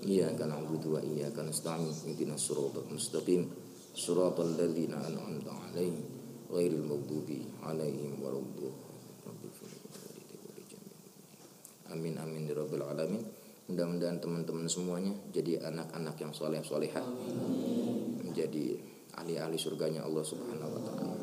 إياك 0.05 0.39
نعبد 0.41 0.83
وإياك 0.85 1.37
نستعين 1.39 1.91
اهدنا 2.07 2.33
الصراط 2.39 2.75
المستقيم 2.87 3.43
صراط 3.95 4.37
الذين 4.39 4.93
أنعمت 4.93 5.47
عليهم 5.47 6.18
ghairil 6.49 6.85
maghdubi 6.85 7.45
'alaihim 7.61 8.19
waladdallin 8.19 8.89
Amin 11.89 12.13
amin 12.21 12.45
ya 12.45 12.53
alamin. 12.53 13.25
Mudah-mudahan 13.65 14.21
teman-teman 14.21 14.69
semuanya 14.69 15.13
jadi 15.33 15.61
anak-anak 15.61 16.17
yang 16.21 16.33
soleh 16.33 16.61
solehah, 16.61 17.05
menjadi 18.21 18.77
ahli-ahli 19.17 19.57
surganya 19.57 20.05
Allah 20.05 20.21
Subhanahu 20.21 20.69
wa 20.69 20.81
taala. 20.85 21.17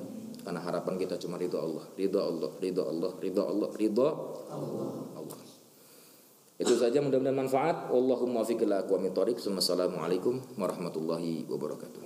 Karena 0.46 0.62
harapan 0.62 0.94
kita 0.98 1.18
cuma 1.22 1.38
ridho 1.38 1.58
Allah, 1.58 1.86
ridho 1.98 2.22
Allah, 2.22 2.50
ridho 2.62 2.82
Allah, 2.86 3.12
ridho 3.18 3.42
Allah, 3.46 3.70
ridho 3.74 4.08
Allah. 4.46 5.38
Itu 6.56 6.72
saja 6.72 7.04
mudah-mudahan 7.04 7.36
manfaat. 7.36 7.92
Allahumma 7.92 8.40
fiqh 8.40 8.64
ila 8.64 8.80
aqwamit 8.80 9.12
thoriq. 9.12 9.36
Wassalamualaikum 9.36 10.40
warahmatullahi 10.56 11.44
wabarakatuh. 11.50 12.00